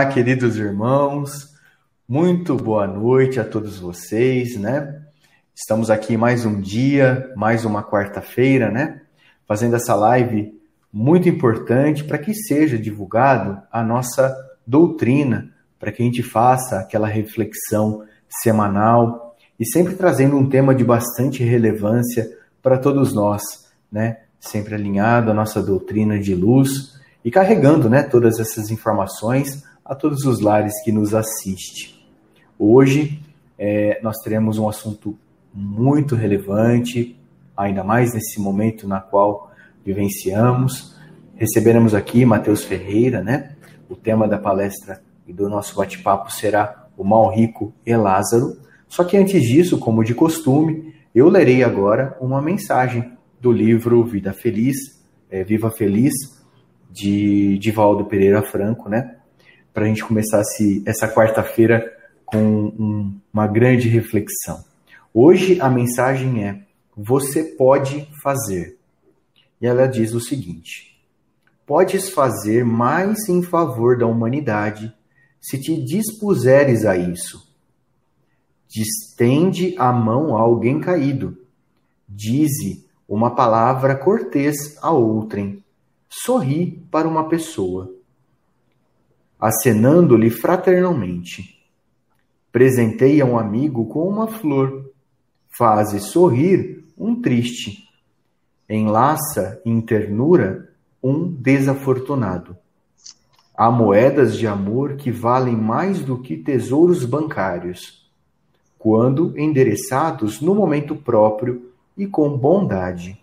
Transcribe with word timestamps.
Olá, 0.00 0.08
queridos 0.08 0.56
irmãos, 0.56 1.50
muito 2.08 2.56
boa 2.56 2.86
noite 2.86 3.38
a 3.38 3.44
todos 3.44 3.78
vocês, 3.78 4.56
né? 4.56 4.98
Estamos 5.54 5.90
aqui 5.90 6.16
mais 6.16 6.46
um 6.46 6.58
dia, 6.58 7.30
mais 7.36 7.66
uma 7.66 7.82
quarta-feira, 7.82 8.70
né? 8.70 9.02
Fazendo 9.46 9.76
essa 9.76 9.94
live 9.94 10.58
muito 10.90 11.28
importante 11.28 12.02
para 12.02 12.16
que 12.16 12.32
seja 12.32 12.78
divulgado 12.78 13.60
a 13.70 13.82
nossa 13.82 14.34
doutrina, 14.66 15.50
para 15.78 15.92
que 15.92 16.02
a 16.02 16.06
gente 16.06 16.22
faça 16.22 16.80
aquela 16.80 17.06
reflexão 17.06 18.02
semanal 18.26 19.36
e 19.58 19.66
sempre 19.66 19.96
trazendo 19.96 20.34
um 20.34 20.48
tema 20.48 20.74
de 20.74 20.82
bastante 20.82 21.44
relevância 21.44 22.26
para 22.62 22.78
todos 22.78 23.12
nós, 23.12 23.42
né? 23.92 24.20
Sempre 24.40 24.74
alinhado 24.74 25.30
à 25.30 25.34
nossa 25.34 25.62
doutrina 25.62 26.18
de 26.18 26.34
luz 26.34 26.98
e 27.22 27.30
carregando 27.30 27.90
né, 27.90 28.02
todas 28.02 28.40
essas 28.40 28.70
informações 28.70 29.68
a 29.90 29.94
todos 29.96 30.24
os 30.24 30.38
lares 30.38 30.72
que 30.84 30.92
nos 30.92 31.12
assistem. 31.14 31.92
Hoje 32.56 33.20
é, 33.58 33.98
nós 34.04 34.18
teremos 34.22 34.56
um 34.56 34.68
assunto 34.68 35.18
muito 35.52 36.14
relevante, 36.14 37.18
ainda 37.56 37.82
mais 37.82 38.14
nesse 38.14 38.40
momento 38.40 38.86
na 38.86 39.00
qual 39.00 39.50
vivenciamos. 39.84 40.96
Receberemos 41.34 41.92
aqui 41.92 42.24
Matheus 42.24 42.62
Ferreira, 42.62 43.20
né? 43.20 43.56
O 43.88 43.96
tema 43.96 44.28
da 44.28 44.38
palestra 44.38 45.02
e 45.26 45.32
do 45.32 45.48
nosso 45.48 45.74
bate-papo 45.74 46.30
será 46.30 46.86
o 46.96 47.02
mal 47.02 47.28
rico 47.28 47.74
e 47.84 47.92
Lázaro. 47.96 48.58
Só 48.86 49.02
que 49.02 49.16
antes 49.16 49.42
disso, 49.42 49.76
como 49.76 50.04
de 50.04 50.14
costume, 50.14 50.94
eu 51.12 51.28
lerei 51.28 51.64
agora 51.64 52.16
uma 52.20 52.40
mensagem 52.40 53.10
do 53.40 53.50
livro 53.50 54.04
Vida 54.04 54.32
Feliz, 54.32 54.76
é, 55.28 55.42
Viva 55.42 55.68
Feliz, 55.68 56.12
de 56.88 57.58
Divaldo 57.58 58.04
Pereira 58.04 58.40
Franco, 58.40 58.88
né? 58.88 59.16
Para 59.72 59.84
a 59.84 59.88
gente 59.88 60.04
começar 60.04 60.40
esse, 60.40 60.82
essa 60.86 61.08
quarta-feira 61.08 61.96
com 62.24 62.38
um, 62.38 63.20
uma 63.32 63.46
grande 63.46 63.88
reflexão. 63.88 64.64
Hoje 65.12 65.60
a 65.60 65.68
mensagem 65.68 66.44
é: 66.44 66.62
Você 66.96 67.44
pode 67.44 68.08
fazer. 68.22 68.78
E 69.60 69.66
ela 69.66 69.86
diz 69.86 70.12
o 70.12 70.20
seguinte: 70.20 71.00
Podes 71.66 72.10
fazer 72.10 72.64
mais 72.64 73.28
em 73.28 73.42
favor 73.42 73.96
da 73.98 74.06
humanidade 74.06 74.92
se 75.40 75.58
te 75.60 75.82
dispuseres 75.82 76.84
a 76.84 76.96
isso. 76.96 77.48
Distende 78.68 79.74
a 79.78 79.92
mão 79.92 80.36
a 80.36 80.40
alguém 80.40 80.80
caído. 80.80 81.38
Dize 82.08 82.86
uma 83.08 83.34
palavra 83.34 83.96
cortês 83.96 84.76
a 84.80 84.90
outrem 84.90 85.62
sorri 86.10 86.84
para 86.90 87.06
uma 87.06 87.28
pessoa, 87.28 87.94
acenando-lhe 89.40 90.30
fraternalmente. 90.30 91.58
Presenteia 92.52 93.24
um 93.24 93.38
amigo 93.38 93.86
com 93.86 94.06
uma 94.08 94.26
flor, 94.26 94.92
faze 95.48 96.00
sorrir 96.00 96.84
um 96.98 97.20
triste, 97.20 97.88
enlaça 98.68 99.60
em 99.64 99.80
ternura 99.80 100.70
um 101.02 101.26
desafortunado. 101.30 102.56
Há 103.56 103.70
moedas 103.70 104.36
de 104.36 104.46
amor 104.46 104.96
que 104.96 105.10
valem 105.10 105.56
mais 105.56 106.02
do 106.02 106.18
que 106.18 106.36
tesouros 106.36 107.04
bancários, 107.04 108.10
quando 108.78 109.38
endereçados 109.38 110.40
no 110.40 110.54
momento 110.54 110.96
próprio 110.96 111.70
e 111.96 112.06
com 112.06 112.36
bondade. 112.36 113.20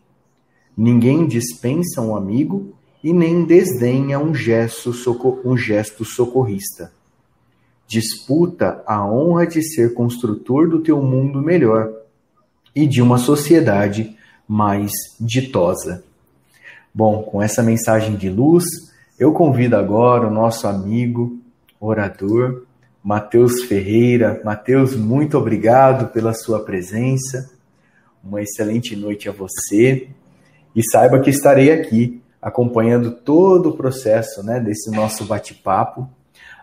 Ninguém 0.75 1.25
dispensa 1.25 2.01
um 2.01 2.16
amigo 2.16 2.76
e 3.07 3.13
nem 3.13 3.45
desdenha 3.45 4.19
um 4.19 4.35
gesto, 4.35 4.91
um 5.45 5.56
gesto 5.56 6.03
socorrista. 6.03 6.91
Disputa 7.88 8.84
a 8.85 9.09
honra 9.09 9.47
de 9.47 9.62
ser 9.62 9.94
construtor 9.94 10.68
do 10.68 10.81
teu 10.81 11.01
mundo 11.01 11.41
melhor 11.41 11.90
e 12.75 12.85
de 12.85 13.01
uma 13.01 13.18
sociedade 13.18 14.13
mais 14.45 14.91
ditosa. 15.18 16.03
Bom, 16.94 17.23
com 17.23 17.41
essa 17.41 17.63
mensagem 17.63 18.18
de 18.18 18.29
luz, 18.29 18.66
eu 19.18 19.31
convido 19.31 19.78
agora 19.78 20.28
o 20.28 20.34
nosso 20.34 20.68
amigo, 20.68 21.39
orador, 21.79 22.63
Mateus 23.01 23.63
Ferreira. 23.63 24.41
Mateus, 24.44 24.97
muito 24.97 25.38
obrigado 25.38 26.12
pela 26.12 26.34
sua 26.34 26.59
presença. 26.59 27.50
Uma 28.22 28.41
excelente 28.41 28.97
noite 28.97 29.29
a 29.29 29.31
você. 29.31 30.09
E 30.75 30.81
saiba 30.91 31.22
que 31.22 31.29
estarei 31.29 31.72
aqui 31.72 32.22
acompanhando 32.41 33.11
todo 33.11 33.69
o 33.69 33.77
processo 33.77 34.43
né, 34.43 34.59
desse 34.59 34.91
nosso 34.91 35.25
bate-papo. 35.25 36.09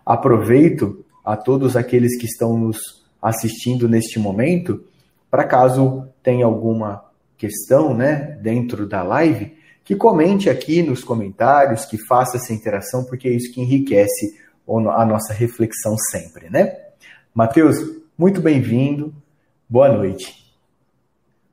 Aproveito 0.04 1.04
a 1.24 1.36
todos 1.36 1.76
aqueles 1.76 2.18
que 2.18 2.26
estão 2.26 2.56
nos 2.58 3.04
assistindo 3.20 3.88
neste 3.88 4.18
momento, 4.18 4.84
para 5.30 5.44
caso 5.44 6.06
tenha 6.22 6.44
alguma 6.44 7.04
questão 7.36 7.94
né, 7.94 8.38
dentro 8.42 8.86
da 8.86 9.02
live, 9.02 9.56
que 9.82 9.96
comente 9.96 10.48
aqui 10.48 10.82
nos 10.82 11.02
comentários, 11.02 11.84
que 11.84 11.98
faça 11.98 12.36
essa 12.36 12.52
interação, 12.52 13.04
porque 13.04 13.28
é 13.28 13.32
isso 13.32 13.52
que 13.52 13.60
enriquece 13.60 14.38
a 14.66 15.04
nossa 15.04 15.32
reflexão 15.32 15.96
sempre, 15.98 16.48
né? 16.48 16.74
Mateus, 17.34 17.76
muito 18.16 18.40
bem-vindo. 18.40 19.14
Boa 19.68 19.92
noite. 19.92 20.54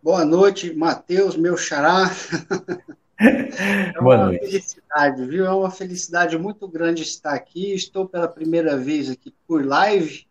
Boa 0.01 0.23
noite, 0.23 0.73
Matheus, 0.73 1.35
meu 1.35 1.57
xará. 1.57 2.09
É 3.21 4.01
Boa 4.01 4.15
uma 4.15 4.25
noite. 4.25 4.45
felicidade, 4.47 5.25
viu? 5.25 5.45
É 5.45 5.51
uma 5.51 5.69
felicidade 5.69 6.37
muito 6.37 6.67
grande 6.67 7.03
estar 7.03 7.33
aqui. 7.33 7.73
Estou 7.73 8.07
pela 8.07 8.27
primeira 8.27 8.75
vez 8.77 9.09
aqui 9.09 9.33
por 9.47 9.65
live 9.65 10.25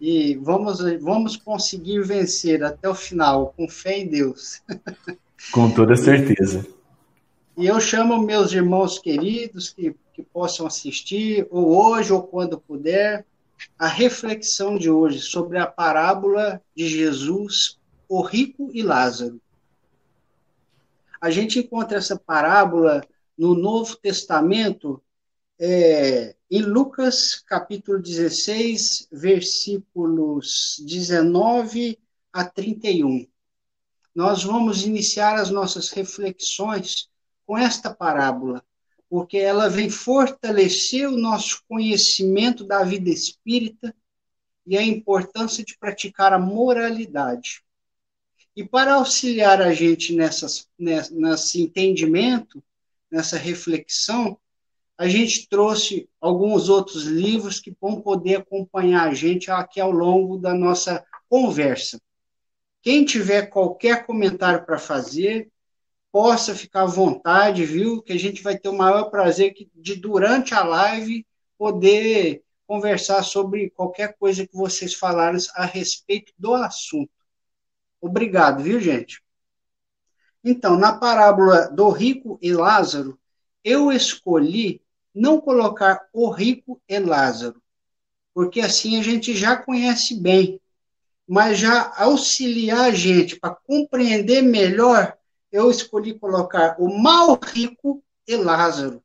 e 0.00 0.34
vamos, 0.36 0.80
vamos 1.00 1.36
conseguir 1.36 2.02
vencer 2.02 2.62
até 2.62 2.88
o 2.88 2.94
final, 2.94 3.54
com 3.56 3.68
fé 3.68 4.00
em 4.00 4.06
Deus. 4.06 4.62
Com 5.50 5.70
toda 5.70 5.96
certeza. 5.96 6.66
E 7.56 7.66
eu 7.66 7.80
chamo 7.80 8.20
meus 8.20 8.52
irmãos 8.52 8.98
queridos 8.98 9.70
que, 9.70 9.94
que 10.12 10.22
possam 10.22 10.66
assistir, 10.66 11.46
ou 11.50 11.74
hoje, 11.74 12.12
ou 12.12 12.22
quando 12.22 12.58
puder, 12.58 13.24
a 13.78 13.86
reflexão 13.86 14.76
de 14.76 14.90
hoje 14.90 15.20
sobre 15.20 15.58
a 15.58 15.66
parábola 15.66 16.60
de 16.76 16.88
Jesus, 16.88 17.78
o 18.08 18.20
rico 18.20 18.70
e 18.74 18.82
Lázaro. 18.82 19.40
A 21.20 21.30
gente 21.30 21.58
encontra 21.58 21.98
essa 21.98 22.18
parábola 22.18 23.02
no 23.36 23.54
Novo 23.54 23.96
Testamento, 23.96 25.02
é, 25.58 26.34
em 26.50 26.62
Lucas 26.62 27.42
capítulo 27.46 28.00
16, 28.00 29.08
versículos 29.10 30.76
19 30.86 31.98
a 32.32 32.44
31. 32.44 33.26
Nós 34.14 34.44
vamos 34.44 34.84
iniciar 34.84 35.36
as 35.36 35.50
nossas 35.50 35.90
reflexões 35.90 37.08
com 37.46 37.58
esta 37.58 37.92
parábola, 37.92 38.64
porque 39.08 39.38
ela 39.38 39.68
vem 39.68 39.90
fortalecer 39.90 41.08
o 41.08 41.16
nosso 41.16 41.62
conhecimento 41.68 42.64
da 42.64 42.84
vida 42.84 43.10
espírita 43.10 43.94
e 44.66 44.78
a 44.78 44.82
importância 44.82 45.64
de 45.64 45.76
praticar 45.76 46.32
a 46.32 46.38
moralidade. 46.38 47.63
E 48.56 48.64
para 48.64 48.94
auxiliar 48.94 49.60
a 49.60 49.72
gente 49.72 50.14
nessas, 50.14 50.68
nesse 50.78 51.60
entendimento, 51.60 52.62
nessa 53.10 53.36
reflexão, 53.36 54.38
a 54.96 55.08
gente 55.08 55.48
trouxe 55.48 56.08
alguns 56.20 56.68
outros 56.68 57.04
livros 57.04 57.58
que 57.58 57.76
vão 57.80 58.00
poder 58.00 58.36
acompanhar 58.36 59.08
a 59.08 59.14
gente 59.14 59.50
aqui 59.50 59.80
ao 59.80 59.90
longo 59.90 60.38
da 60.38 60.54
nossa 60.54 61.04
conversa. 61.28 62.00
Quem 62.80 63.04
tiver 63.04 63.46
qualquer 63.46 64.06
comentário 64.06 64.64
para 64.64 64.78
fazer, 64.78 65.50
possa 66.12 66.54
ficar 66.54 66.82
à 66.82 66.86
vontade, 66.86 67.64
viu? 67.64 68.00
Que 68.00 68.12
a 68.12 68.18
gente 68.18 68.40
vai 68.40 68.56
ter 68.56 68.68
o 68.68 68.76
maior 68.76 69.10
prazer 69.10 69.52
de, 69.74 69.96
durante 69.96 70.54
a 70.54 70.62
live, 70.62 71.26
poder 71.58 72.44
conversar 72.68 73.24
sobre 73.24 73.70
qualquer 73.70 74.16
coisa 74.16 74.46
que 74.46 74.56
vocês 74.56 74.94
falarem 74.94 75.40
a 75.56 75.64
respeito 75.64 76.32
do 76.38 76.54
assunto. 76.54 77.10
Obrigado, 78.04 78.62
viu, 78.62 78.78
gente? 78.78 79.22
Então, 80.44 80.76
na 80.76 80.92
parábola 80.92 81.68
do 81.70 81.88
rico 81.88 82.38
e 82.42 82.52
Lázaro, 82.52 83.18
eu 83.64 83.90
escolhi 83.90 84.82
não 85.14 85.40
colocar 85.40 86.06
o 86.12 86.28
rico 86.28 86.78
e 86.86 86.98
Lázaro, 86.98 87.62
porque 88.34 88.60
assim 88.60 88.98
a 88.98 89.02
gente 89.02 89.34
já 89.34 89.56
conhece 89.56 90.20
bem, 90.20 90.60
mas 91.26 91.58
já 91.58 91.94
auxiliar 91.96 92.90
a 92.90 92.94
gente 92.94 93.40
para 93.40 93.54
compreender 93.54 94.42
melhor, 94.42 95.16
eu 95.50 95.70
escolhi 95.70 96.18
colocar 96.18 96.76
o 96.78 96.94
mal 97.02 97.40
rico 97.42 98.04
e 98.28 98.36
Lázaro. 98.36 99.02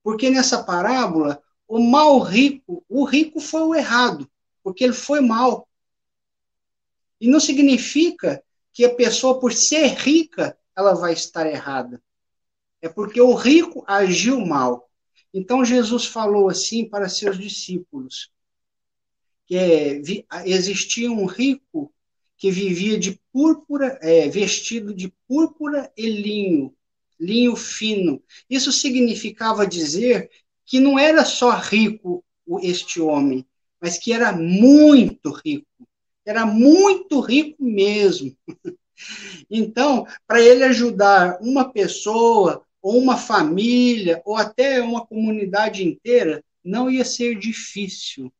Porque 0.00 0.30
nessa 0.30 0.62
parábola, 0.62 1.42
o 1.66 1.80
mal 1.80 2.20
rico, 2.20 2.84
o 2.88 3.04
rico 3.04 3.40
foi 3.40 3.62
o 3.62 3.74
errado, 3.74 4.30
porque 4.62 4.84
ele 4.84 4.92
foi 4.92 5.20
mal. 5.20 5.66
E 7.20 7.28
não 7.28 7.38
significa 7.38 8.42
que 8.72 8.84
a 8.84 8.94
pessoa, 8.94 9.38
por 9.38 9.52
ser 9.52 9.88
rica, 9.88 10.56
ela 10.76 10.94
vai 10.94 11.12
estar 11.12 11.46
errada. 11.46 12.02
É 12.80 12.88
porque 12.88 13.20
o 13.20 13.34
rico 13.34 13.84
agiu 13.86 14.40
mal. 14.40 14.88
Então 15.32 15.64
Jesus 15.64 16.06
falou 16.06 16.48
assim 16.48 16.88
para 16.88 17.08
seus 17.08 17.38
discípulos: 17.38 18.30
que 19.46 19.56
é, 19.56 20.00
existia 20.44 21.10
um 21.10 21.26
rico 21.26 21.92
que 22.36 22.50
vivia 22.50 22.98
de 22.98 23.20
púrpura, 23.32 23.98
é, 24.00 24.28
vestido 24.28 24.94
de 24.94 25.12
púrpura 25.28 25.92
e 25.96 26.08
linho, 26.08 26.74
linho 27.18 27.54
fino. 27.54 28.22
Isso 28.48 28.72
significava 28.72 29.66
dizer 29.66 30.30
que 30.64 30.80
não 30.80 30.98
era 30.98 31.24
só 31.24 31.50
rico 31.50 32.24
este 32.62 33.00
homem, 33.00 33.46
mas 33.80 33.98
que 33.98 34.12
era 34.12 34.32
muito 34.32 35.30
rico. 35.30 35.66
Era 36.24 36.46
muito 36.46 37.20
rico 37.20 37.62
mesmo. 37.62 38.36
Então, 39.50 40.06
para 40.26 40.42
ele 40.42 40.62
ajudar 40.62 41.38
uma 41.40 41.72
pessoa, 41.72 42.62
ou 42.82 42.98
uma 42.98 43.16
família, 43.16 44.22
ou 44.24 44.36
até 44.36 44.80
uma 44.82 45.06
comunidade 45.06 45.82
inteira, 45.82 46.44
não 46.64 46.90
ia 46.90 47.04
ser 47.04 47.38
difícil. 47.38 48.32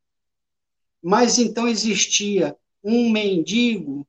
Mas 1.02 1.38
então 1.38 1.66
existia 1.66 2.56
um 2.82 3.10
mendigo 3.10 4.06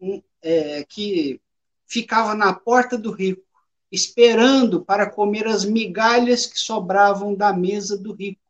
um, 0.00 0.22
é, 0.42 0.84
que 0.84 1.40
ficava 1.86 2.34
na 2.34 2.52
porta 2.52 2.96
do 2.98 3.10
rico, 3.10 3.42
esperando 3.90 4.84
para 4.84 5.08
comer 5.08 5.46
as 5.46 5.64
migalhas 5.64 6.46
que 6.46 6.58
sobravam 6.58 7.34
da 7.34 7.52
mesa 7.52 7.96
do 7.96 8.12
rico. 8.12 8.40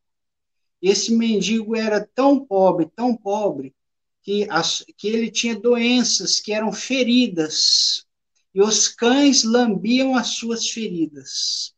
Esse 0.82 1.14
mendigo 1.14 1.76
era 1.76 2.06
tão 2.14 2.44
pobre, 2.44 2.90
tão 2.94 3.14
pobre, 3.16 3.74
que, 4.22 4.46
as, 4.50 4.84
que 4.96 5.08
ele 5.08 5.30
tinha 5.30 5.58
doenças 5.58 6.40
que 6.40 6.52
eram 6.52 6.72
feridas, 6.72 8.06
e 8.54 8.60
os 8.60 8.88
cães 8.88 9.44
lambiam 9.44 10.16
as 10.16 10.34
suas 10.34 10.68
feridas. 10.68 11.74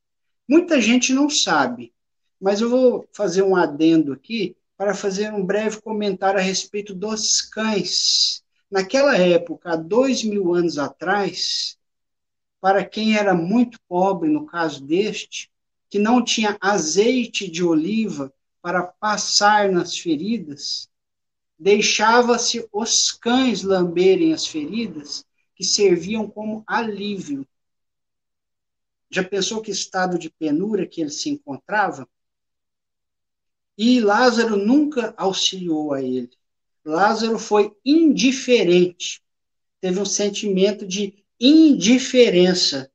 Muita 0.49 0.81
gente 0.81 1.13
não 1.13 1.29
sabe, 1.29 1.93
mas 2.41 2.61
eu 2.61 2.71
vou 2.71 3.09
fazer 3.13 3.43
um 3.43 3.55
adendo 3.55 4.13
aqui 4.13 4.57
para 4.77 4.95
fazer 4.95 5.33
um 5.33 5.45
breve 5.45 5.81
comentário 5.83 6.41
a 6.41 6.43
respeito 6.43 6.95
dos 6.95 7.43
cães. 7.43 8.43
Naquela 8.71 9.17
época, 9.17 9.73
há 9.73 9.77
dois 9.77 10.25
mil 10.25 10.55
anos 10.55 10.79
atrás, 10.79 11.77
para 12.61 12.85
quem 12.85 13.17
era 13.17 13.35
muito 13.35 13.79
pobre, 13.89 14.29
no 14.31 14.47
caso 14.47 14.83
deste, 14.85 15.51
que 15.91 15.99
não 15.99 16.25
tinha 16.25 16.57
azeite 16.61 17.51
de 17.51 17.63
oliva 17.63 18.33
para 18.63 18.83
passar 18.83 19.71
nas 19.71 19.99
feridas, 19.99 20.89
deixava-se 21.61 22.67
os 22.73 23.12
cães 23.12 23.62
lamberem 23.62 24.33
as 24.33 24.47
feridas 24.47 25.27
que 25.55 25.62
serviam 25.62 26.27
como 26.27 26.65
alívio. 26.67 27.47
Já 29.11 29.23
pensou 29.23 29.61
que 29.61 29.71
estado 29.71 30.19
de 30.19 30.31
penura 30.31 30.87
que 30.87 31.03
ele 31.03 31.11
se 31.11 31.29
encontrava? 31.29 32.09
E 33.77 34.01
Lázaro 34.01 34.57
nunca 34.57 35.12
auxiliou 35.19 35.93
a 35.93 36.03
ele. 36.03 36.31
Lázaro 36.83 37.39
foi 37.39 37.77
indiferente, 37.85 39.23
teve 39.83 40.01
um 40.01 40.06
sentimento 40.06 40.87
de 40.87 41.23
indiferença, 41.39 42.91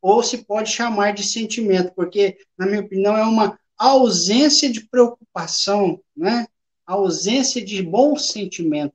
ou 0.00 0.22
se 0.22 0.44
pode 0.44 0.70
chamar 0.70 1.12
de 1.12 1.22
sentimento, 1.22 1.92
porque, 1.94 2.38
na 2.56 2.64
minha 2.64 2.80
opinião, 2.80 3.14
é 3.16 3.24
uma 3.24 3.58
ausência 3.76 4.70
de 4.70 4.86
preocupação, 4.86 6.02
né? 6.16 6.46
Ausência 6.86 7.64
de 7.64 7.82
bom 7.82 8.16
sentimento, 8.16 8.94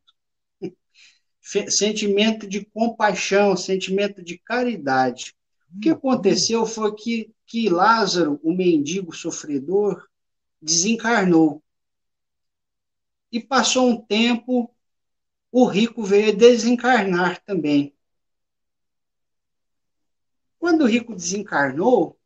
sentimento 1.67 2.47
de 2.47 2.63
compaixão, 2.65 3.57
sentimento 3.57 4.23
de 4.23 4.37
caridade. 4.37 5.35
O 5.75 5.79
que 5.79 5.89
aconteceu 5.89 6.65
foi 6.65 6.95
que, 6.95 7.33
que 7.45 7.69
Lázaro, 7.69 8.39
o 8.43 8.53
mendigo 8.53 9.13
sofredor, 9.13 10.07
desencarnou. 10.61 11.61
E 13.31 13.39
passou 13.39 13.89
um 13.89 13.99
tempo, 13.99 14.73
o 15.51 15.65
rico 15.65 16.03
veio 16.03 16.35
desencarnar 16.35 17.41
também. 17.43 17.93
Quando 20.59 20.83
o 20.83 20.87
rico 20.87 21.15
desencarnou, 21.15 22.17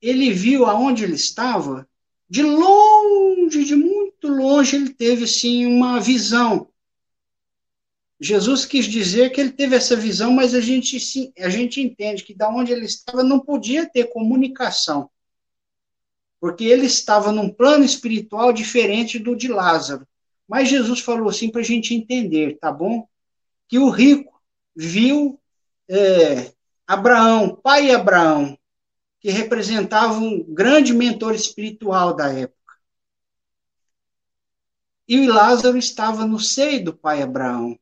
ele 0.00 0.32
viu 0.32 0.64
aonde 0.66 1.04
ele 1.04 1.14
estava, 1.14 1.88
de 2.28 2.42
longe, 2.42 3.64
de 3.64 3.74
muito 3.74 3.97
longe, 4.26 4.74
ele 4.74 4.90
teve 4.90 5.26
sim 5.26 5.66
uma 5.66 6.00
visão. 6.00 6.68
Jesus 8.20 8.64
quis 8.64 8.86
dizer 8.86 9.30
que 9.30 9.40
ele 9.40 9.52
teve 9.52 9.76
essa 9.76 9.94
visão, 9.94 10.32
mas 10.32 10.54
a 10.54 10.60
gente, 10.60 10.96
a 11.38 11.48
gente 11.48 11.80
entende 11.80 12.24
que 12.24 12.34
da 12.34 12.48
onde 12.48 12.72
ele 12.72 12.84
estava 12.84 13.22
não 13.22 13.38
podia 13.38 13.88
ter 13.88 14.10
comunicação. 14.10 15.08
Porque 16.40 16.64
ele 16.64 16.86
estava 16.86 17.30
num 17.30 17.48
plano 17.48 17.84
espiritual 17.84 18.52
diferente 18.52 19.18
do 19.18 19.36
de 19.36 19.46
Lázaro. 19.46 20.06
Mas 20.48 20.68
Jesus 20.68 21.00
falou 21.00 21.28
assim 21.28 21.50
para 21.50 21.60
a 21.60 21.64
gente 21.64 21.94
entender, 21.94 22.58
tá 22.58 22.72
bom? 22.72 23.06
Que 23.68 23.78
o 23.78 23.90
rico 23.90 24.40
viu 24.74 25.38
é, 25.88 26.52
Abraão, 26.86 27.54
pai 27.54 27.90
Abraão, 27.90 28.58
que 29.20 29.30
representava 29.30 30.14
um 30.14 30.42
grande 30.42 30.92
mentor 30.92 31.34
espiritual 31.34 32.14
da 32.14 32.32
época. 32.32 32.57
E 35.08 35.26
Lázaro 35.26 35.78
estava 35.78 36.26
no 36.26 36.38
seio 36.38 36.84
do 36.84 36.94
pai 36.94 37.22
Abraão. 37.22 37.78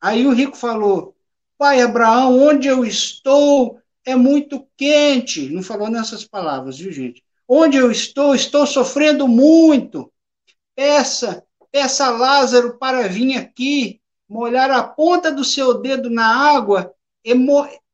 Aí 0.00 0.26
o 0.26 0.32
rico 0.32 0.56
falou: 0.56 1.16
Pai 1.56 1.80
Abraão, 1.80 2.38
onde 2.38 2.68
eu 2.68 2.84
estou 2.84 3.80
é 4.04 4.14
muito 4.14 4.66
quente. 4.76 5.48
Não 5.48 5.62
falou 5.62 5.88
nessas 5.88 6.24
palavras, 6.24 6.78
viu, 6.78 6.92
gente? 6.92 7.24
Onde 7.48 7.76
eu 7.76 7.90
estou, 7.90 8.34
estou 8.34 8.66
sofrendo 8.66 9.26
muito. 9.26 10.12
Peça, 10.74 11.44
peça 11.72 12.06
a 12.06 12.10
Lázaro 12.10 12.78
para 12.78 13.08
vir 13.08 13.36
aqui, 13.36 14.00
molhar 14.28 14.70
a 14.70 14.82
ponta 14.82 15.32
do 15.32 15.44
seu 15.44 15.80
dedo 15.80 16.08
na 16.10 16.26
água 16.26 16.94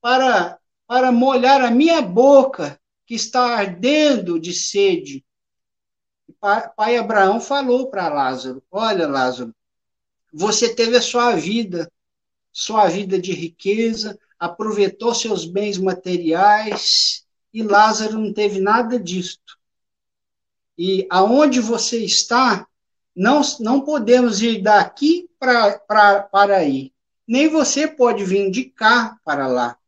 para 0.01 0.59
para 0.87 1.11
molhar 1.11 1.63
a 1.63 1.71
minha 1.71 2.01
boca, 2.01 2.79
que 3.05 3.15
está 3.15 3.57
ardendo 3.57 4.39
de 4.39 4.55
sede. 4.55 5.25
Pai, 6.77 6.97
Abraão 6.97 7.41
falou 7.41 7.91
para 7.91 8.09
Lázaro: 8.09 8.63
Olha, 8.71 9.07
Lázaro, 9.07 9.55
você 10.33 10.75
teve 10.75 10.97
a 10.97 11.03
sua 11.03 11.35
vida, 11.35 11.91
sua 12.53 12.89
vida 12.89 13.19
de 13.19 13.33
riqueza, 13.33 14.19
aproveitou 14.39 15.15
seus 15.15 15.45
bens 15.45 15.79
materiais, 15.79 17.25
e 17.53 17.63
Lázaro 17.63 18.19
não 18.19 18.33
teve 18.33 18.61
nada 18.61 18.99
disto. 18.99 19.57
E 20.77 21.07
aonde 21.11 21.61
você 21.61 22.05
está, 22.05 22.67
não, 23.15 23.41
não 23.61 23.81
podemos 23.81 24.43
ir 24.43 24.63
daqui 24.63 25.29
pra, 25.39 25.79
pra, 25.79 26.23
para 26.23 26.57
aí. 26.59 26.93
Nem 27.27 27.49
você 27.49 27.89
pode 27.89 28.25
vir 28.25 28.51
de 28.51 28.65
cá 28.65 29.19
para 29.25 29.47
lá. 29.47 29.79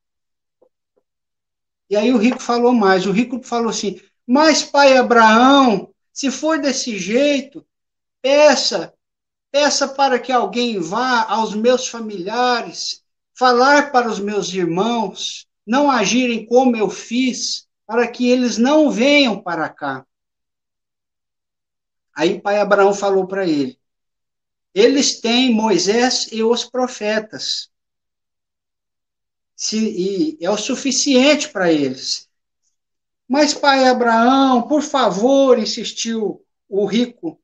E 1.91 1.97
aí 1.97 2.13
o 2.13 2.19
rico 2.19 2.41
falou 2.41 2.73
mais. 2.73 3.07
O 3.07 3.13
rico 3.13 3.43
falou 3.43 3.71
assim: 3.71 4.01
Mas, 4.27 4.63
pai 4.63 4.97
Abraão, 4.97 5.93
se 6.19 6.33
for 6.33 6.61
desse 6.61 6.99
jeito, 6.99 7.65
peça, 8.21 8.93
peça 9.53 9.87
para 9.87 10.19
que 10.19 10.33
alguém 10.33 10.81
vá 10.81 11.23
aos 11.23 11.55
meus 11.55 11.87
familiares, 11.87 13.05
falar 13.33 13.93
para 13.93 14.11
os 14.11 14.19
meus 14.19 14.53
irmãos, 14.53 15.47
não 15.65 15.89
agirem 15.89 16.45
como 16.45 16.77
eu 16.77 16.91
fiz, 16.91 17.69
para 17.87 18.05
que 18.09 18.29
eles 18.29 18.59
não 18.59 18.91
venham 18.91 19.41
para 19.41 19.69
cá. 19.69 20.05
Aí 22.13 22.41
pai 22.41 22.59
Abraão 22.59 22.93
falou 22.93 23.29
para 23.29 23.47
ele: 23.47 23.79
Eles 24.75 25.21
têm 25.21 25.55
Moisés 25.55 26.27
e 26.33 26.43
os 26.43 26.65
profetas 26.65 27.71
se, 29.55 29.79
e 29.79 30.45
é 30.45 30.51
o 30.51 30.57
suficiente 30.57 31.49
para 31.49 31.73
eles. 31.73 32.28
Mas, 33.29 33.53
pai 33.53 33.85
Abraão, 33.85 34.63
por 34.63 34.81
favor, 34.83 35.59
insistiu 35.59 36.43
o 36.69 36.87
rico. 36.87 37.39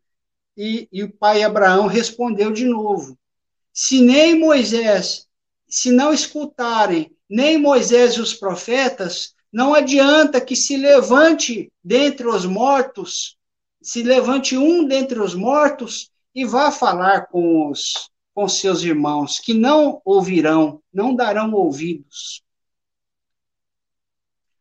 E, 0.56 0.88
e 0.90 1.02
o 1.02 1.12
pai 1.12 1.42
Abraão 1.42 1.86
respondeu 1.86 2.50
de 2.50 2.64
novo: 2.64 3.18
Se 3.72 4.00
nem 4.00 4.38
Moisés, 4.38 5.28
se 5.68 5.90
não 5.90 6.12
escutarem 6.12 7.14
nem 7.28 7.58
Moisés 7.58 8.14
e 8.14 8.20
os 8.20 8.32
profetas, 8.32 9.34
não 9.52 9.74
adianta 9.74 10.40
que 10.40 10.56
se 10.56 10.76
levante 10.76 11.70
dentre 11.82 12.26
os 12.26 12.46
mortos, 12.46 13.36
se 13.82 14.02
levante 14.02 14.56
um 14.56 14.86
dentre 14.86 15.20
os 15.20 15.34
mortos 15.34 16.10
e 16.34 16.44
vá 16.44 16.70
falar 16.70 17.26
com 17.26 17.70
os, 17.70 18.10
com 18.34 18.48
seus 18.48 18.82
irmãos, 18.82 19.38
que 19.38 19.52
não 19.52 20.00
ouvirão, 20.04 20.82
não 20.92 21.14
darão 21.14 21.52
ouvidos. 21.52 22.42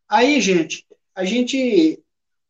Aí, 0.08 0.40
gente, 0.40 0.86
a 1.14 1.24
gente 1.24 2.00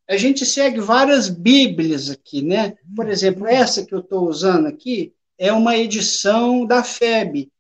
a 0.07 0.17
gente 0.17 0.45
segue 0.45 0.81
várias 0.81 1.31
Bíblias 1.31 2.11
aqui, 2.11 2.43
né? 2.43 2.77
Por 2.95 3.09
exemplo, 3.09 3.47
essa 3.47 3.85
que 3.85 3.95
eu 3.95 4.01
estou 4.01 4.29
usando 4.29 4.67
aqui 4.67 5.15
é 5.39 5.51
uma 5.51 5.77
edição 5.77 6.67
da 6.67 6.85
FEB, 6.85 7.51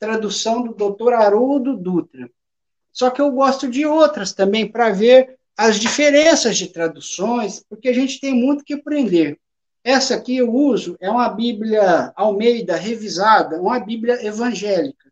tradução 0.00 0.62
do 0.62 0.74
Dr. 0.74 1.12
Haroldo 1.12 1.76
Dutra. 1.76 2.28
Só 2.90 3.08
que 3.08 3.20
eu 3.20 3.30
gosto 3.30 3.68
de 3.68 3.86
outras 3.86 4.32
também 4.32 4.66
para 4.66 4.90
ver 4.90 5.38
as 5.56 5.78
diferenças 5.78 6.56
de 6.56 6.66
traduções, 6.66 7.64
porque 7.68 7.88
a 7.88 7.92
gente 7.92 8.20
tem 8.20 8.34
muito 8.34 8.64
que 8.64 8.74
aprender. 8.74 9.38
Essa 9.84 10.16
aqui 10.16 10.36
eu 10.36 10.52
uso 10.52 10.96
é 11.00 11.08
uma 11.10 11.28
Bíblia 11.28 12.12
Almeida 12.16 12.76
revisada, 12.76 13.60
uma 13.60 13.78
Bíblia 13.78 14.24
evangélica. 14.26 15.11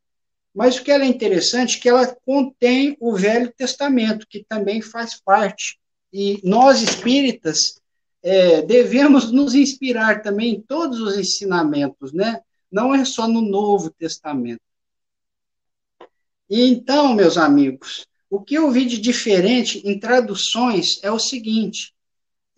Mas 0.54 0.76
o 0.76 0.82
que 0.82 0.90
ela 0.90 1.04
é 1.04 1.08
interessante 1.08 1.78
é 1.78 1.80
que 1.80 1.88
ela 1.88 2.06
contém 2.26 2.96
o 3.00 3.14
Velho 3.14 3.52
Testamento, 3.52 4.26
que 4.28 4.44
também 4.48 4.82
faz 4.82 5.20
parte. 5.20 5.78
E 6.12 6.40
nós 6.42 6.82
espíritas 6.82 7.80
é, 8.22 8.62
devemos 8.62 9.30
nos 9.30 9.54
inspirar 9.54 10.22
também 10.22 10.54
em 10.54 10.60
todos 10.60 11.00
os 11.00 11.16
ensinamentos, 11.16 12.12
né? 12.12 12.40
Não 12.70 12.94
é 12.94 13.04
só 13.04 13.26
no 13.26 13.40
Novo 13.40 13.90
Testamento. 13.90 14.60
E 16.48 16.62
então, 16.68 17.14
meus 17.14 17.38
amigos, 17.38 18.06
o 18.28 18.40
que 18.40 18.56
eu 18.56 18.70
vi 18.70 18.84
de 18.84 18.98
diferente 18.98 19.80
em 19.84 19.98
traduções 19.98 20.98
é 21.02 21.10
o 21.10 21.18
seguinte: 21.18 21.94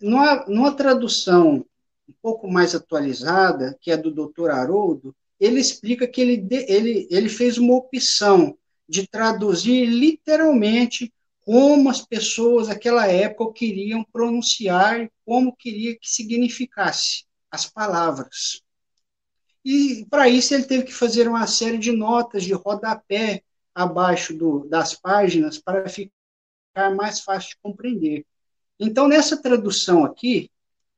numa, 0.01 0.45
numa 0.47 0.75
tradução 0.75 1.65
um 2.07 2.13
pouco 2.21 2.47
mais 2.47 2.75
atualizada, 2.75 3.77
que 3.79 3.91
é 3.91 3.97
do 3.97 4.11
Dr. 4.11 4.49
Haroldo, 4.49 5.15
ele 5.43 5.59
explica 5.59 6.07
que 6.07 6.21
ele, 6.21 6.47
ele, 6.69 7.07
ele 7.11 7.27
fez 7.27 7.57
uma 7.57 7.75
opção 7.75 8.57
de 8.87 9.05
traduzir 9.05 9.85
literalmente 9.85 11.13
como 11.41 11.89
as 11.89 11.99
pessoas 11.99 12.69
naquela 12.69 13.07
época 13.07 13.59
queriam 13.59 14.05
pronunciar, 14.05 15.11
como 15.25 15.53
queria 15.53 15.95
que 15.99 16.09
significasse 16.09 17.25
as 17.51 17.65
palavras. 17.65 18.61
E 19.65 20.05
para 20.09 20.29
isso 20.29 20.53
ele 20.53 20.63
teve 20.63 20.85
que 20.85 20.93
fazer 20.93 21.27
uma 21.27 21.45
série 21.45 21.77
de 21.77 21.91
notas 21.91 22.45
de 22.45 22.53
rodapé 22.53 23.43
abaixo 23.75 24.33
do, 24.33 24.65
das 24.69 24.93
páginas 24.93 25.57
para 25.57 25.89
ficar 25.89 26.95
mais 26.95 27.19
fácil 27.19 27.49
de 27.49 27.57
compreender. 27.61 28.25
Então, 28.79 29.09
nessa 29.09 29.41
tradução 29.41 30.05
aqui, 30.05 30.49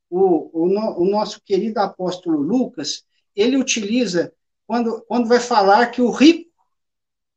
o, 0.07 0.51
o, 0.53 1.01
o 1.01 1.09
nosso 1.09 1.41
querido 1.43 1.79
apóstolo 1.79 2.39
Lucas, 2.39 3.03
ele 3.35 3.57
utiliza, 3.57 4.33
quando, 4.65 5.03
quando 5.07 5.27
vai 5.27 5.39
falar 5.39 5.87
que 5.87 6.01
o 6.01 6.09
rico, 6.09 6.49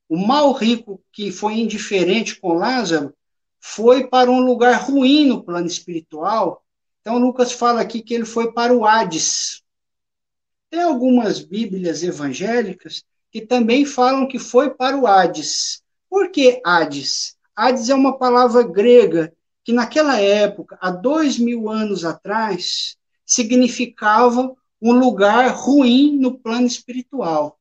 o 0.09 0.17
mal 0.17 0.53
rico 0.53 1.03
que 1.13 1.31
foi 1.31 1.55
indiferente 1.55 2.41
com 2.41 2.55
Lázaro, 2.55 3.15
foi 3.61 4.07
para 4.07 4.31
um 4.31 4.41
lugar 4.41 4.81
ruim 4.83 5.27
no 5.27 5.43
plano 5.43 5.67
espiritual. 5.67 6.65
Então, 7.01 7.19
Lucas 7.19 7.53
fala 7.53 7.81
aqui 7.81 8.03
que 8.03 8.15
ele 8.15 8.25
foi 8.25 8.53
para 8.53 8.75
o 8.75 8.85
Hades. 8.87 9.63
Tem 10.71 10.83
algumas 10.83 11.41
Bíblias 11.41 12.03
evangélicas 12.03 13.05
que 13.31 13.41
também 13.41 13.85
falam 13.85 14.29
que 14.29 14.39
foi 14.39 14.71
para 14.71 14.97
o 14.97 15.07
Hades. 15.07 15.83
Por 16.09 16.31
que 16.31 16.61
Hades? 16.65 17.37
Hades 17.55 17.89
é 17.89 17.95
uma 17.95 18.17
palavra 18.17 18.63
grega 18.63 19.33
que 19.65 19.73
naquela 19.73 20.19
época, 20.19 20.79
há 20.81 20.91
dois 20.91 21.39
mil 21.39 21.69
anos 21.69 22.05
atrás, 22.05 22.97
significava 23.27 24.55
um 24.81 24.93
lugar 24.93 25.49
ruim 25.49 26.17
no 26.17 26.39
plano 26.39 26.67
espiritual. 26.67 27.59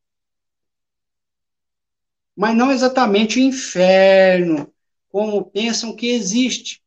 Mas 2.35 2.55
não 2.55 2.71
exatamente 2.71 3.39
o 3.39 3.41
inferno, 3.41 4.71
como 5.09 5.45
pensam 5.45 5.95
que 5.95 6.07
existe. 6.07 6.83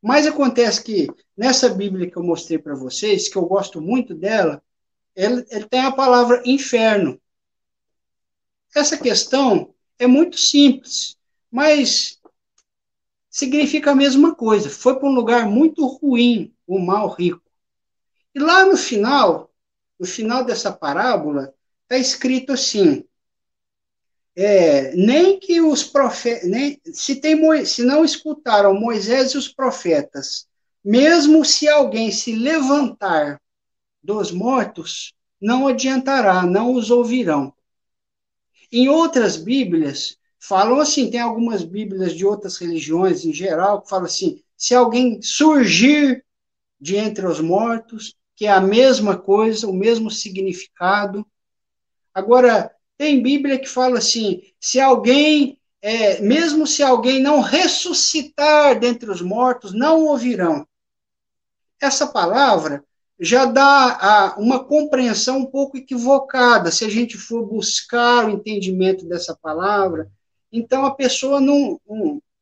Mas 0.00 0.26
acontece 0.26 0.82
que 0.82 1.08
nessa 1.36 1.68
Bíblia 1.68 2.10
que 2.10 2.16
eu 2.16 2.22
mostrei 2.22 2.58
para 2.58 2.74
vocês, 2.74 3.28
que 3.28 3.36
eu 3.36 3.44
gosto 3.44 3.80
muito 3.80 4.14
dela, 4.14 4.62
ele, 5.14 5.44
ele 5.50 5.68
tem 5.68 5.80
a 5.80 5.92
palavra 5.92 6.42
inferno. 6.46 7.20
Essa 8.74 8.96
questão 8.96 9.74
é 9.98 10.06
muito 10.06 10.38
simples, 10.38 11.16
mas 11.50 12.20
significa 13.30 13.90
a 13.90 13.94
mesma 13.94 14.34
coisa. 14.34 14.70
Foi 14.70 14.98
para 14.98 15.08
um 15.08 15.14
lugar 15.14 15.46
muito 15.46 15.86
ruim 15.86 16.54
o 16.66 16.78
mal 16.78 17.08
rico. 17.08 17.42
E 18.34 18.38
lá 18.38 18.64
no 18.64 18.76
final, 18.76 19.50
no 19.98 20.06
final 20.06 20.44
dessa 20.44 20.72
parábola, 20.72 21.54
está 21.82 21.96
escrito 21.96 22.52
assim: 22.52 23.04
é, 24.34 24.94
nem 24.94 25.40
que 25.40 25.60
os 25.60 25.82
profetas, 25.82 26.48
nem, 26.48 26.80
se, 26.84 27.20
se 27.64 27.82
não 27.82 28.04
escutaram 28.04 28.74
Moisés 28.74 29.32
e 29.32 29.38
os 29.38 29.48
profetas, 29.48 30.46
mesmo 30.84 31.44
se 31.44 31.68
alguém 31.68 32.12
se 32.12 32.36
levantar 32.36 33.40
dos 34.02 34.30
mortos, 34.30 35.14
não 35.40 35.66
adiantará, 35.66 36.42
não 36.44 36.74
os 36.74 36.90
ouvirão. 36.90 37.52
Em 38.70 38.88
outras 38.88 39.36
Bíblias, 39.36 40.16
falam 40.38 40.80
assim, 40.80 41.10
tem 41.10 41.20
algumas 41.20 41.64
Bíblias 41.64 42.14
de 42.14 42.24
outras 42.26 42.58
religiões 42.58 43.24
em 43.24 43.32
geral 43.32 43.82
que 43.82 43.88
falam 43.88 44.06
assim: 44.06 44.42
se 44.56 44.74
alguém 44.74 45.20
surgir 45.22 46.24
de 46.80 46.96
entre 46.96 47.26
os 47.26 47.40
mortos, 47.40 48.14
que 48.36 48.46
é 48.46 48.50
a 48.50 48.60
mesma 48.60 49.16
coisa, 49.16 49.66
o 49.66 49.72
mesmo 49.72 50.10
significado. 50.10 51.26
Agora, 52.14 52.70
tem 52.96 53.22
Bíblia 53.22 53.58
que 53.58 53.68
fala 53.68 53.98
assim: 53.98 54.42
se 54.60 54.78
alguém, 54.78 55.58
é, 55.82 56.20
mesmo 56.20 56.66
se 56.66 56.82
alguém 56.82 57.20
não 57.20 57.40
ressuscitar 57.40 58.78
dentre 58.78 59.10
os 59.10 59.20
mortos, 59.20 59.72
não 59.72 60.04
ouvirão. 60.04 60.66
Essa 61.80 62.06
palavra 62.06 62.84
já 63.18 63.46
dá 63.46 63.98
a, 64.00 64.36
uma 64.38 64.62
compreensão 64.62 65.38
um 65.38 65.46
pouco 65.46 65.78
equivocada 65.78 66.70
se 66.70 66.84
a 66.84 66.88
gente 66.88 67.16
for 67.16 67.46
buscar 67.46 68.26
o 68.26 68.30
entendimento 68.30 69.06
dessa 69.06 69.34
palavra 69.34 70.10
então 70.52 70.84
a 70.84 70.94
pessoa 70.94 71.40
não, 71.40 71.80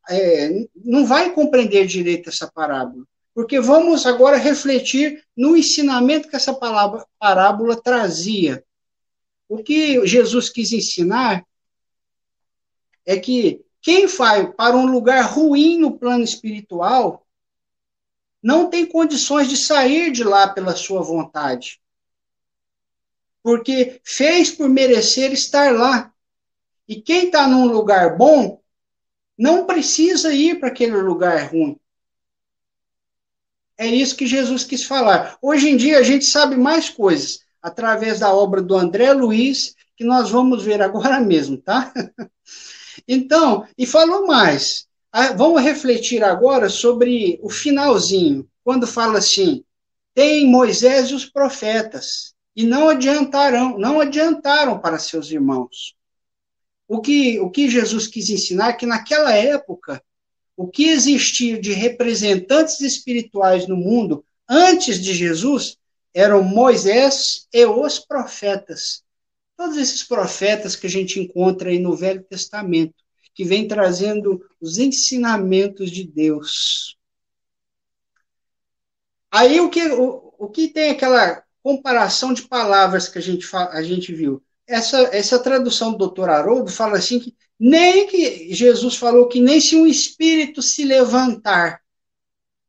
é, 0.08 0.66
não 0.84 1.06
vai 1.06 1.32
compreender 1.32 1.86
direito 1.86 2.28
essa 2.28 2.50
parábola. 2.50 3.04
Porque 3.34 3.58
vamos 3.60 4.06
agora 4.06 4.36
refletir 4.36 5.24
no 5.36 5.56
ensinamento 5.56 6.28
que 6.28 6.36
essa 6.36 6.54
palavra, 6.54 7.04
parábola 7.18 7.80
trazia. 7.80 8.64
O 9.48 9.58
que 9.58 10.06
Jesus 10.06 10.48
quis 10.48 10.72
ensinar 10.72 11.44
é 13.04 13.18
que 13.18 13.60
quem 13.82 14.06
vai 14.06 14.50
para 14.52 14.76
um 14.76 14.86
lugar 14.86 15.22
ruim 15.22 15.78
no 15.78 15.98
plano 15.98 16.22
espiritual 16.24 17.26
não 18.42 18.70
tem 18.70 18.86
condições 18.86 19.48
de 19.48 19.56
sair 19.56 20.12
de 20.12 20.22
lá 20.22 20.48
pela 20.48 20.76
sua 20.76 21.02
vontade. 21.02 21.80
Porque 23.42 24.00
fez 24.04 24.50
por 24.50 24.68
merecer 24.68 25.32
estar 25.32 25.74
lá. 25.74 26.12
E 26.86 27.00
quem 27.02 27.26
está 27.26 27.48
num 27.48 27.66
lugar 27.66 28.16
bom 28.16 28.62
não 29.36 29.66
precisa 29.66 30.32
ir 30.32 30.60
para 30.60 30.68
aquele 30.68 30.96
lugar 30.98 31.50
ruim. 31.50 31.78
É 33.76 33.86
isso 33.86 34.16
que 34.16 34.26
Jesus 34.26 34.64
quis 34.64 34.84
falar. 34.84 35.36
Hoje 35.42 35.68
em 35.68 35.76
dia 35.76 35.98
a 35.98 36.02
gente 36.02 36.26
sabe 36.26 36.56
mais 36.56 36.88
coisas 36.88 37.40
através 37.60 38.20
da 38.20 38.32
obra 38.32 38.62
do 38.62 38.76
André 38.76 39.12
Luiz, 39.12 39.74
que 39.96 40.04
nós 40.04 40.30
vamos 40.30 40.62
ver 40.62 40.82
agora 40.82 41.18
mesmo, 41.20 41.56
tá? 41.56 41.92
Então, 43.08 43.66
e 43.76 43.86
falou 43.86 44.26
mais. 44.26 44.86
Vamos 45.36 45.62
refletir 45.62 46.24
agora 46.24 46.68
sobre 46.68 47.38
o 47.42 47.48
finalzinho, 47.48 48.48
quando 48.64 48.86
fala 48.86 49.18
assim: 49.18 49.64
tem 50.12 50.46
Moisés 50.46 51.10
e 51.10 51.14
os 51.14 51.24
profetas, 51.24 52.34
e 52.56 52.64
não 52.64 52.88
adiantaram, 52.88 53.78
não 53.78 54.00
adiantaram 54.00 54.78
para 54.78 54.98
seus 54.98 55.30
irmãos. 55.30 55.94
O 56.88 57.00
que, 57.00 57.40
o 57.40 57.50
que 57.50 57.68
Jesus 57.68 58.06
quis 58.06 58.28
ensinar 58.28 58.70
é 58.70 58.72
que 58.72 58.86
naquela 58.86 59.32
época, 59.32 60.02
o 60.56 60.68
que 60.68 60.88
existia 60.88 61.60
de 61.60 61.72
representantes 61.72 62.80
espirituais 62.80 63.66
no 63.66 63.76
mundo 63.76 64.24
antes 64.48 65.02
de 65.02 65.12
Jesus 65.14 65.76
eram 66.12 66.42
Moisés 66.42 67.48
e 67.52 67.64
os 67.66 67.98
profetas. 67.98 69.02
Todos 69.56 69.76
esses 69.76 70.02
profetas 70.02 70.76
que 70.76 70.86
a 70.86 70.90
gente 70.90 71.18
encontra 71.18 71.70
aí 71.70 71.78
no 71.78 71.96
Velho 71.96 72.22
Testamento, 72.22 72.94
que 73.34 73.44
vem 73.44 73.66
trazendo 73.66 74.40
os 74.60 74.78
ensinamentos 74.78 75.90
de 75.90 76.04
Deus. 76.04 76.96
Aí 79.30 79.60
o 79.60 79.68
que, 79.68 79.82
o, 79.88 80.34
o 80.38 80.48
que 80.48 80.68
tem 80.68 80.90
aquela 80.90 81.42
comparação 81.62 82.32
de 82.32 82.42
palavras 82.42 83.08
que 83.08 83.18
a 83.18 83.22
gente, 83.22 83.44
a 83.54 83.82
gente 83.82 84.14
viu? 84.14 84.40
essa, 84.66 84.98
essa 85.14 85.38
tradução 85.38 85.92
do 85.92 85.98
doutor 85.98 86.28
Haroldo 86.30 86.70
fala 86.70 86.96
assim 86.96 87.18
que 87.18 87.34
nem 87.66 88.06
que 88.06 88.52
Jesus 88.54 88.94
falou 88.94 89.26
que 89.26 89.40
nem 89.40 89.58
se 89.58 89.74
um 89.74 89.86
espírito 89.86 90.60
se 90.60 90.84
levantar 90.84 91.80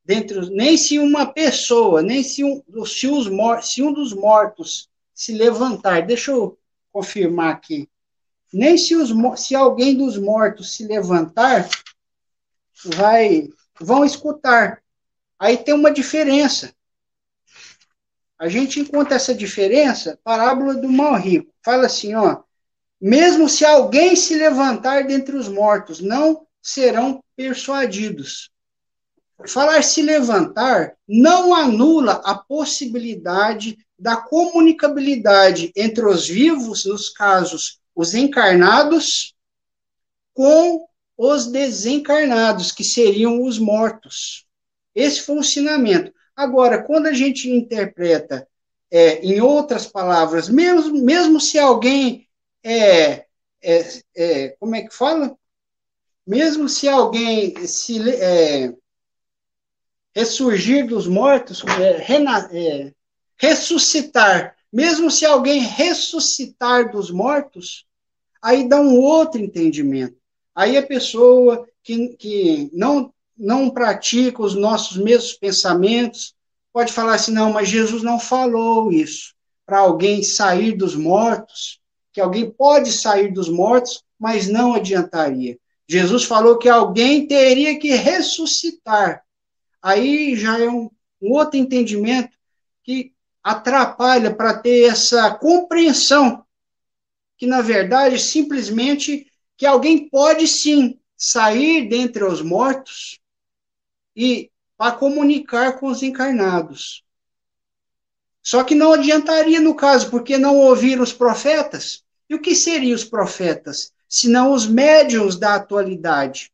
dentro, 0.06 0.50
nem 0.50 0.78
se 0.78 0.98
uma 0.98 1.26
pessoa, 1.26 2.02
nem 2.02 2.24
se 2.24 2.46
um, 2.46 2.64
se, 2.86 3.06
os, 3.06 3.28
se 3.70 3.84
um 3.84 3.92
dos 3.92 4.14
mortos 4.14 4.90
se 5.14 5.34
levantar, 5.34 6.06
deixa 6.08 6.32
eu 6.32 6.58
confirmar 6.94 7.52
aqui, 7.52 7.90
nem 8.54 8.78
se, 8.78 8.96
os, 8.96 9.12
se 9.42 9.54
alguém 9.54 9.98
dos 9.98 10.18
mortos 10.18 10.74
se 10.74 10.88
levantar, 10.88 11.68
vai, 12.86 13.50
vão 13.78 14.06
escutar. 14.06 14.82
Aí 15.38 15.58
tem 15.58 15.74
uma 15.74 15.92
diferença. 15.92 16.74
A 18.40 18.48
gente 18.48 18.80
encontra 18.80 19.16
essa 19.16 19.36
diferença, 19.36 20.18
parábola 20.24 20.74
do 20.74 20.88
mal 20.88 21.20
rico. 21.20 21.54
Fala 21.62 21.88
assim, 21.88 22.16
ó, 22.16 22.46
mesmo 23.00 23.48
se 23.50 23.66
alguém 23.66 24.16
se 24.16 24.36
levantar 24.36 25.06
dentre 25.06 25.36
os 25.36 25.48
mortos, 25.48 26.00
não 26.00 26.46
serão 26.62 27.24
persuadidos. 27.36 28.50
falar 29.48 29.84
se 29.84 30.02
levantar 30.02 30.96
não 31.08 31.54
anula 31.54 32.22
a 32.24 32.36
possibilidade 32.36 33.78
da 33.98 34.18
comunicabilidade 34.18 35.72
entre 35.76 36.06
os 36.06 36.28
vivos, 36.28 36.86
nos 36.86 37.10
casos, 37.10 37.80
os 37.96 38.14
encarnados, 38.14 39.36
com 40.34 40.86
os 41.18 41.48
desencarnados, 41.48 42.72
que 42.72 42.84
seriam 42.84 43.44
os 43.44 43.58
mortos. 43.58 44.46
Esse 44.94 45.22
foi 45.22 45.36
o 45.36 45.40
ensinamento. 45.40 46.14
Agora, 46.36 46.84
quando 46.84 47.08
a 47.08 47.14
gente 47.14 47.50
interpreta 47.50 48.48
é, 48.92 49.20
em 49.26 49.40
outras 49.40 49.88
palavras, 49.88 50.50
mesmo, 50.50 51.02
mesmo 51.02 51.40
se 51.40 51.58
alguém 51.58 52.28
é, 52.66 53.26
é, 53.62 54.02
é 54.16 54.50
como 54.60 54.76
é 54.76 54.82
que 54.82 54.94
fala? 54.94 55.38
Mesmo 56.26 56.68
se 56.68 56.90
alguém 56.90 57.56
se 57.68 58.10
é, 58.10 58.74
ressurgir 60.16 60.88
dos 60.88 61.06
mortos, 61.08 61.64
é, 61.80 61.98
rena, 61.98 62.50
é, 62.52 62.92
ressuscitar, 63.38 64.56
mesmo 64.74 65.12
se 65.12 65.26
alguém 65.26 65.62
ressuscitar 65.62 66.92
dos 66.92 67.12
mortos, 67.12 67.86
aí 68.42 68.68
dá 68.68 68.82
um 68.82 69.00
outro 69.00 69.40
entendimento. 69.40 70.18
Aí 70.56 70.76
a 70.76 70.86
pessoa 70.86 71.68
que, 71.84 72.16
que 72.18 72.70
não, 72.74 73.14
não 73.38 73.70
pratica 73.70 74.42
os 74.42 74.56
nossos 74.56 74.98
mesmos 74.98 75.34
pensamentos 75.34 76.34
pode 76.74 76.92
falar 76.92 77.16
assim: 77.16 77.32
não, 77.32 77.54
mas 77.54 77.70
Jesus 77.70 78.02
não 78.02 78.20
falou 78.20 78.92
isso. 78.92 79.36
Para 79.66 79.80
alguém 79.80 80.24
sair 80.24 80.72
dos 80.74 80.96
mortos, 80.96 81.80
que 82.16 82.22
alguém 82.22 82.50
pode 82.50 82.94
sair 82.94 83.34
dos 83.34 83.50
mortos, 83.50 84.02
mas 84.18 84.48
não 84.48 84.74
adiantaria. 84.74 85.60
Jesus 85.86 86.24
falou 86.24 86.58
que 86.58 86.70
alguém 86.70 87.28
teria 87.28 87.78
que 87.78 87.90
ressuscitar. 87.90 89.22
Aí 89.82 90.34
já 90.38 90.58
é 90.58 90.70
um, 90.70 90.90
um 91.22 91.34
outro 91.34 91.60
entendimento 91.60 92.30
que 92.86 93.12
atrapalha 93.44 94.34
para 94.34 94.58
ter 94.58 94.90
essa 94.90 95.30
compreensão 95.36 96.46
que, 97.38 97.46
na 97.46 97.60
verdade, 97.60 98.18
simplesmente 98.18 99.30
que 99.58 99.66
alguém 99.66 100.08
pode 100.08 100.48
sim 100.48 100.98
sair 101.18 101.90
dentre 101.90 102.24
os 102.24 102.42
mortos 102.42 103.20
e 104.16 104.50
para 104.78 104.94
comunicar 104.94 105.82
com 105.82 105.88
os 105.88 106.02
encarnados. 106.02 107.04
Só 108.42 108.64
que 108.64 108.74
não 108.74 108.94
adiantaria 108.94 109.60
no 109.60 109.76
caso, 109.76 110.10
porque 110.10 110.38
não 110.38 110.56
ouviram 110.56 111.04
os 111.04 111.12
profetas. 111.12 112.05
E 112.30 112.36
o 112.36 112.42
que 112.42 112.56
seriam 112.56 112.96
os 112.96 113.04
profetas? 113.04 113.94
Senão 114.08 114.54
os 114.54 114.68
médiums 114.68 115.38
da 115.38 115.56
atualidade. 115.56 116.52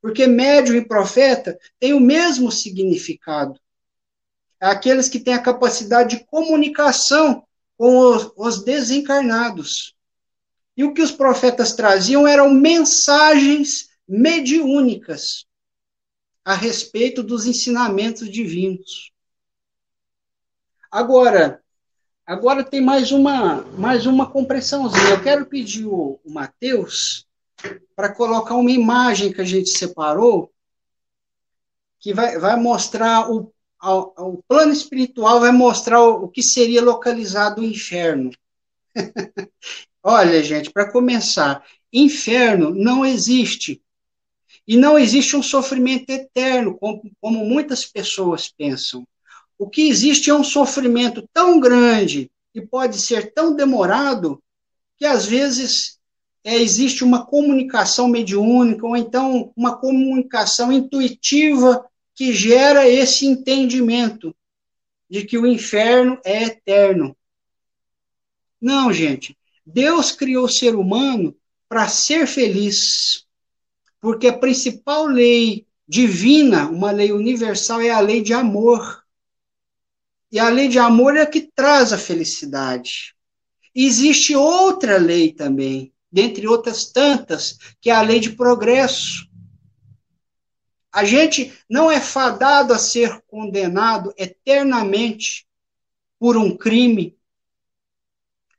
Porque 0.00 0.26
médium 0.26 0.76
e 0.76 0.86
profeta 0.86 1.58
têm 1.78 1.92
o 1.94 2.00
mesmo 2.00 2.52
significado. 2.52 3.58
É 4.60 4.66
aqueles 4.66 5.08
que 5.08 5.20
têm 5.20 5.34
a 5.34 5.42
capacidade 5.42 6.16
de 6.16 6.24
comunicação 6.24 7.44
com 7.76 7.96
os, 7.96 8.32
os 8.36 8.64
desencarnados. 8.64 9.94
E 10.76 10.84
o 10.84 10.92
que 10.92 11.02
os 11.02 11.12
profetas 11.12 11.74
traziam 11.74 12.26
eram 12.26 12.52
mensagens 12.52 13.90
mediúnicas 14.06 15.46
a 16.44 16.54
respeito 16.54 17.22
dos 17.22 17.46
ensinamentos 17.46 18.28
divinos. 18.30 19.12
Agora, 20.90 21.63
agora 22.26 22.64
tem 22.64 22.80
mais 22.80 23.12
uma 23.12 23.62
mais 23.78 24.06
uma 24.06 24.30
compreensãozinha. 24.30 25.10
Eu 25.10 25.22
quero 25.22 25.46
pedir 25.46 25.86
o, 25.86 26.20
o 26.24 26.32
Mateus 26.32 27.26
para 27.94 28.12
colocar 28.12 28.54
uma 28.54 28.70
imagem 28.70 29.32
que 29.32 29.40
a 29.40 29.44
gente 29.44 29.70
separou 29.70 30.50
que 31.98 32.12
vai, 32.12 32.38
vai 32.38 32.60
mostrar 32.60 33.30
o, 33.30 33.50
o 33.82 34.42
plano 34.46 34.72
espiritual 34.72 35.40
vai 35.40 35.52
mostrar 35.52 36.02
o, 36.02 36.24
o 36.24 36.28
que 36.28 36.42
seria 36.42 36.82
localizado 36.82 37.60
o 37.60 37.64
inferno. 37.64 38.30
Olha, 40.02 40.42
gente, 40.42 40.70
para 40.70 40.90
começar, 40.90 41.64
inferno 41.92 42.70
não 42.70 43.06
existe. 43.06 43.80
E 44.66 44.76
não 44.76 44.98
existe 44.98 45.36
um 45.36 45.42
sofrimento 45.42 46.10
eterno, 46.10 46.76
como, 46.78 47.02
como 47.20 47.44
muitas 47.44 47.84
pessoas 47.84 48.48
pensam. 48.48 49.06
O 49.58 49.68
que 49.68 49.88
existe 49.88 50.30
é 50.30 50.34
um 50.34 50.44
sofrimento 50.44 51.28
tão 51.32 51.60
grande 51.60 52.30
e 52.54 52.60
pode 52.60 53.00
ser 53.00 53.32
tão 53.32 53.54
demorado 53.54 54.42
que 54.96 55.04
às 55.04 55.26
vezes 55.26 55.98
é, 56.42 56.56
existe 56.56 57.02
uma 57.02 57.24
comunicação 57.24 58.08
mediúnica 58.08 58.86
ou 58.86 58.96
então 58.96 59.52
uma 59.56 59.76
comunicação 59.76 60.72
intuitiva 60.72 61.84
que 62.14 62.32
gera 62.32 62.88
esse 62.88 63.26
entendimento 63.26 64.34
de 65.08 65.24
que 65.24 65.36
o 65.38 65.46
inferno 65.46 66.18
é 66.24 66.44
eterno. 66.44 67.16
Não, 68.60 68.92
gente. 68.92 69.36
Deus 69.66 70.12
criou 70.12 70.44
o 70.44 70.50
ser 70.50 70.74
humano 70.74 71.36
para 71.68 71.88
ser 71.88 72.26
feliz, 72.26 73.26
porque 74.00 74.28
a 74.28 74.38
principal 74.38 75.06
lei 75.06 75.66
divina, 75.88 76.68
uma 76.68 76.90
lei 76.90 77.12
universal, 77.12 77.80
é 77.80 77.90
a 77.90 78.00
lei 78.00 78.22
de 78.22 78.32
amor. 78.32 79.03
E 80.34 80.38
a 80.40 80.48
lei 80.48 80.66
de 80.66 80.80
amor 80.80 81.16
é 81.16 81.20
a 81.20 81.26
que 81.26 81.42
traz 81.42 81.92
a 81.92 81.96
felicidade. 81.96 83.14
E 83.72 83.86
existe 83.86 84.34
outra 84.34 84.96
lei 84.98 85.32
também, 85.32 85.92
dentre 86.10 86.48
outras 86.48 86.86
tantas, 86.90 87.56
que 87.80 87.88
é 87.88 87.94
a 87.94 88.02
lei 88.02 88.18
de 88.18 88.30
progresso. 88.30 89.30
A 90.92 91.04
gente 91.04 91.56
não 91.70 91.88
é 91.88 92.00
fadado 92.00 92.74
a 92.74 92.78
ser 92.78 93.22
condenado 93.28 94.12
eternamente 94.18 95.46
por 96.18 96.36
um 96.36 96.56
crime, 96.56 97.16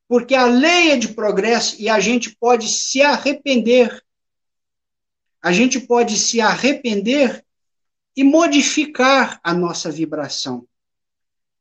porque 0.07 0.33
a 0.33 0.45
lei 0.45 0.91
é 0.91 0.95
de 0.95 1.09
progresso 1.09 1.75
e 1.77 1.89
a 1.89 1.99
gente 1.99 2.33
pode 2.38 2.69
se 2.69 3.01
arrepender. 3.01 4.01
A 5.41 5.51
gente 5.51 5.81
pode 5.81 6.17
se 6.17 6.39
arrepender 6.39 7.45
e 8.15 8.23
modificar 8.23 9.41
a 9.43 9.53
nossa 9.53 9.91
vibração. 9.91 10.65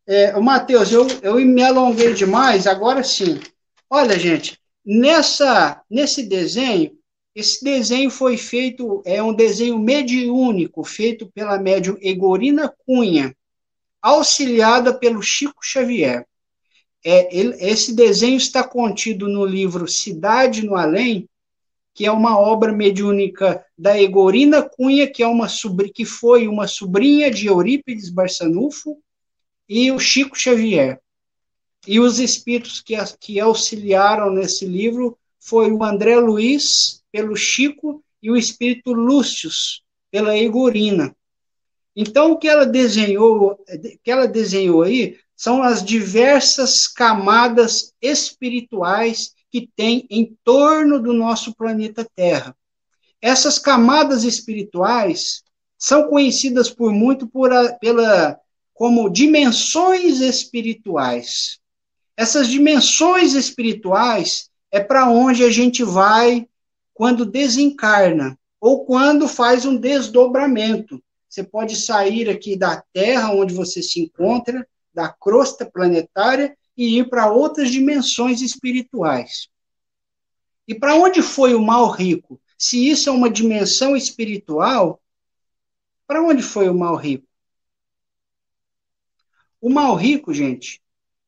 É, 0.07 0.39
Matheus, 0.39 0.93
eu, 0.93 1.07
eu 1.23 1.37
me 1.37 1.63
alonguei 1.63 2.13
demais, 2.13 2.67
agora 2.67 3.03
sim. 3.03 3.41
Olha, 3.89 4.19
gente, 4.19 4.59
nessa, 4.85 5.83
nesse 5.91 6.23
desenho, 6.25 6.93
esse 7.35 7.65
desenho 7.65 8.11
foi 8.11 8.37
feito, 8.37 9.03
é 9.05 9.23
um 9.23 9.33
desenho 9.33 9.79
mediúnico, 9.79 10.85
feito 10.85 11.27
pela 11.35 11.59
médium 11.59 11.97
Egorina 12.01 12.73
Cunha, 12.87 13.35
auxiliada 14.01 14.93
pelo 14.93 15.23
Chico 15.23 15.61
Xavier. 15.63 16.27
É, 17.05 17.37
ele, 17.37 17.57
esse 17.61 17.95
desenho 17.95 18.37
está 18.37 18.63
contido 18.63 19.29
no 19.29 19.45
livro 19.45 19.89
Cidade 19.89 20.65
no 20.65 20.77
Além, 20.77 21.29
que 21.95 22.05
é 22.05 22.13
uma 22.13 22.39
obra 22.39 22.73
mediúnica 22.73 23.65
da 23.77 24.01
Egorina 24.01 24.63
Cunha, 24.63 25.07
que, 25.07 25.23
é 25.23 25.27
uma 25.27 25.47
que 25.95 26.05
foi 26.05 26.47
uma 26.47 26.67
sobrinha 26.67 27.31
de 27.31 27.47
Eurípides 27.47 28.11
Barçanufo, 28.11 28.99
e 29.69 29.91
o 29.91 29.99
Chico 29.99 30.39
Xavier. 30.39 31.01
E 31.87 32.01
os 32.01 32.19
espíritos 32.19 32.81
que, 32.81 32.97
que 33.21 33.41
auxiliaram 33.41 34.31
nesse 34.31 34.65
livro 34.65 35.19
foi 35.39 35.71
o 35.71 35.85
André 35.85 36.17
Luiz, 36.17 37.03
pelo 37.13 37.37
Chico, 37.37 38.03
e 38.23 38.31
o 38.31 38.37
espírito 38.37 38.93
Lúcius, 38.93 39.83
pela 40.11 40.37
Egorina. 40.37 41.15
Então, 41.95 42.33
o 42.33 42.39
que 42.39 42.49
ela 42.49 42.65
desenhou, 42.65 43.63
que 44.03 44.11
ela 44.11 44.27
desenhou 44.27 44.83
aí 44.83 45.19
são 45.37 45.63
as 45.63 45.85
diversas 45.85 46.89
camadas 46.89 47.93
espirituais 48.01 49.35
que 49.51 49.69
tem 49.77 50.07
em 50.11 50.37
torno 50.43 51.01
do 51.01 51.13
nosso 51.13 51.55
planeta 51.55 52.09
Terra. 52.17 52.57
Essas 53.21 53.59
camadas 53.59 54.25
espirituais 54.25 55.43
são 55.79 56.09
conhecidas 56.09 56.71
por 56.71 56.93
muito 56.93 57.27
por 57.27 57.53
a, 57.53 57.73
pela 57.75 58.39
como 58.75 59.09
dimensões 59.09 60.21
espirituais. 60.21 61.61
Essas 62.17 62.49
dimensões 62.49 63.35
espirituais 63.35 64.51
é 64.71 64.81
para 64.81 65.09
onde 65.09 65.45
a 65.45 65.51
gente 65.51 65.85
vai 65.85 66.47
quando 66.93 67.25
desencarna 67.25 68.37
ou 68.61 68.85
quando 68.85 69.29
faz 69.29 69.65
um 69.65 69.77
desdobramento. 69.77 71.03
Você 71.29 71.43
pode 71.43 71.77
sair 71.77 72.29
aqui 72.29 72.57
da 72.57 72.83
Terra 72.93 73.33
onde 73.33 73.55
você 73.55 73.81
se 73.83 74.01
encontra 74.01 74.67
da 74.93 75.09
crosta 75.09 75.65
planetária 75.65 76.57
e 76.77 76.99
ir 76.99 77.09
para 77.09 77.31
outras 77.31 77.71
dimensões 77.71 78.41
espirituais. 78.41 79.49
E 80.67 80.75
para 80.75 80.95
onde 80.95 81.23
foi 81.23 81.55
o 81.55 81.63
mal 81.63 81.91
rico? 81.91 82.41
Se 82.57 82.89
isso 82.89 83.09
é 83.09 83.13
uma 83.13 83.31
dimensão 83.31 83.97
espiritual, 83.97 85.01
para 86.07 86.23
onde 86.23 86.43
foi 86.43 86.69
o 86.69 86.75
mal 86.75 86.97
rico? 86.97 87.27
O 89.65 89.71
mal 89.71 89.95
rico, 89.95 90.35
gente, 90.35 90.83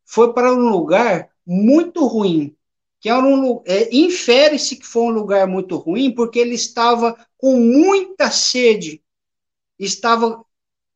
foi 0.04 0.34
para 0.34 0.52
um 0.52 0.68
lugar 0.68 1.30
muito 1.46 2.04
ruim, 2.04 2.54
que 3.00 3.08
era 3.08 3.24
um 3.24 3.62
é, 3.64 3.88
infere-se 3.96 4.76
que 4.76 4.86
foi 4.86 5.04
um 5.04 5.10
lugar 5.10 5.46
muito 5.46 5.78
ruim 5.78 6.14
porque 6.14 6.38
ele 6.38 6.54
estava 6.54 7.16
com 7.38 7.58
muita 7.58 8.30
sede, 8.30 9.02
estava 9.78 10.44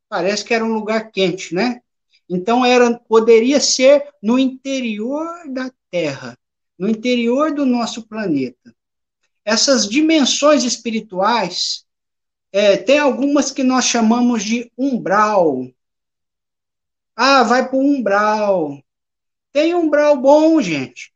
parece 0.07 0.45
que 0.45 0.53
era 0.53 0.63
um 0.63 0.75
lugar 0.75 1.11
quente, 1.11 1.55
né? 1.55 1.81
Então 2.29 2.63
era, 2.63 2.93
poderia 3.09 3.59
ser 3.59 4.07
no 4.23 4.39
interior 4.39 5.27
da 5.49 5.73
Terra, 5.91 6.39
no 6.79 6.91
interior 6.91 7.55
do 7.55 7.65
nosso 7.65 8.07
planeta. 8.07 8.77
Essas 9.47 9.89
dimensões 9.89 10.63
espirituais, 10.63 11.87
é, 12.53 12.77
tem 12.77 12.99
algumas 12.99 13.51
que 13.51 13.63
nós 13.63 13.87
chamamos 13.87 14.45
de 14.45 14.71
umbral. 14.77 15.71
Ah, 17.23 17.43
vai 17.43 17.69
para 17.69 17.77
o 17.77 17.83
umbral. 17.83 18.83
Tem 19.53 19.75
umbral 19.75 20.17
bom, 20.17 20.59
gente. 20.63 21.13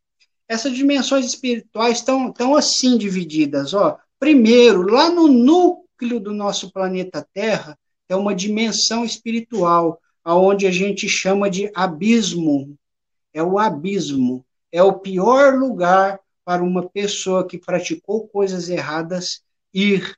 Essas 0.47 0.75
dimensões 0.75 1.25
espirituais 1.25 1.97
estão, 1.97 2.29
estão 2.29 2.55
assim 2.55 2.99
divididas. 2.99 3.73
Ó. 3.73 3.97
Primeiro, 4.19 4.83
lá 4.83 5.09
no 5.09 5.29
núcleo 5.29 6.21
do 6.21 6.35
nosso 6.35 6.71
planeta 6.71 7.27
Terra, 7.33 7.79
é 8.07 8.15
uma 8.15 8.35
dimensão 8.35 9.03
espiritual, 9.03 9.99
aonde 10.23 10.67
a 10.67 10.71
gente 10.71 11.09
chama 11.09 11.49
de 11.49 11.71
abismo. 11.75 12.77
É 13.33 13.43
o 13.43 13.59
abismo. 13.59 14.45
É 14.71 14.83
o 14.83 14.99
pior 14.99 15.55
lugar 15.55 16.21
para 16.45 16.63
uma 16.63 16.87
pessoa 16.87 17.47
que 17.49 17.57
praticou 17.57 18.29
coisas 18.29 18.69
erradas 18.69 19.43
ir. 19.73 20.15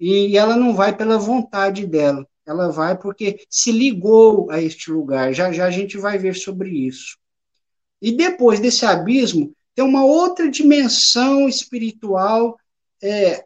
E 0.00 0.36
ela 0.36 0.56
não 0.56 0.74
vai 0.74 0.96
pela 0.96 1.16
vontade 1.16 1.86
dela, 1.86 2.26
ela 2.50 2.70
vai 2.70 2.98
porque 2.98 3.44
se 3.48 3.70
ligou 3.70 4.50
a 4.50 4.60
este 4.60 4.90
lugar. 4.90 5.32
Já 5.32 5.52
já 5.52 5.66
a 5.66 5.70
gente 5.70 5.96
vai 5.96 6.18
ver 6.18 6.34
sobre 6.34 6.70
isso. 6.70 7.16
E 8.02 8.10
depois 8.10 8.58
desse 8.58 8.84
abismo, 8.84 9.54
tem 9.74 9.84
uma 9.84 10.04
outra 10.04 10.50
dimensão 10.50 11.48
espiritual 11.48 12.58
é, 13.00 13.44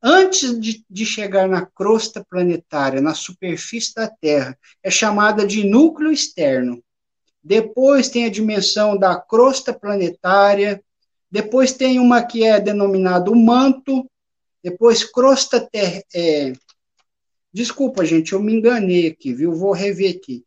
antes 0.00 0.58
de, 0.60 0.84
de, 0.88 1.04
chegar 1.04 1.48
na 1.48 1.66
crosta 1.66 2.24
planetária, 2.24 3.00
na 3.00 3.12
superfície 3.12 3.94
da 3.94 4.08
Terra, 4.08 4.56
é 4.82 4.90
chamada 4.90 5.44
de 5.44 5.64
núcleo 5.64 6.12
externo. 6.12 6.82
Depois 7.42 8.08
tem 8.08 8.24
a 8.24 8.30
dimensão 8.30 8.96
da 8.96 9.16
crosta 9.16 9.72
planetária, 9.72 10.82
depois 11.30 11.72
tem 11.72 11.98
uma 11.98 12.22
que 12.22 12.44
é 12.44 12.60
denominada 12.60 13.30
o 13.30 13.36
manto, 13.36 14.08
depois 14.62 15.04
crosta 15.04 15.60
ter, 15.60 16.04
é, 16.14 16.52
Desculpa, 17.54 18.04
gente, 18.04 18.32
eu 18.32 18.42
me 18.42 18.52
enganei 18.52 19.06
aqui, 19.06 19.32
viu? 19.32 19.54
Vou 19.54 19.70
rever 19.70 20.16
aqui. 20.16 20.44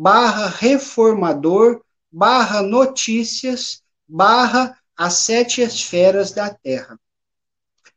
barra 0.00 0.46
reformador 0.46 1.80
barra 2.08 2.62
notícias 2.62 3.82
barra 4.06 4.78
as 4.96 5.24
sete 5.24 5.60
esferas 5.60 6.30
da 6.30 6.50
Terra. 6.50 6.96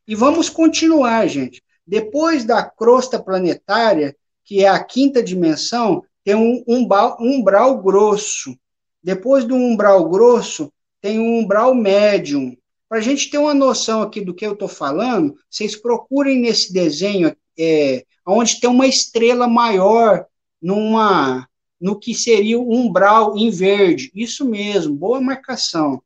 E 0.08 0.16
vamos 0.16 0.50
continuar, 0.50 1.28
gente. 1.28 1.62
Depois 1.86 2.44
da 2.44 2.64
crosta 2.64 3.22
planetária, 3.22 4.16
que 4.44 4.66
é 4.66 4.68
a 4.68 4.84
quinta 4.84 5.22
dimensão, 5.22 6.04
tem 6.24 6.34
um 6.34 6.64
umbral, 6.68 7.18
umbral 7.20 7.80
grosso. 7.80 8.58
Depois 9.04 9.46
do 9.46 9.56
umbral 9.56 10.10
grosso, 10.10 10.74
tem 11.02 11.20
um 11.20 11.38
umbral 11.38 11.76
médium. 11.76 12.58
Para 12.90 12.98
a 12.98 13.02
gente 13.02 13.30
ter 13.30 13.38
uma 13.38 13.54
noção 13.54 14.02
aqui 14.02 14.22
do 14.22 14.34
que 14.34 14.46
eu 14.46 14.54
estou 14.54 14.68
falando, 14.68 15.36
vocês 15.48 15.76
procurem 15.76 16.40
nesse 16.40 16.74
desenho 16.74 17.36
é, 17.60 18.04
onde 18.26 18.60
tem 18.60 18.70
uma 18.70 18.88
estrela 18.88 19.48
maior 19.48 20.26
numa 20.60 21.48
no 21.82 22.00
que 22.00 22.14
seria 22.14 22.60
o 22.60 22.72
umbral 22.72 23.36
em 23.36 23.50
verde. 23.50 24.12
Isso 24.14 24.46
mesmo, 24.46 24.96
boa 24.96 25.20
marcação. 25.20 26.02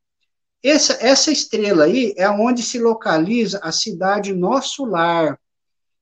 Essa, 0.63 0.93
essa 0.93 1.31
estrela 1.31 1.83
aí 1.83 2.13
é 2.17 2.27
onde 2.29 2.63
se 2.63 2.79
localiza 2.79 3.59
a 3.61 3.71
cidade 3.71 4.33
Nosso 4.33 4.85
Lar. 4.85 5.38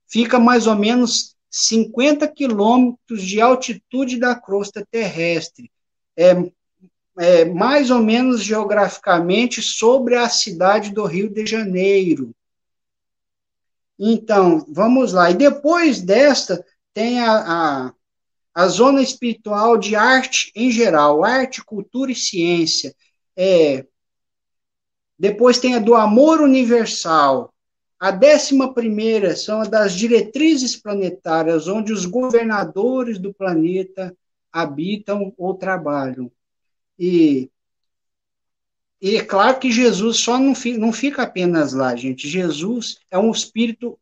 Fica 0.08 0.40
mais 0.40 0.68
ou 0.68 0.76
menos 0.76 1.36
50 1.50 2.28
quilômetros 2.28 3.24
de 3.24 3.42
altitude 3.42 4.20
da 4.20 4.36
crosta 4.36 4.88
terrestre. 4.90 5.72
É, 6.16 6.36
é 7.18 7.46
mais 7.46 7.90
ou 7.90 8.00
menos 8.00 8.44
geograficamente 8.44 9.62
sobre 9.62 10.16
a 10.16 10.30
cidade 10.30 10.92
do 10.92 11.06
Rio 11.06 11.30
de 11.30 11.46
Janeiro. 11.46 12.34
Então, 14.00 14.66
vamos 14.70 15.14
lá. 15.14 15.32
E 15.32 15.36
depois 15.36 16.02
desta, 16.02 16.64
tem 16.94 17.20
a, 17.20 17.32
a, 17.88 17.94
a 18.54 18.68
zona 18.68 19.02
espiritual 19.02 19.78
de 19.78 19.96
arte 19.96 20.52
em 20.56 20.72
geral, 20.72 21.24
arte, 21.24 21.64
cultura 21.64 22.12
e 22.12 22.16
ciência. 22.16 22.96
É, 23.36 23.86
depois 25.18 25.58
tem 25.58 25.76
a 25.76 25.80
do 25.80 25.96
amor 25.96 26.42
universal. 26.42 27.54
A 28.00 28.12
décima 28.12 28.74
primeira 28.74 29.36
são 29.36 29.62
a 29.62 29.66
das 29.66 29.94
diretrizes 29.94 30.76
planetárias, 30.76 31.68
onde 31.68 31.94
os 31.94 32.06
governadores 32.06 33.18
do 33.18 33.34
planeta 33.34 34.16
habitam 34.52 35.34
ou 35.38 35.56
trabalham. 35.56 36.32
E 37.00 37.50
e 39.04 39.18
é 39.18 39.26
claro 39.26 39.60
que 39.60 39.70
Jesus 39.70 40.22
só 40.22 40.40
não 40.40 40.56
fica, 40.56 40.80
não 40.80 40.94
fica 40.94 41.24
apenas 41.24 41.74
lá, 41.74 41.94
gente. 41.94 42.26
Jesus 42.26 43.00
é 43.12 43.20
um 43.20 43.32
espírito 43.32 44.00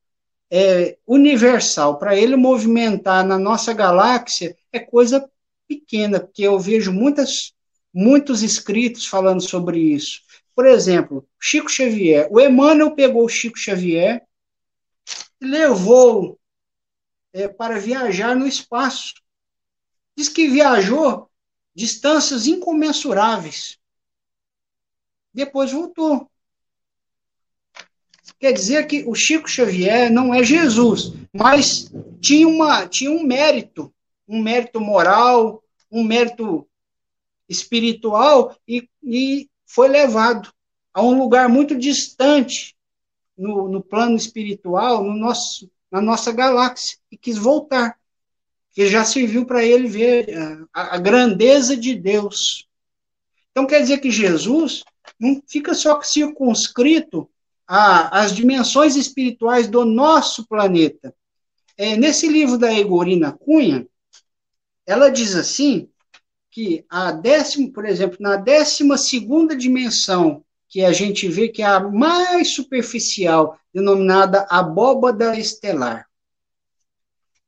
é, 0.51 0.97
universal. 1.07 1.97
Para 1.97 2.15
ele 2.15 2.35
movimentar 2.35 3.25
na 3.25 3.39
nossa 3.39 3.73
galáxia 3.73 4.55
é 4.71 4.79
coisa 4.79 5.29
pequena, 5.67 6.19
porque 6.19 6.43
eu 6.43 6.59
vejo 6.59 6.91
muitas, 6.91 7.53
muitos 7.93 8.43
escritos 8.43 9.05
falando 9.05 9.41
sobre 9.41 9.79
isso. 9.79 10.21
Por 10.53 10.65
exemplo, 10.65 11.25
Chico 11.39 11.69
Xavier. 11.69 12.27
O 12.29 12.39
Emmanuel 12.39 12.91
pegou 12.93 13.25
o 13.25 13.29
Chico 13.29 13.57
Xavier 13.57 14.21
e 15.39 15.45
levou 15.45 16.37
é, 17.33 17.47
para 17.47 17.79
viajar 17.79 18.35
no 18.35 18.45
espaço. 18.45 19.13
Diz 20.15 20.27
que 20.27 20.49
viajou 20.49 21.31
distâncias 21.73 22.45
incomensuráveis 22.47 23.79
depois 25.33 25.71
voltou. 25.71 26.29
Quer 28.41 28.53
dizer 28.53 28.87
que 28.87 29.03
o 29.07 29.13
Chico 29.13 29.47
Xavier 29.47 30.11
não 30.11 30.33
é 30.33 30.43
Jesus, 30.43 31.13
mas 31.31 31.91
tinha, 32.19 32.47
uma, 32.47 32.87
tinha 32.87 33.11
um 33.11 33.21
mérito, 33.21 33.93
um 34.27 34.41
mérito 34.41 34.81
moral, 34.81 35.63
um 35.91 36.03
mérito 36.03 36.67
espiritual, 37.47 38.57
e, 38.67 38.89
e 39.03 39.47
foi 39.63 39.87
levado 39.87 40.51
a 40.91 41.03
um 41.03 41.19
lugar 41.19 41.47
muito 41.49 41.77
distante 41.77 42.75
no, 43.37 43.69
no 43.69 43.79
plano 43.79 44.15
espiritual, 44.15 45.03
no 45.03 45.13
nosso, 45.13 45.69
na 45.91 46.01
nossa 46.01 46.31
galáxia, 46.31 46.97
e 47.11 47.17
quis 47.17 47.37
voltar, 47.37 47.95
que 48.71 48.87
já 48.87 49.05
serviu 49.05 49.45
para 49.45 49.63
ele 49.63 49.87
ver 49.87 50.67
a, 50.73 50.95
a 50.95 50.97
grandeza 50.97 51.77
de 51.77 51.93
Deus. 51.93 52.67
Então 53.51 53.67
quer 53.67 53.81
dizer 53.81 53.99
que 53.99 54.09
Jesus 54.09 54.83
não 55.19 55.39
fica 55.47 55.75
só 55.75 56.01
circunscrito 56.01 57.29
às 57.73 58.33
dimensões 58.33 58.97
espirituais 58.97 59.65
do 59.65 59.85
nosso 59.85 60.45
planeta. 60.45 61.15
É, 61.77 61.95
nesse 61.95 62.27
livro 62.27 62.57
da 62.57 62.73
Egorina 62.73 63.31
Cunha, 63.31 63.87
ela 64.85 65.09
diz 65.09 65.35
assim 65.35 65.89
que 66.49 66.83
a 66.89 67.13
décima, 67.13 67.71
por 67.71 67.85
exemplo, 67.85 68.17
na 68.19 68.35
décima 68.35 68.97
segunda 68.97 69.55
dimensão, 69.55 70.43
que 70.67 70.83
a 70.83 70.91
gente 70.91 71.29
vê 71.29 71.47
que 71.47 71.61
é 71.61 71.65
a 71.65 71.79
mais 71.79 72.53
superficial, 72.53 73.57
denominada 73.73 74.45
abóbada 74.49 75.39
estelar. 75.39 76.05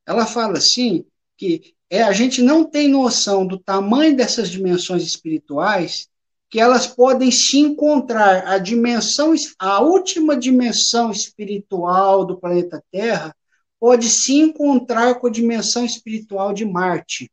Ela 0.06 0.24
fala 0.24 0.56
assim 0.56 1.04
que 1.36 1.74
é, 1.90 2.02
a 2.02 2.12
gente 2.12 2.40
não 2.40 2.64
tem 2.64 2.88
noção 2.88 3.46
do 3.46 3.58
tamanho 3.58 4.16
dessas 4.16 4.48
dimensões 4.48 5.02
espirituais, 5.02 6.08
que 6.50 6.60
elas 6.60 6.86
podem 6.86 7.30
se 7.30 7.58
encontrar 7.58 8.46
a 8.46 8.58
dimensão, 8.58 9.34
a 9.58 9.80
última 9.80 10.36
dimensão 10.36 11.10
espiritual 11.10 12.24
do 12.24 12.38
planeta 12.38 12.82
Terra 12.92 13.34
pode 13.80 14.08
se 14.08 14.34
encontrar 14.34 15.16
com 15.16 15.26
a 15.26 15.30
dimensão 15.30 15.84
espiritual 15.84 16.54
de 16.54 16.64
Marte. 16.64 17.30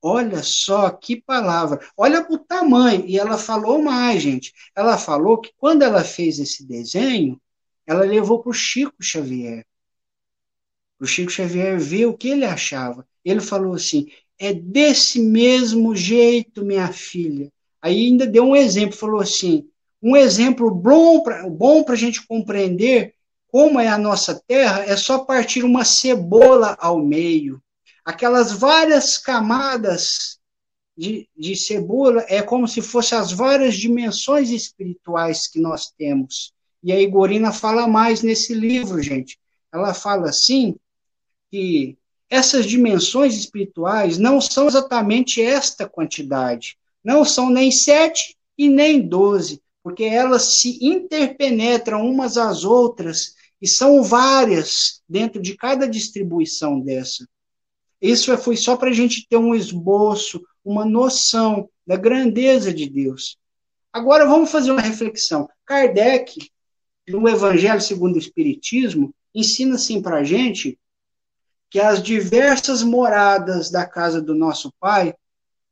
Olha 0.00 0.42
só 0.42 0.90
que 0.90 1.20
palavra. 1.20 1.80
Olha 1.96 2.26
o 2.28 2.38
tamanho. 2.38 3.06
E 3.06 3.18
ela 3.18 3.38
falou 3.38 3.80
mais, 3.80 4.22
gente. 4.22 4.52
Ela 4.74 4.98
falou 4.98 5.40
que 5.40 5.52
quando 5.56 5.82
ela 5.82 6.02
fez 6.02 6.40
esse 6.40 6.66
desenho, 6.66 7.40
ela 7.86 8.04
levou 8.04 8.40
para 8.42 8.50
o 8.50 8.54
Chico 8.54 8.96
Xavier. 9.00 9.64
O 10.98 11.06
Chico 11.06 11.30
Xavier 11.30 11.78
ver 11.78 12.06
o 12.06 12.16
que 12.16 12.28
ele 12.28 12.44
achava. 12.44 13.06
Ele 13.24 13.40
falou 13.40 13.74
assim: 13.74 14.06
é 14.38 14.52
desse 14.52 15.20
mesmo 15.20 15.94
jeito, 15.94 16.64
minha 16.64 16.92
filha. 16.92 17.52
Aí 17.82 18.06
ainda 18.06 18.26
deu 18.26 18.44
um 18.44 18.56
exemplo, 18.56 18.96
falou 18.96 19.20
assim: 19.20 19.66
um 20.00 20.16
exemplo 20.16 20.70
bom 20.70 21.22
para 21.22 21.48
bom 21.50 21.84
a 21.86 21.94
gente 21.96 22.26
compreender 22.26 23.14
como 23.48 23.78
é 23.78 23.88
a 23.88 23.98
nossa 23.98 24.40
terra 24.46 24.84
é 24.86 24.96
só 24.96 25.18
partir 25.18 25.62
uma 25.64 25.84
cebola 25.84 26.76
ao 26.80 26.98
meio 26.98 27.60
aquelas 28.04 28.52
várias 28.52 29.18
camadas 29.18 30.38
de, 30.96 31.28
de 31.36 31.56
cebola 31.56 32.24
é 32.28 32.42
como 32.42 32.68
se 32.68 32.82
fossem 32.82 33.16
as 33.16 33.32
várias 33.32 33.76
dimensões 33.76 34.50
espirituais 34.50 35.46
que 35.48 35.58
nós 35.58 35.90
temos. 35.90 36.52
E 36.82 36.92
a 36.92 37.00
Igorina 37.00 37.52
fala 37.52 37.86
mais 37.86 38.22
nesse 38.22 38.52
livro, 38.52 39.00
gente. 39.00 39.38
Ela 39.72 39.94
fala 39.94 40.28
assim 40.28 40.76
que 41.50 41.96
essas 42.28 42.66
dimensões 42.66 43.34
espirituais 43.34 44.18
não 44.18 44.40
são 44.40 44.66
exatamente 44.66 45.40
esta 45.40 45.88
quantidade. 45.88 46.76
Não 47.04 47.24
são 47.24 47.50
nem 47.50 47.70
sete 47.70 48.36
e 48.56 48.68
nem 48.68 49.00
doze, 49.00 49.60
porque 49.82 50.04
elas 50.04 50.60
se 50.60 50.78
interpenetram 50.84 52.06
umas 52.06 52.36
às 52.36 52.64
outras 52.64 53.34
e 53.60 53.68
são 53.68 54.02
várias 54.02 55.02
dentro 55.08 55.40
de 55.40 55.56
cada 55.56 55.88
distribuição 55.88 56.80
dessa. 56.80 57.26
Isso 58.00 58.36
foi 58.38 58.56
só 58.56 58.76
para 58.76 58.90
a 58.90 58.92
gente 58.92 59.26
ter 59.28 59.36
um 59.36 59.54
esboço, 59.54 60.42
uma 60.64 60.84
noção 60.84 61.68
da 61.86 61.96
grandeza 61.96 62.74
de 62.74 62.88
Deus. 62.88 63.36
Agora 63.92 64.26
vamos 64.26 64.50
fazer 64.50 64.72
uma 64.72 64.80
reflexão. 64.80 65.48
Kardec, 65.64 66.50
no 67.08 67.28
Evangelho 67.28 67.80
segundo 67.80 68.16
o 68.16 68.18
Espiritismo, 68.18 69.14
ensina 69.34 69.76
assim 69.76 70.00
para 70.00 70.18
a 70.18 70.24
gente 70.24 70.78
que 71.70 71.78
as 71.80 72.02
diversas 72.02 72.82
moradas 72.82 73.70
da 73.70 73.86
casa 73.86 74.20
do 74.20 74.34
nosso 74.34 74.72
Pai 74.78 75.14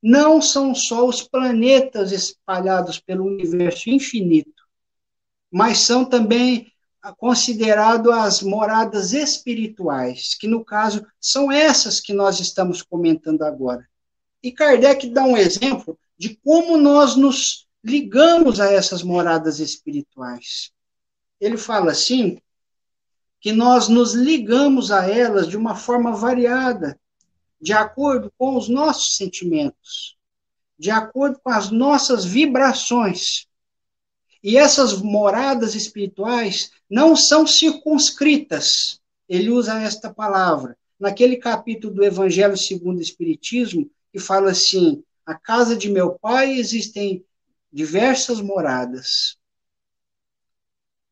não 0.02 0.40
são 0.40 0.74
só 0.74 1.06
os 1.06 1.22
planetas 1.22 2.12
espalhados 2.12 2.98
pelo 2.98 3.26
universo 3.26 3.90
infinito, 3.90 4.64
mas 5.50 5.78
são 5.78 6.04
também 6.04 6.72
considerado 7.16 8.12
as 8.12 8.42
moradas 8.42 9.12
espirituais, 9.12 10.34
que 10.34 10.46
no 10.46 10.64
caso 10.64 11.06
são 11.20 11.50
essas 11.50 12.00
que 12.00 12.12
nós 12.12 12.40
estamos 12.40 12.82
comentando 12.82 13.42
agora. 13.42 13.88
E 14.42 14.52
Kardec 14.52 15.08
dá 15.10 15.24
um 15.24 15.36
exemplo 15.36 15.98
de 16.18 16.36
como 16.44 16.76
nós 16.76 17.16
nos 17.16 17.66
ligamos 17.82 18.60
a 18.60 18.70
essas 18.70 19.02
moradas 19.02 19.58
espirituais. 19.58 20.70
Ele 21.40 21.56
fala 21.56 21.92
assim 21.92 22.38
que 23.40 23.52
nós 23.52 23.88
nos 23.88 24.12
ligamos 24.12 24.90
a 24.90 25.08
elas 25.08 25.48
de 25.48 25.56
uma 25.56 25.74
forma 25.74 26.12
variada, 26.12 26.98
de 27.60 27.72
acordo 27.72 28.32
com 28.38 28.56
os 28.56 28.68
nossos 28.68 29.16
sentimentos, 29.16 30.16
de 30.78 30.90
acordo 30.90 31.38
com 31.42 31.50
as 31.50 31.70
nossas 31.70 32.24
vibrações. 32.24 33.46
E 34.42 34.56
essas 34.56 35.00
moradas 35.02 35.74
espirituais 35.74 36.70
não 36.88 37.14
são 37.14 37.46
circunscritas. 37.46 38.98
Ele 39.28 39.50
usa 39.50 39.80
esta 39.80 40.12
palavra. 40.12 40.76
Naquele 40.98 41.36
capítulo 41.36 41.94
do 41.94 42.04
Evangelho 42.04 42.56
segundo 42.56 42.98
o 42.98 43.02
Espiritismo, 43.02 43.90
que 44.12 44.18
fala 44.18 44.50
assim: 44.50 45.02
a 45.24 45.34
casa 45.34 45.76
de 45.76 45.90
meu 45.90 46.18
pai 46.18 46.58
existem 46.58 47.24
diversas 47.72 48.40
moradas. 48.40 49.38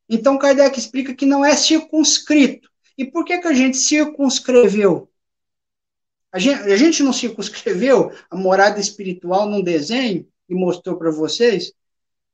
Então 0.08 0.38
Kardec 0.38 0.78
explica 0.78 1.14
que 1.14 1.26
não 1.26 1.44
é 1.44 1.54
circunscrito. 1.54 2.68
E 2.96 3.04
por 3.04 3.24
que, 3.24 3.38
que 3.38 3.46
a 3.46 3.52
gente 3.52 3.76
circunscreveu? 3.76 5.07
A 6.32 6.38
gente, 6.38 6.60
a 6.60 6.76
gente 6.76 7.02
não 7.02 7.12
circunscreveu 7.12 8.12
a 8.30 8.36
morada 8.36 8.78
espiritual 8.80 9.48
num 9.48 9.62
desenho 9.62 10.26
e 10.48 10.54
mostrou 10.54 10.96
para 10.96 11.10
vocês? 11.10 11.72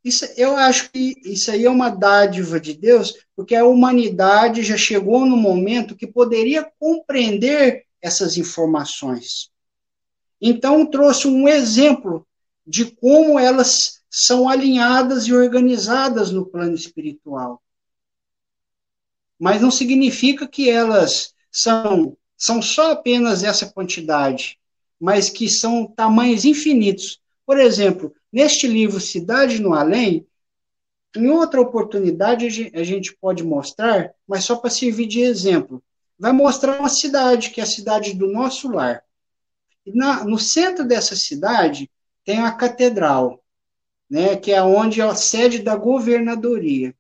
Isso, 0.05 0.27
eu 0.37 0.55
acho 0.57 0.91
que 0.91 1.15
isso 1.25 1.51
aí 1.51 1.65
é 1.65 1.71
uma 1.71 1.89
dádiva 1.89 2.61
de 2.61 2.75
Deus, 2.75 3.15
porque 3.35 3.55
a 3.55 3.65
humanidade 3.65 4.63
já 4.63 4.77
chegou 4.77 5.25
no 5.25 5.37
momento 5.37 5.97
que 5.97 6.07
poderia 6.07 6.71
compreender 6.79 7.87
essas 8.03 8.37
informações. 8.37 9.51
Então, 10.39 10.85
trouxe 10.85 11.27
um 11.27 11.49
exemplo 11.49 12.27
de 12.67 12.85
como 12.85 13.39
elas 13.39 14.03
são 14.11 14.49
alinhadas 14.49 15.25
e 15.25 15.33
organizadas 15.33 16.31
no 16.31 16.45
plano 16.45 16.75
espiritual. 16.75 17.63
Mas 19.39 19.63
não 19.63 19.71
significa 19.71 20.47
que 20.47 20.69
elas 20.69 21.35
são, 21.51 22.17
são 22.37 22.61
só 22.61 22.93
apenas 22.93 23.45
essa 23.45 23.67
quantidade, 23.67 24.59
mas 25.01 25.31
que 25.31 25.49
são 25.49 25.87
tamanhos 25.87 26.45
infinitos. 26.45 27.21
Por 27.47 27.59
exemplo, 27.59 28.15
Neste 28.35 28.67
livro 28.67 28.99
Cidade 28.99 29.63
no 29.63 29.75
Além, 29.75 30.27
em 31.15 31.29
outra 31.29 31.61
oportunidade 31.61 32.73
a 32.75 32.83
gente 32.83 33.17
pode 33.17 33.45
mostrar, 33.45 34.13
mas 34.27 34.45
só 34.45 34.57
para 34.57 34.71
servir 34.71 35.07
de 35.07 35.21
exemplo. 35.21 35.81
Vai 36.19 36.33
mostrar 36.33 36.81
uma 36.81 36.89
cidade, 36.89 37.51
que 37.51 37.61
é 37.61 37.63
a 37.63 37.67
cidade 37.69 38.13
do 38.13 38.27
nosso 38.27 38.69
lar. 38.73 39.05
Na, 39.87 40.25
no 40.25 40.37
centro 40.37 40.85
dessa 40.85 41.15
cidade 41.15 41.89
tem 42.25 42.41
a 42.41 42.51
catedral, 42.51 43.41
né, 44.11 44.35
que 44.35 44.51
é 44.51 44.61
onde 44.61 45.01
é 45.01 45.05
a 45.05 45.15
sede 45.15 45.61
da 45.61 45.77
governadoria. 45.77 46.93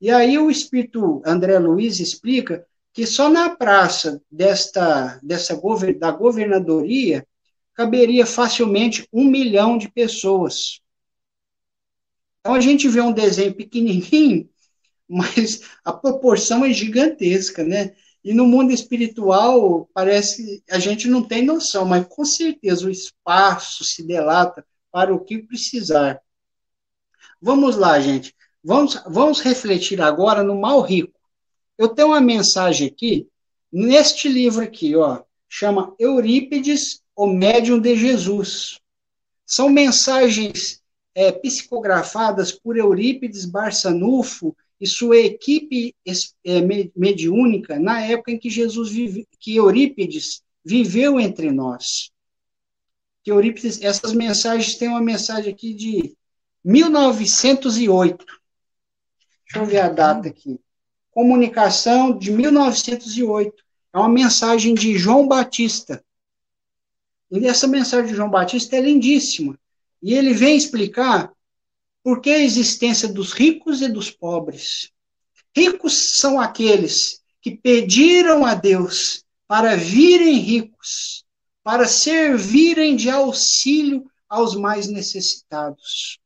E 0.00 0.12
aí 0.12 0.38
o 0.38 0.48
espírito 0.48 1.20
André 1.26 1.58
Luiz 1.58 1.98
explica 1.98 2.64
que 2.92 3.06
só 3.06 3.28
na 3.28 3.56
praça 3.56 4.20
desta, 4.30 5.18
dessa 5.22 5.58
da 5.98 6.10
governadoria 6.10 7.26
caberia 7.74 8.26
facilmente 8.26 9.06
um 9.12 9.24
milhão 9.24 9.78
de 9.78 9.88
pessoas. 9.88 10.80
Então 12.40 12.54
a 12.54 12.60
gente 12.60 12.88
vê 12.88 13.00
um 13.00 13.12
desenho 13.12 13.54
pequenininho, 13.54 14.48
mas 15.08 15.62
a 15.84 15.92
proporção 15.92 16.64
é 16.64 16.72
gigantesca, 16.72 17.64
né? 17.64 17.94
E 18.24 18.32
no 18.32 18.46
mundo 18.46 18.72
espiritual, 18.72 19.88
parece 19.92 20.62
a 20.70 20.78
gente 20.78 21.08
não 21.08 21.22
tem 21.22 21.44
noção, 21.44 21.84
mas 21.84 22.06
com 22.06 22.24
certeza 22.24 22.86
o 22.86 22.90
espaço 22.90 23.84
se 23.84 24.06
delata 24.06 24.64
para 24.92 25.12
o 25.14 25.24
que 25.24 25.38
precisar. 25.38 26.20
Vamos 27.40 27.76
lá, 27.76 27.98
gente. 27.98 28.34
Vamos, 28.62 29.02
vamos 29.06 29.40
refletir 29.40 30.00
agora 30.00 30.44
no 30.44 30.60
mal 30.60 30.80
rico. 30.82 31.11
Eu 31.82 31.88
tenho 31.88 32.08
uma 32.10 32.20
mensagem 32.20 32.86
aqui, 32.86 33.26
neste 33.72 34.28
livro 34.28 34.62
aqui, 34.62 34.94
ó, 34.94 35.24
chama 35.48 35.92
Eurípides 35.98 37.02
o 37.16 37.26
médium 37.26 37.80
de 37.80 37.96
Jesus. 37.96 38.78
São 39.44 39.68
mensagens 39.68 40.80
é, 41.12 41.32
psicografadas 41.32 42.52
por 42.52 42.76
Eurípides 42.76 43.44
Barçanufo 43.44 44.56
e 44.80 44.86
sua 44.86 45.16
equipe 45.16 45.92
é, 46.44 46.60
mediúnica 46.94 47.80
na 47.80 48.00
época 48.00 48.30
em 48.30 48.38
que 48.38 48.48
Jesus 48.48 48.88
vive, 48.88 49.26
que 49.40 49.56
Eurípides 49.56 50.40
viveu 50.64 51.18
entre 51.18 51.50
nós. 51.50 52.12
Que 53.24 53.32
Eurípides, 53.32 53.82
essas 53.82 54.12
mensagens 54.12 54.76
têm 54.76 54.86
uma 54.86 55.02
mensagem 55.02 55.52
aqui 55.52 55.74
de 55.74 56.16
1908. 56.64 58.24
Deixa 59.44 59.58
eu 59.58 59.66
ver 59.66 59.80
a 59.80 59.88
data 59.88 60.28
aqui. 60.28 60.60
Comunicação 61.12 62.18
de 62.18 62.32
1908. 62.32 63.62
É 63.92 63.98
uma 63.98 64.08
mensagem 64.08 64.74
de 64.74 64.96
João 64.96 65.28
Batista. 65.28 66.02
E 67.30 67.46
essa 67.46 67.68
mensagem 67.68 68.08
de 68.10 68.16
João 68.16 68.30
Batista 68.30 68.76
é 68.76 68.80
lindíssima. 68.80 69.58
E 70.02 70.14
ele 70.14 70.32
vem 70.32 70.56
explicar 70.56 71.30
Por 72.02 72.20
que 72.20 72.30
a 72.30 72.40
existência 72.40 73.08
dos 73.08 73.32
ricos 73.32 73.80
e 73.80 73.88
dos 73.88 74.10
pobres? 74.10 74.90
Ricos 75.54 76.16
são 76.18 76.40
aqueles 76.40 77.22
que 77.40 77.50
pediram 77.50 78.44
a 78.44 78.54
Deus 78.54 79.22
para 79.46 79.76
virem 79.76 80.38
ricos, 80.38 81.24
para 81.62 81.86
servirem 81.86 82.96
de 82.96 83.10
auxílio 83.10 84.10
aos 84.28 84.56
mais 84.56 84.88
necessitados. 84.88 86.18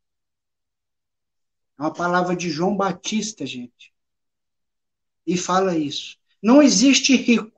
É 1.76 1.82
uma 1.82 1.92
palavra 1.92 2.36
de 2.36 2.48
João 2.48 2.76
Batista, 2.76 3.44
gente. 3.44 3.92
E 5.26 5.36
fala 5.36 5.76
isso. 5.76 6.16
Não 6.42 6.62
existe 6.62 7.16
rico 7.16 7.50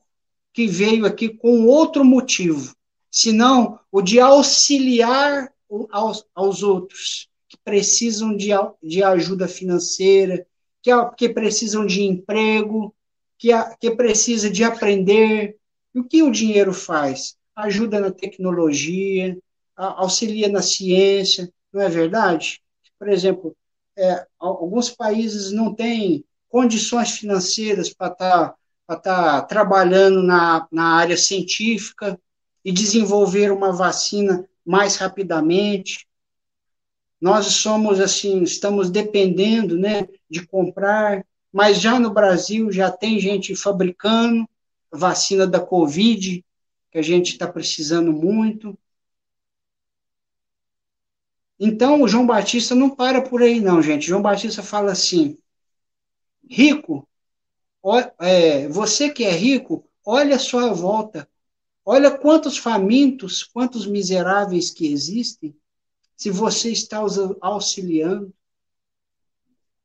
que 0.52 0.66
veio 0.66 1.06
aqui 1.06 1.28
com 1.28 1.66
outro 1.66 2.04
motivo, 2.04 2.74
senão 3.10 3.78
o 3.92 4.00
de 4.00 4.18
auxiliar 4.18 5.52
aos, 5.90 6.24
aos 6.34 6.62
outros 6.62 7.28
que 7.48 7.56
precisam 7.64 8.36
de, 8.36 8.48
de 8.82 9.02
ajuda 9.02 9.46
financeira, 9.46 10.46
que, 10.82 10.90
que 11.16 11.28
precisam 11.28 11.86
de 11.86 12.02
emprego, 12.02 12.94
que, 13.38 13.50
que 13.80 13.90
precisa 13.90 14.50
de 14.50 14.64
aprender. 14.64 15.56
E 15.94 16.00
o 16.00 16.04
que 16.04 16.22
o 16.22 16.30
dinheiro 16.30 16.72
faz? 16.72 17.36
Ajuda 17.54 18.00
na 18.00 18.10
tecnologia, 18.10 19.38
auxilia 19.76 20.48
na 20.48 20.62
ciência, 20.62 21.52
não 21.72 21.80
é 21.80 21.88
verdade? 21.88 22.60
Por 22.98 23.08
exemplo, 23.08 23.56
é, 23.96 24.26
alguns 24.38 24.90
países 24.90 25.52
não 25.52 25.74
têm 25.74 26.24
condições 26.48 27.10
financeiras 27.12 27.92
para 27.92 28.12
estar 28.12 28.54
tá, 28.86 28.96
tá 28.96 29.42
trabalhando 29.42 30.22
na, 30.22 30.66
na 30.72 30.94
área 30.94 31.16
científica 31.16 32.18
e 32.64 32.72
desenvolver 32.72 33.50
uma 33.52 33.72
vacina 33.72 34.48
mais 34.64 34.96
rapidamente. 34.96 36.06
Nós 37.20 37.46
somos 37.46 38.00
assim, 38.00 38.42
estamos 38.42 38.90
dependendo, 38.90 39.76
né, 39.76 40.06
de 40.30 40.46
comprar, 40.46 41.24
mas 41.52 41.80
já 41.80 41.98
no 41.98 42.10
Brasil 42.10 42.70
já 42.70 42.90
tem 42.90 43.18
gente 43.18 43.56
fabricando 43.56 44.48
vacina 44.90 45.46
da 45.46 45.60
Covid, 45.60 46.44
que 46.90 46.98
a 46.98 47.02
gente 47.02 47.32
está 47.32 47.46
precisando 47.46 48.12
muito. 48.12 48.78
Então, 51.58 52.02
o 52.02 52.08
João 52.08 52.26
Batista 52.26 52.74
não 52.74 52.88
para 52.88 53.20
por 53.20 53.42
aí, 53.42 53.60
não, 53.60 53.82
gente. 53.82 54.06
João 54.06 54.22
Batista 54.22 54.62
fala 54.62 54.92
assim: 54.92 55.36
rico, 56.48 57.08
é, 58.20 58.68
você 58.68 59.10
que 59.10 59.24
é 59.24 59.30
rico, 59.30 59.88
olha 60.04 60.36
a 60.36 60.40
sua 60.40 60.72
volta. 60.72 61.28
Olha 61.84 62.10
quantos 62.10 62.58
famintos, 62.58 63.42
quantos 63.42 63.86
miseráveis 63.86 64.70
que 64.70 64.86
existem, 64.92 65.56
se 66.14 66.30
você 66.30 66.70
está 66.70 67.02
os 67.02 67.16
auxiliando. 67.40 68.30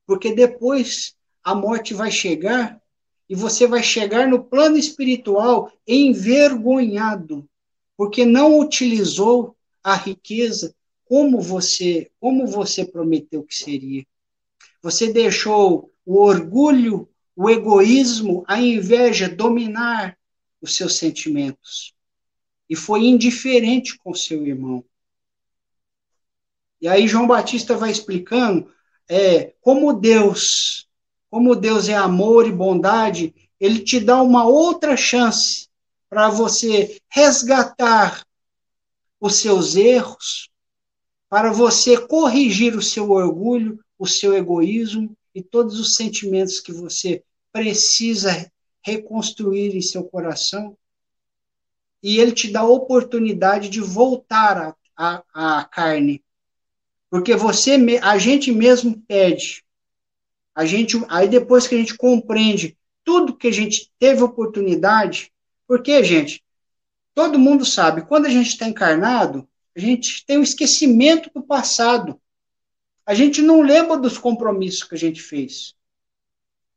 Porque 0.05 0.35
depois 0.35 1.15
a 1.41 1.55
morte 1.55 1.93
vai 1.93 2.11
chegar 2.11 2.81
e 3.29 3.35
você 3.35 3.65
vai 3.65 3.81
chegar 3.81 4.27
no 4.27 4.43
plano 4.43 4.77
espiritual 4.77 5.71
envergonhado, 5.87 7.47
porque 7.95 8.25
não 8.25 8.59
utilizou 8.59 9.55
a 9.81 9.95
riqueza 9.95 10.75
como 11.05 11.39
você, 11.39 12.11
como 12.19 12.45
você 12.45 12.83
prometeu 12.83 13.43
que 13.43 13.55
seria. 13.55 14.05
Você 14.81 15.13
deixou 15.13 15.92
o 16.05 16.21
orgulho, 16.21 17.09
o 17.35 17.49
egoísmo, 17.49 18.43
a 18.47 18.61
inveja 18.61 19.29
dominar 19.29 20.17
os 20.61 20.75
seus 20.75 20.97
sentimentos. 20.97 21.93
E 22.69 22.75
foi 22.75 23.05
indiferente 23.05 23.97
com 23.97 24.13
seu 24.13 24.45
irmão. 24.45 24.83
E 26.81 26.87
aí 26.87 27.07
João 27.07 27.27
Batista 27.27 27.77
vai 27.77 27.91
explicando 27.91 28.71
é, 29.07 29.53
como 29.61 29.93
Deus, 29.93 30.87
como 31.29 31.55
Deus 31.55 31.89
é 31.89 31.95
amor 31.95 32.47
e 32.47 32.51
bondade, 32.51 33.33
ele 33.59 33.79
te 33.79 33.99
dá 33.99 34.21
uma 34.21 34.45
outra 34.45 34.97
chance 34.97 35.69
para 36.09 36.29
você 36.29 36.99
resgatar 37.09 38.25
os 39.19 39.37
seus 39.37 39.75
erros, 39.75 40.49
para 41.29 41.51
você 41.51 41.97
corrigir 41.97 42.75
o 42.75 42.81
seu 42.81 43.09
orgulho, 43.11 43.79
o 43.97 44.05
seu 44.05 44.35
egoísmo 44.35 45.15
e 45.33 45.41
todos 45.41 45.79
os 45.79 45.95
sentimentos 45.95 46.59
que 46.59 46.71
você 46.71 47.23
precisa 47.51 48.51
reconstruir 48.81 49.75
em 49.75 49.81
seu 49.81 50.03
coração. 50.03 50.77
E 52.01 52.19
ele 52.19 52.33
te 52.33 52.51
dá 52.51 52.61
a 52.61 52.67
oportunidade 52.67 53.69
de 53.69 53.79
voltar 53.79 54.75
à 54.95 55.69
carne. 55.71 56.23
Porque 57.09 57.35
você, 57.35 57.77
a 58.01 58.17
gente 58.17 58.51
mesmo 58.51 59.01
pede. 59.07 59.63
A 60.53 60.65
gente, 60.65 61.01
aí 61.09 61.27
depois 61.27 61.67
que 61.67 61.75
a 61.75 61.77
gente 61.77 61.95
compreende 61.95 62.77
tudo 63.03 63.35
que 63.35 63.47
a 63.47 63.51
gente 63.51 63.91
teve 63.99 64.21
oportunidade, 64.23 65.31
porque, 65.67 66.03
gente, 66.03 66.43
todo 67.13 67.39
mundo 67.39 67.65
sabe, 67.65 68.05
quando 68.05 68.25
a 68.25 68.29
gente 68.29 68.47
está 68.47 68.67
encarnado, 68.67 69.47
a 69.75 69.79
gente 69.79 70.25
tem 70.25 70.37
um 70.37 70.43
esquecimento 70.43 71.29
do 71.33 71.43
passado. 71.43 72.19
A 73.05 73.13
gente 73.13 73.41
não 73.41 73.61
lembra 73.61 73.97
dos 73.97 74.17
compromissos 74.17 74.83
que 74.83 74.95
a 74.95 74.97
gente 74.97 75.21
fez. 75.21 75.75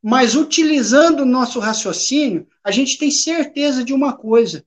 Mas 0.02 0.34
utilizando 0.34 1.20
o 1.20 1.26
nosso 1.26 1.58
raciocínio, 1.58 2.46
a 2.62 2.70
gente 2.70 2.98
tem 2.98 3.10
certeza 3.10 3.82
de 3.82 3.92
uma 3.92 4.16
coisa: 4.16 4.64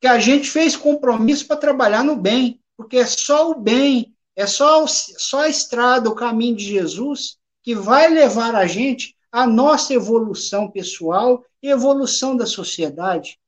que 0.00 0.06
a 0.06 0.18
gente 0.18 0.50
fez 0.50 0.76
compromisso 0.76 1.46
para 1.46 1.56
trabalhar 1.56 2.02
no 2.02 2.16
bem, 2.16 2.60
porque 2.76 2.98
é 2.98 3.06
só 3.06 3.50
o 3.50 3.54
bem, 3.54 4.14
é 4.34 4.46
só, 4.46 4.86
só 4.86 5.40
a 5.40 5.48
estrada, 5.48 6.08
o 6.08 6.14
caminho 6.14 6.56
de 6.56 6.64
Jesus 6.64 7.38
que 7.62 7.74
vai 7.74 8.08
levar 8.08 8.54
a 8.54 8.66
gente 8.66 9.16
à 9.30 9.46
nossa 9.46 9.94
evolução 9.94 10.70
pessoal 10.70 11.44
e 11.62 11.68
evolução 11.68 12.36
da 12.36 12.46
sociedade. 12.46 13.38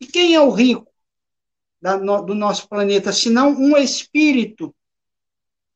E 0.00 0.06
quem 0.06 0.34
é 0.34 0.40
o 0.40 0.50
rico? 0.50 0.90
do 2.26 2.34
nosso 2.34 2.68
planeta, 2.68 3.10
senão 3.10 3.52
um 3.52 3.74
espírito 3.74 4.74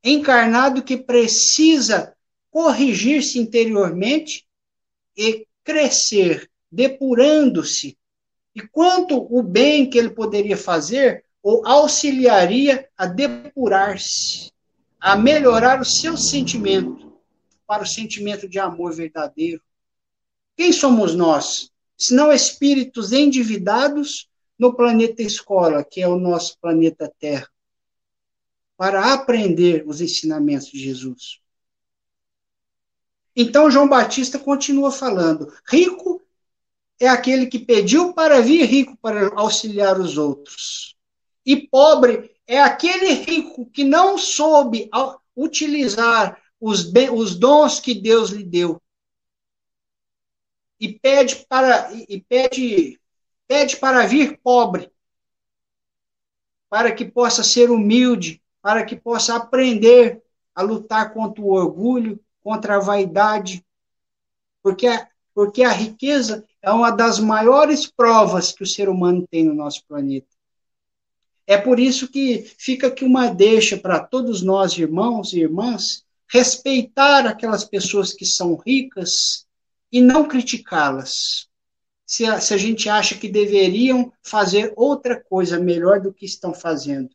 encarnado 0.05 0.83
que 0.83 0.99
precisa 0.99 2.15
corrigir-se 2.51 3.39
interiormente 3.39 4.47
e 5.17 5.47
crescer, 5.65 6.51
depurando-se. 6.71 7.97
E 8.55 8.61
quanto 8.61 9.27
o 9.35 9.43
bem 9.43 9.89
que 9.89 9.99
ele 9.99 10.11
poderia 10.11 10.57
fazer, 10.57 11.25
ou 11.43 11.67
auxiliaria 11.67 12.89
a 12.97 13.07
depurar-se, 13.07 14.53
a 15.01 15.17
melhorar 15.17 15.81
o 15.81 15.85
seu 15.85 16.17
sentimento 16.17 17.13
para 17.67 17.83
o 17.83 17.87
sentimento 17.87 18.49
de 18.49 18.59
amor 18.59 18.95
verdadeiro. 18.95 19.61
Quem 20.57 20.73
somos 20.73 21.15
nós? 21.15 21.71
Senão 21.97 22.33
espíritos 22.33 23.13
endividados 23.13 24.29
no 24.59 24.75
planeta 24.75 25.23
escola, 25.23 25.85
que 25.85 26.01
é 26.01 26.09
o 26.09 26.19
nosso 26.19 26.59
planeta 26.61 27.13
Terra, 27.19 27.49
para 28.77 29.13
aprender 29.13 29.85
os 29.87 30.01
ensinamentos 30.01 30.69
de 30.69 30.79
Jesus. 30.79 31.41
Então 33.37 33.71
João 33.71 33.89
Batista 33.89 34.39
continua 34.39 34.91
falando: 34.91 35.53
rico 35.69 36.23
é 36.99 37.09
aquele 37.09 37.47
que 37.47 37.59
pediu 37.59 38.13
para 38.13 38.41
vir 38.41 38.65
rico 38.65 38.97
para 38.99 39.29
auxiliar 39.35 39.99
os 40.01 40.17
outros. 40.17 40.97
E 41.45 41.57
pobre 41.69 42.31
é 42.47 42.61
aquele 42.61 43.13
rico 43.13 43.67
que 43.67 43.85
não 43.85 44.17
soube 44.17 44.89
utilizar 45.37 46.41
os, 46.61 46.93
os 47.13 47.35
dons 47.35 47.81
que 47.81 47.95
Deus 47.95 48.31
lhe 48.31 48.45
deu. 48.45 48.81
E 50.81 50.93
pede 50.93 51.45
para 51.49 51.93
e 51.93 52.21
pede 52.21 52.99
Pede 53.47 53.77
para 53.77 54.07
vir 54.07 54.41
pobre, 54.43 54.91
para 56.69 56.95
que 56.95 57.05
possa 57.05 57.43
ser 57.43 57.71
humilde, 57.71 58.43
para 58.65 58.83
que 58.83 58.97
possa 58.97 59.37
aprender 59.37 60.23
a 60.55 60.63
lutar 60.63 61.13
contra 61.13 61.43
o 61.43 61.53
orgulho, 61.53 62.19
contra 62.43 62.77
a 62.77 62.81
vaidade, 62.81 63.63
porque 64.63 64.89
porque 65.35 65.65
a 65.65 65.71
riqueza 65.71 66.47
é 66.63 66.71
uma 66.71 66.91
das 66.91 67.19
maiores 67.19 67.91
provas 67.91 68.53
que 68.53 68.63
o 68.63 68.67
ser 68.67 68.89
humano 68.89 69.27
tem 69.29 69.45
no 69.45 69.53
nosso 69.53 69.85
planeta. 69.87 70.29
É 71.47 71.59
por 71.59 71.79
isso 71.79 72.09
que 72.09 72.51
fica 72.57 72.87
aqui 72.87 73.05
uma 73.05 73.29
deixa 73.29 73.77
para 73.77 74.01
todos 74.01 74.41
nós, 74.41 74.79
irmãos 74.79 75.35
e 75.35 75.41
irmãs, 75.41 76.03
respeitar 76.27 77.27
aquelas 77.27 77.65
pessoas 77.65 78.15
que 78.15 78.25
são 78.25 78.55
ricas 78.55 79.45
e 79.93 80.01
não 80.01 80.27
criticá-las 80.27 81.49
se 82.07 82.25
a, 82.25 82.41
se 82.41 82.55
a 82.55 82.57
gente 82.57 82.89
acha 82.89 83.15
que 83.15 83.29
deveriam 83.29 84.11
fazer 84.23 84.73
outra 84.75 85.23
coisa 85.23 85.59
melhor 85.59 86.01
do 86.01 86.15
que 86.15 86.25
estão 86.25 86.55
fazendo. 86.55 87.11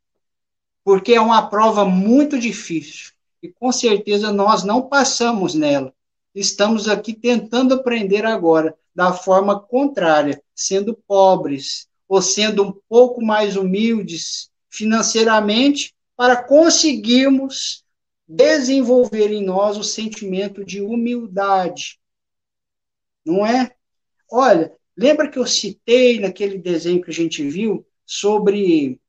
Porque 0.89 1.13
é 1.13 1.21
uma 1.21 1.47
prova 1.47 1.85
muito 1.85 2.39
difícil. 2.39 3.11
E 3.43 3.47
com 3.47 3.71
certeza 3.71 4.33
nós 4.33 4.63
não 4.63 4.89
passamos 4.89 5.53
nela. 5.53 5.93
Estamos 6.33 6.89
aqui 6.89 7.13
tentando 7.13 7.75
aprender 7.75 8.25
agora, 8.25 8.75
da 8.95 9.13
forma 9.13 9.59
contrária, 9.59 10.41
sendo 10.55 10.95
pobres, 10.95 11.87
ou 12.07 12.23
sendo 12.23 12.63
um 12.63 12.73
pouco 12.89 13.23
mais 13.23 13.55
humildes 13.55 14.49
financeiramente, 14.67 15.93
para 16.17 16.35
conseguirmos 16.35 17.85
desenvolver 18.27 19.31
em 19.31 19.45
nós 19.45 19.77
o 19.77 19.83
sentimento 19.83 20.65
de 20.65 20.81
humildade. 20.81 21.99
Não 23.23 23.45
é? 23.45 23.75
Olha, 24.27 24.75
lembra 24.97 25.29
que 25.29 25.37
eu 25.37 25.45
citei 25.45 26.19
naquele 26.19 26.57
desenho 26.57 27.03
que 27.03 27.11
a 27.11 27.13
gente 27.13 27.47
viu 27.47 27.85
sobre 28.07 28.99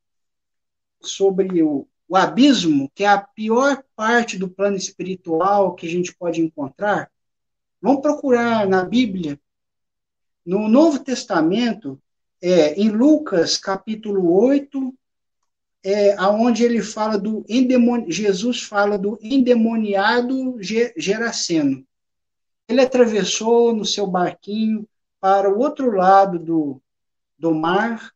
sobre 1.00 1.62
o, 1.62 1.86
o 2.08 2.16
abismo, 2.16 2.90
que 2.94 3.04
é 3.04 3.08
a 3.08 3.20
pior 3.20 3.82
parte 3.94 4.38
do 4.38 4.48
plano 4.48 4.76
espiritual 4.76 5.74
que 5.74 5.86
a 5.86 5.90
gente 5.90 6.14
pode 6.14 6.40
encontrar? 6.40 7.10
Vamos 7.80 8.02
procurar 8.02 8.68
na 8.68 8.84
Bíblia. 8.84 9.40
No 10.44 10.68
Novo 10.68 10.98
Testamento, 10.98 12.00
é, 12.42 12.74
em 12.74 12.88
Lucas 12.88 13.56
capítulo 13.56 14.32
8, 14.32 14.94
é, 15.82 16.14
aonde 16.18 16.62
ele 16.62 16.82
fala 16.82 17.18
do. 17.18 17.44
Jesus 18.08 18.62
fala 18.62 18.98
do 18.98 19.18
endemoniado 19.22 20.58
Geraceno. 20.96 21.86
Ele 22.68 22.80
atravessou 22.80 23.74
no 23.74 23.84
seu 23.84 24.06
barquinho 24.06 24.86
para 25.20 25.52
o 25.52 25.58
outro 25.58 25.90
lado 25.90 26.38
do, 26.38 26.82
do 27.38 27.54
mar 27.54 28.12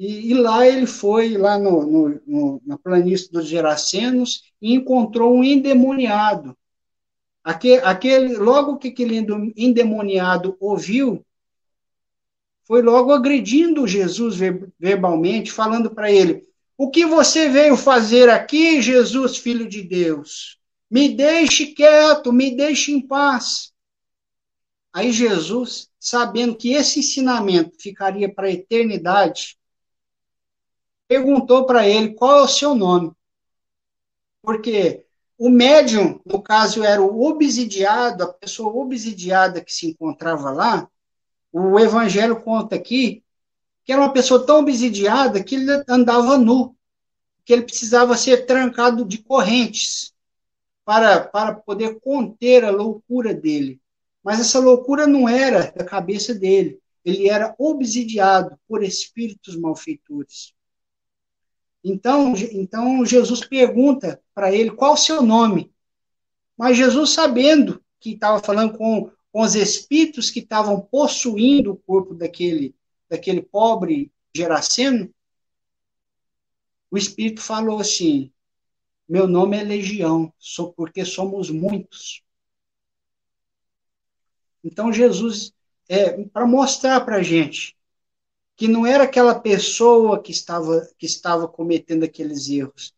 e, 0.00 0.30
e 0.30 0.34
lá 0.34 0.66
ele 0.66 0.86
foi 0.86 1.36
lá 1.36 1.58
no, 1.58 1.84
no, 1.84 2.22
no, 2.26 2.62
na 2.64 2.78
planície 2.78 3.30
dos 3.30 3.46
Geracenos 3.46 4.44
e 4.58 4.72
encontrou 4.72 5.36
um 5.36 5.44
endemoniado. 5.44 6.56
Aquele, 7.44 7.82
aquele, 7.82 8.36
logo 8.38 8.78
que 8.78 8.88
aquele 8.88 9.18
endemoniado 9.54 10.56
ouviu, 10.58 11.22
foi 12.64 12.80
logo 12.80 13.12
agredindo 13.12 13.86
Jesus 13.86 14.38
verbalmente, 14.78 15.52
falando 15.52 15.90
para 15.90 16.10
ele: 16.10 16.48
O 16.78 16.90
que 16.90 17.04
você 17.04 17.50
veio 17.50 17.76
fazer 17.76 18.30
aqui, 18.30 18.80
Jesus, 18.80 19.36
filho 19.36 19.68
de 19.68 19.82
Deus? 19.82 20.58
Me 20.90 21.10
deixe 21.10 21.66
quieto, 21.66 22.32
me 22.32 22.56
deixe 22.56 22.90
em 22.90 23.06
paz. 23.06 23.70
Aí 24.94 25.12
Jesus, 25.12 25.90
sabendo 25.98 26.56
que 26.56 26.72
esse 26.72 27.00
ensinamento 27.00 27.76
ficaria 27.78 28.32
para 28.32 28.46
a 28.46 28.50
eternidade, 28.50 29.59
perguntou 31.10 31.66
para 31.66 31.88
ele 31.88 32.14
qual 32.14 32.38
é 32.38 32.42
o 32.42 32.46
seu 32.46 32.72
nome. 32.72 33.10
Porque 34.40 35.04
o 35.36 35.50
médium, 35.50 36.20
no 36.24 36.40
caso, 36.40 36.84
era 36.84 37.02
o 37.02 37.24
obsidiado, 37.24 38.22
a 38.22 38.32
pessoa 38.32 38.72
obsidiada 38.72 39.60
que 39.60 39.74
se 39.74 39.88
encontrava 39.88 40.52
lá, 40.52 40.88
o 41.52 41.80
Evangelho 41.80 42.40
conta 42.40 42.76
aqui 42.76 43.24
que 43.82 43.92
era 43.92 44.00
uma 44.00 44.12
pessoa 44.12 44.46
tão 44.46 44.60
obsidiada 44.60 45.42
que 45.42 45.56
ele 45.56 45.82
andava 45.88 46.38
nu, 46.38 46.76
que 47.44 47.52
ele 47.52 47.62
precisava 47.62 48.16
ser 48.16 48.46
trancado 48.46 49.04
de 49.04 49.18
correntes 49.18 50.14
para, 50.84 51.24
para 51.24 51.54
poder 51.54 51.98
conter 51.98 52.64
a 52.64 52.70
loucura 52.70 53.34
dele. 53.34 53.80
Mas 54.22 54.38
essa 54.38 54.60
loucura 54.60 55.08
não 55.08 55.28
era 55.28 55.72
da 55.72 55.84
cabeça 55.84 56.32
dele, 56.32 56.78
ele 57.04 57.28
era 57.28 57.52
obsidiado 57.58 58.56
por 58.68 58.84
espíritos 58.84 59.56
malfeitores. 59.56 60.54
Então, 61.82 62.34
então 62.52 63.04
Jesus 63.04 63.40
pergunta 63.40 64.20
para 64.34 64.52
ele 64.52 64.70
qual 64.70 64.94
o 64.94 64.98
seu 64.98 65.22
nome. 65.22 65.72
Mas 66.56 66.76
Jesus, 66.76 67.10
sabendo 67.10 67.82
que 67.98 68.12
estava 68.12 68.38
falando 68.38 68.76
com 68.76 69.10
com 69.32 69.42
os 69.42 69.54
espíritos 69.54 70.30
que 70.30 70.40
estavam 70.40 70.80
possuindo 70.80 71.72
o 71.72 71.76
corpo 71.76 72.14
daquele, 72.14 72.74
daquele 73.08 73.42
pobre 73.42 74.12
Geraceno, 74.34 75.12
o 76.90 76.98
espírito 76.98 77.40
falou 77.40 77.80
assim: 77.80 78.32
Meu 79.08 79.26
nome 79.26 79.56
é 79.56 79.62
Legião, 79.62 80.32
sou 80.38 80.72
porque 80.72 81.04
somos 81.04 81.50
muitos. 81.50 82.22
Então 84.62 84.92
Jesus, 84.92 85.52
é, 85.88 86.24
para 86.24 86.46
mostrar 86.46 87.00
para 87.02 87.16
a 87.16 87.22
gente 87.22 87.76
que 88.60 88.68
não 88.68 88.86
era 88.86 89.04
aquela 89.04 89.34
pessoa 89.34 90.22
que 90.22 90.32
estava, 90.32 90.86
que 90.98 91.06
estava 91.06 91.48
cometendo 91.48 92.04
aqueles 92.04 92.46
erros, 92.50 92.92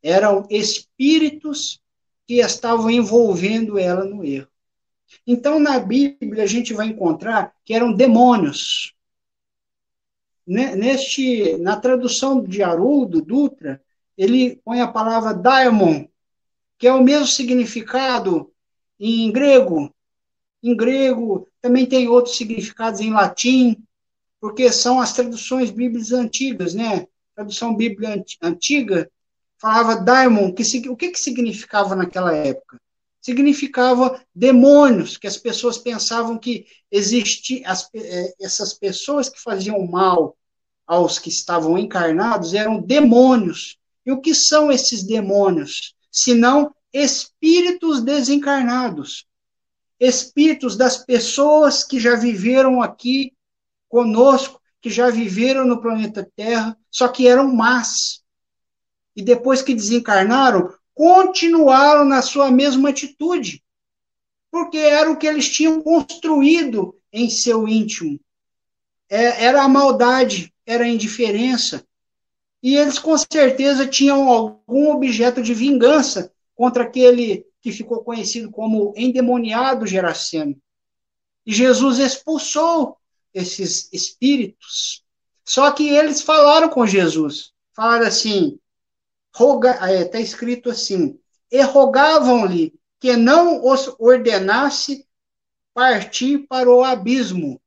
eram 0.00 0.46
espíritos 0.48 1.82
que 2.24 2.34
estavam 2.34 2.88
envolvendo 2.88 3.76
ela 3.76 4.04
no 4.04 4.24
erro. 4.24 4.46
Então, 5.26 5.58
na 5.58 5.80
Bíblia, 5.80 6.44
a 6.44 6.46
gente 6.46 6.72
vai 6.72 6.86
encontrar 6.86 7.52
que 7.64 7.74
eram 7.74 7.92
demônios. 7.92 8.94
Neste, 10.46 11.56
na 11.56 11.76
tradução 11.76 12.40
de 12.40 12.62
Haroldo 12.62 13.20
Dutra, 13.20 13.82
ele 14.16 14.60
põe 14.64 14.80
a 14.80 14.86
palavra 14.86 15.34
daimon, 15.34 16.06
que 16.78 16.86
é 16.86 16.94
o 16.94 17.02
mesmo 17.02 17.26
significado 17.26 18.52
em 19.00 19.32
grego. 19.32 19.92
Em 20.62 20.76
grego 20.76 21.48
também 21.60 21.86
tem 21.86 22.06
outros 22.06 22.36
significados 22.36 23.00
em 23.00 23.10
latim, 23.10 23.84
porque 24.40 24.70
são 24.72 25.00
as 25.00 25.12
traduções 25.12 25.70
bíblicas 25.70 26.12
antigas, 26.12 26.74
né? 26.74 27.06
tradução 27.34 27.76
bíblica 27.76 28.24
antiga 28.42 29.10
falava 29.60 29.96
daimon, 29.96 30.52
que, 30.52 30.88
o 30.88 30.96
que, 30.96 31.10
que 31.10 31.20
significava 31.20 31.96
naquela 31.96 32.34
época? 32.34 32.78
significava 33.20 34.22
demônios, 34.34 35.16
que 35.16 35.26
as 35.26 35.36
pessoas 35.36 35.76
pensavam 35.76 36.38
que 36.38 36.66
existiam, 36.90 37.62
é, 37.94 38.34
essas 38.40 38.72
pessoas 38.72 39.28
que 39.28 39.40
faziam 39.40 39.86
mal 39.86 40.36
aos 40.86 41.18
que 41.18 41.28
estavam 41.28 41.76
encarnados 41.76 42.54
eram 42.54 42.80
demônios. 42.80 43.76
E 44.06 44.12
o 44.12 44.20
que 44.20 44.34
são 44.34 44.72
esses 44.72 45.02
demônios? 45.02 45.94
Senão 46.10 46.74
espíritos 46.92 48.02
desencarnados. 48.02 49.26
Espíritos 50.00 50.76
das 50.76 51.04
pessoas 51.04 51.84
que 51.84 52.00
já 52.00 52.14
viveram 52.14 52.80
aqui 52.80 53.34
conosco, 53.88 54.60
que 54.80 54.90
já 54.90 55.10
viveram 55.10 55.66
no 55.66 55.80
planeta 55.80 56.30
Terra, 56.36 56.76
só 56.90 57.08
que 57.08 57.26
eram 57.26 57.52
más. 57.54 58.22
E 59.16 59.22
depois 59.22 59.62
que 59.62 59.74
desencarnaram, 59.74 60.72
continuaram 60.94 62.04
na 62.04 62.22
sua 62.22 62.50
mesma 62.50 62.90
atitude, 62.90 63.62
porque 64.50 64.78
era 64.78 65.10
o 65.10 65.16
que 65.16 65.26
eles 65.26 65.48
tinham 65.48 65.80
construído 65.80 66.96
em 67.12 67.30
seu 67.30 67.66
íntimo. 67.66 68.20
É, 69.08 69.44
era 69.44 69.62
a 69.62 69.68
maldade, 69.68 70.52
era 70.66 70.84
a 70.84 70.88
indiferença. 70.88 71.84
E 72.62 72.76
eles 72.76 72.98
com 72.98 73.16
certeza 73.16 73.86
tinham 73.86 74.28
algum 74.28 74.90
objeto 74.90 75.42
de 75.42 75.54
vingança 75.54 76.32
contra 76.54 76.82
aquele 76.82 77.46
que 77.60 77.72
ficou 77.72 78.02
conhecido 78.02 78.50
como 78.50 78.92
endemoniado 78.96 79.86
Geraceno. 79.86 80.56
E 81.46 81.52
Jesus 81.52 81.98
expulsou 81.98 82.97
esses 83.38 83.88
espíritos. 83.92 85.04
Só 85.44 85.70
que 85.72 85.88
eles 85.88 86.20
falaram 86.20 86.68
com 86.68 86.86
Jesus. 86.86 87.52
Falaram 87.74 88.06
assim: 88.06 88.58
está 89.32 89.90
é, 89.90 90.04
tá 90.04 90.20
escrito 90.20 90.70
assim, 90.70 91.18
e 91.50 91.62
rogavam-lhe 91.62 92.74
que 93.00 93.16
não 93.16 93.64
os 93.64 93.94
ordenasse 93.98 95.06
partir 95.72 96.46
para 96.48 96.68
o 96.68 96.82
abismo. 96.82 97.60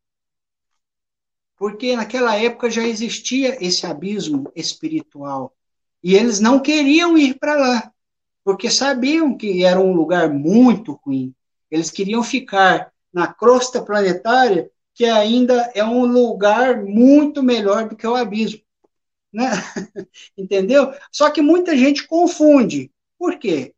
Porque 1.58 1.96
naquela 1.96 2.36
época 2.36 2.70
já 2.70 2.84
existia 2.84 3.64
esse 3.64 3.86
abismo 3.86 4.52
espiritual. 4.56 5.56
E 6.04 6.16
eles 6.16 6.40
não 6.40 6.60
queriam 6.60 7.18
ir 7.18 7.38
para 7.38 7.56
lá, 7.56 7.94
porque 8.44 8.70
sabiam 8.70 9.38
que 9.38 9.64
era 9.64 9.80
um 9.80 9.94
lugar 9.94 10.30
muito 10.30 11.00
ruim. 11.06 11.34
Eles 11.70 11.90
queriam 11.92 12.24
ficar 12.24 12.92
na 13.14 13.32
crosta 13.32 13.82
planetária, 13.82 14.70
que 14.94 15.06
ainda 15.06 15.72
é 15.74 15.84
um 15.84 16.06
lugar 16.06 16.84
muito 16.84 17.42
melhor 17.42 17.88
do 17.88 17.96
que 17.96 18.06
o 18.06 18.16
abismo. 18.16 18.62
Né? 19.32 19.50
Entendeu? 20.38 20.94
Só 21.12 21.30
que 21.30 21.42
muita 21.42 21.76
gente 21.76 22.06
confunde. 22.08 22.92
Por 23.18 23.40
quê? 23.40 23.74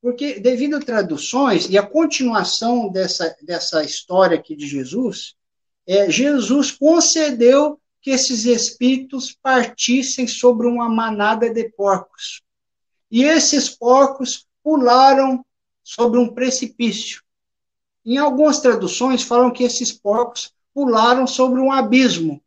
Porque, 0.00 0.38
devido 0.38 0.76
a 0.76 0.80
traduções 0.80 1.68
e 1.68 1.76
a 1.76 1.86
continuação 1.86 2.88
dessa, 2.88 3.36
dessa 3.42 3.82
história 3.82 4.38
aqui 4.38 4.54
de 4.54 4.66
Jesus, 4.66 5.34
é, 5.86 6.10
Jesus 6.10 6.70
concedeu 6.70 7.80
que 8.00 8.10
esses 8.10 8.44
espíritos 8.44 9.36
partissem 9.42 10.28
sobre 10.28 10.68
uma 10.68 10.88
manada 10.88 11.52
de 11.52 11.68
porcos. 11.70 12.42
E 13.10 13.24
esses 13.24 13.68
porcos 13.68 14.46
pularam 14.62 15.44
sobre 15.82 16.18
um 16.18 16.32
precipício. 16.32 17.22
Em 18.06 18.18
algumas 18.18 18.60
traduções 18.60 19.24
falam 19.24 19.50
que 19.50 19.64
esses 19.64 19.90
porcos 19.90 20.54
pularam 20.72 21.26
sobre 21.26 21.60
um 21.60 21.72
abismo. 21.72 22.40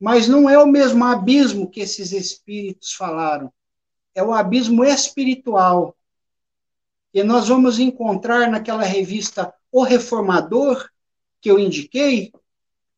Mas 0.00 0.26
não 0.26 0.48
é 0.48 0.56
o 0.58 0.66
mesmo 0.66 1.04
abismo 1.04 1.68
que 1.68 1.80
esses 1.80 2.10
espíritos 2.10 2.94
falaram. 2.94 3.52
É 4.14 4.22
o 4.22 4.32
abismo 4.32 4.82
espiritual. 4.82 5.94
E 7.12 7.22
nós 7.22 7.48
vamos 7.48 7.78
encontrar 7.78 8.50
naquela 8.50 8.82
revista 8.82 9.52
O 9.70 9.82
Reformador, 9.82 10.88
que 11.38 11.50
eu 11.50 11.58
indiquei, 11.58 12.32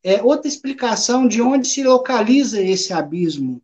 é 0.01 0.23
outra 0.23 0.47
explicação 0.47 1.27
de 1.27 1.41
onde 1.41 1.67
se 1.67 1.83
localiza 1.83 2.61
esse 2.61 2.93
abismo. 2.93 3.61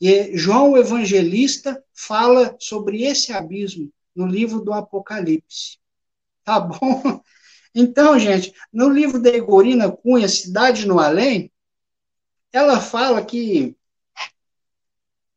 E 0.00 0.34
João 0.34 0.74
Evangelista 0.74 1.84
fala 1.92 2.56
sobre 2.58 3.02
esse 3.02 3.32
abismo 3.32 3.92
no 4.14 4.26
livro 4.26 4.60
do 4.60 4.72
Apocalipse. 4.72 5.78
Tá 6.46 6.60
bom? 6.60 7.20
Então, 7.78 8.18
gente, 8.18 8.54
no 8.72 8.88
livro 8.88 9.20
da 9.20 9.28
Igorina 9.28 9.92
Cunha, 9.92 10.26
Cidade 10.30 10.86
no 10.86 10.98
Além, 10.98 11.52
ela 12.50 12.80
fala 12.80 13.22
que 13.22 13.76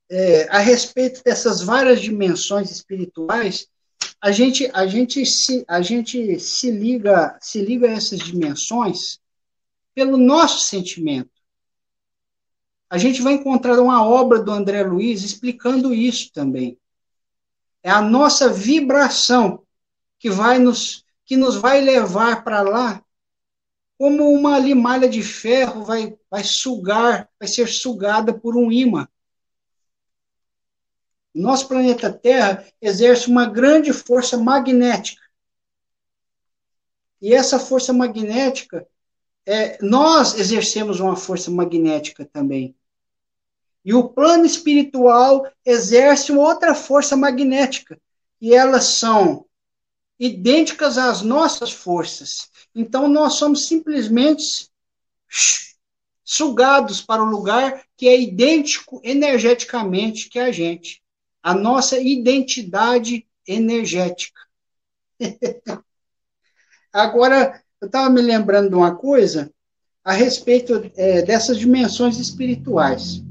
é, 0.10 0.47
a 0.47 0.60
respeito 0.60 1.22
dessas 1.22 1.62
várias 1.62 1.99
dimensões 1.99 2.72
espirituais, 2.72 3.68
a 4.22 4.32
gente, 4.32 4.72
a 4.74 4.88
gente, 4.88 5.26
se, 5.26 5.66
a 5.68 5.82
gente 5.82 6.39
se, 6.39 6.72
liga, 6.72 7.38
se 7.41 7.62
liga 7.62 7.89
a 7.89 7.91
essas 7.91 8.20
dimensões 8.20 9.20
pelo 9.93 10.16
nosso 10.16 10.62
sentimento. 10.62 11.32
A 12.89 12.97
gente 12.97 13.22
vai 13.22 13.34
encontrar 13.34 13.82
uma 13.82 14.01
obra 14.01 14.39
do 14.39 14.49
André 14.49 14.82
Luiz 14.84 15.26
explicando 15.26 15.93
isso 15.93 16.32
também. 16.32 16.80
É 17.84 17.91
a 17.91 18.01
nossa 18.01 18.47
vibração 18.47 19.66
que 20.20 20.30
vai 20.30 20.59
nos 20.59 21.05
que 21.26 21.38
nos 21.38 21.55
vai 21.55 21.80
levar 21.80 22.43
para 22.43 22.61
lá, 22.61 23.03
como 23.99 24.32
uma 24.32 24.57
limalha 24.57 25.07
de 25.07 25.22
ferro 25.22 25.84
vai, 25.84 26.17
vai 26.28 26.43
sugar, 26.43 27.30
vai 27.39 27.47
ser 27.47 27.67
sugada 27.67 28.34
por 28.34 28.57
um 28.57 28.72
imã. 28.72 29.07
Nosso 31.36 31.67
planeta 31.67 32.11
Terra 32.11 32.65
exerce 32.82 33.28
uma 33.28 33.45
grande 33.45 33.93
força 33.93 34.38
magnética. 34.38 35.22
E 37.22 37.32
essa 37.32 37.59
força 37.59 37.93
magnética, 37.93 38.88
é, 39.45 39.78
nós 39.84 40.34
exercemos 40.34 40.99
uma 40.99 41.15
força 41.15 41.51
magnética 41.51 42.26
também. 42.26 42.76
E 43.86 43.93
o 43.93 44.09
plano 44.09 44.45
espiritual 44.45 45.45
exerce 45.63 46.32
outra 46.32 46.74
força 46.74 47.15
magnética. 47.15 48.01
E 48.41 48.55
elas 48.55 48.86
são 48.86 49.45
idênticas 50.20 50.97
às 50.97 51.22
nossas 51.22 51.72
forças. 51.72 52.49
Então, 52.76 53.07
nós 53.07 53.36
somos 53.36 53.67
simplesmente 53.67 54.70
sugados 56.24 57.01
para 57.01 57.24
o 57.24 57.30
lugar 57.30 57.84
que 57.95 58.07
é 58.07 58.20
idêntico 58.20 59.01
energeticamente 59.03 60.30
que 60.30 60.38
a 60.38 60.51
gente. 60.51 61.01
A 61.41 61.53
nossa 61.53 61.97
identidade 61.97 63.26
energética. 63.47 64.39
Agora, 66.91 67.63
eu 67.82 67.86
estava 67.86 68.09
me 68.09 68.22
lembrando 68.22 68.70
de 68.70 68.76
uma 68.76 68.95
coisa 68.95 69.51
a 70.03 70.11
respeito 70.11 70.91
é, 70.95 71.22
dessas 71.22 71.57
dimensões 71.57 72.17
espirituais. 72.17 73.24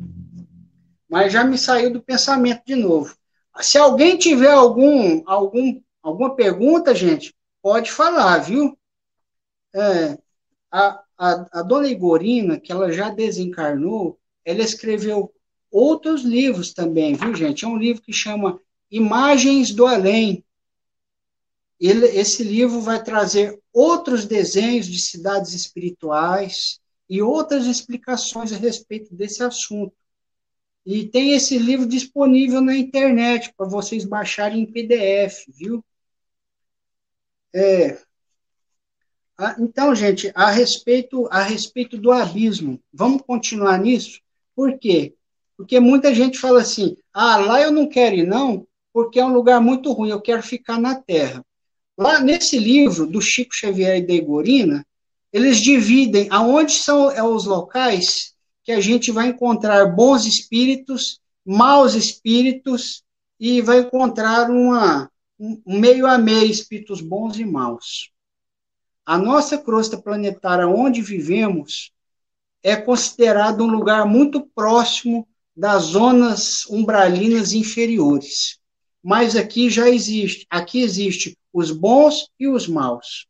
Mas 1.08 1.32
já 1.32 1.44
me 1.44 1.58
saiu 1.58 1.92
do 1.92 2.02
pensamento 2.02 2.62
de 2.66 2.74
novo. 2.74 3.16
Se 3.60 3.78
alguém 3.78 4.16
tiver 4.16 4.52
algum, 4.52 5.22
algum 5.26 5.80
Alguma 6.08 6.34
pergunta, 6.34 6.94
gente? 6.94 7.34
Pode 7.60 7.92
falar, 7.92 8.38
viu? 8.38 8.78
É, 9.74 10.18
a, 10.70 11.02
a, 11.18 11.60
a 11.60 11.62
dona 11.62 11.86
Igorina, 11.86 12.58
que 12.58 12.72
ela 12.72 12.90
já 12.90 13.10
desencarnou, 13.10 14.18
ela 14.42 14.62
escreveu 14.62 15.30
outros 15.70 16.22
livros 16.22 16.72
também, 16.72 17.14
viu, 17.14 17.34
gente? 17.34 17.66
É 17.66 17.68
um 17.68 17.76
livro 17.76 18.00
que 18.00 18.12
chama 18.12 18.58
Imagens 18.90 19.70
do 19.74 19.86
Além. 19.86 20.42
Ele, 21.78 22.06
esse 22.06 22.42
livro 22.42 22.80
vai 22.80 23.04
trazer 23.04 23.60
outros 23.70 24.24
desenhos 24.24 24.86
de 24.86 24.98
cidades 24.98 25.52
espirituais 25.52 26.80
e 27.06 27.20
outras 27.20 27.66
explicações 27.66 28.50
a 28.50 28.56
respeito 28.56 29.14
desse 29.14 29.42
assunto. 29.42 29.94
E 30.86 31.06
tem 31.06 31.34
esse 31.34 31.58
livro 31.58 31.86
disponível 31.86 32.62
na 32.62 32.74
internet 32.74 33.52
para 33.54 33.68
vocês 33.68 34.06
baixarem 34.06 34.62
em 34.62 34.72
PDF, 34.72 35.44
viu? 35.48 35.84
É, 37.54 37.98
então, 39.58 39.94
gente, 39.94 40.32
a 40.34 40.50
respeito, 40.50 41.28
a 41.30 41.42
respeito 41.42 41.96
do 41.96 42.10
abismo, 42.10 42.80
vamos 42.92 43.22
continuar 43.22 43.78
nisso? 43.78 44.20
Por 44.54 44.76
quê? 44.78 45.14
Porque 45.56 45.78
muita 45.78 46.14
gente 46.14 46.38
fala 46.38 46.60
assim: 46.60 46.96
ah, 47.12 47.36
lá 47.36 47.60
eu 47.60 47.70
não 47.70 47.88
quero 47.88 48.16
ir, 48.16 48.26
não, 48.26 48.66
porque 48.92 49.20
é 49.20 49.24
um 49.24 49.32
lugar 49.32 49.60
muito 49.60 49.92
ruim, 49.92 50.10
eu 50.10 50.20
quero 50.20 50.42
ficar 50.42 50.80
na 50.80 50.96
Terra. 50.96 51.44
Lá 51.96 52.20
nesse 52.20 52.58
livro 52.58 53.06
do 53.06 53.20
Chico 53.20 53.54
Xavier 53.54 53.98
e 53.98 54.06
da 54.06 54.12
Igorina, 54.12 54.84
eles 55.32 55.58
dividem 55.60 56.28
aonde 56.30 56.72
são 56.72 57.10
é, 57.10 57.22
os 57.22 57.44
locais 57.44 58.34
que 58.64 58.72
a 58.72 58.80
gente 58.80 59.10
vai 59.10 59.28
encontrar 59.28 59.86
bons 59.86 60.26
espíritos, 60.26 61.20
maus 61.44 61.94
espíritos, 61.94 63.02
e 63.40 63.60
vai 63.62 63.78
encontrar 63.78 64.50
uma, 64.50 65.04
um 65.04 65.08
meio 65.66 66.06
a 66.06 66.18
meio, 66.18 66.50
espíritos 66.50 67.00
bons 67.00 67.38
e 67.38 67.44
maus. 67.44 68.10
A 69.04 69.16
nossa 69.16 69.56
crosta 69.56 69.96
planetária 69.96 70.66
onde 70.66 71.00
vivemos 71.00 71.92
é 72.62 72.76
considerado 72.76 73.62
um 73.62 73.70
lugar 73.70 74.06
muito 74.06 74.46
próximo 74.54 75.26
das 75.56 75.84
zonas 75.84 76.66
umbralinas 76.66 77.52
inferiores. 77.52 78.58
Mas 79.02 79.36
aqui 79.36 79.70
já 79.70 79.88
existe, 79.88 80.46
aqui 80.50 80.82
existe 80.82 81.38
os 81.52 81.70
bons 81.70 82.28
e 82.38 82.48
os 82.48 82.66
maus. 82.66 83.26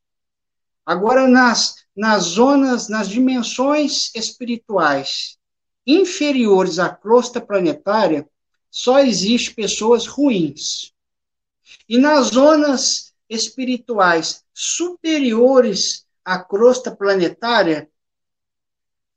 Agora 0.84 1.28
nas 1.28 1.74
nas 1.98 2.22
zonas, 2.22 2.88
nas 2.88 3.08
dimensões 3.08 4.14
espirituais 4.14 5.36
inferiores 5.84 6.78
à 6.78 6.88
crosta 6.88 7.40
planetária, 7.40 8.28
só 8.70 9.00
existe 9.00 9.52
pessoas 9.52 10.06
ruins. 10.06 10.92
E 11.88 11.98
nas 11.98 12.28
zonas 12.28 13.14
espirituais 13.28 14.44
superiores 14.52 16.06
à 16.24 16.38
crosta 16.38 16.90
planetária, 16.90 17.88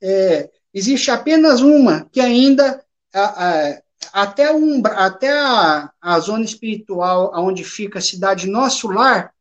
é, 0.01 0.49
existe 0.73 1.11
apenas 1.11 1.61
uma 1.61 2.05
que 2.11 2.19
ainda 2.19 2.83
a, 3.13 3.49
a, 3.49 3.81
até, 4.13 4.53
um, 4.53 4.81
até 4.85 5.31
a, 5.31 5.91
a 6.01 6.19
zona 6.19 6.45
espiritual 6.45 7.31
onde 7.35 7.63
fica 7.63 7.99
a 7.99 8.01
cidade 8.01 8.47
Nosso 8.47 8.87
Lar 8.87 9.33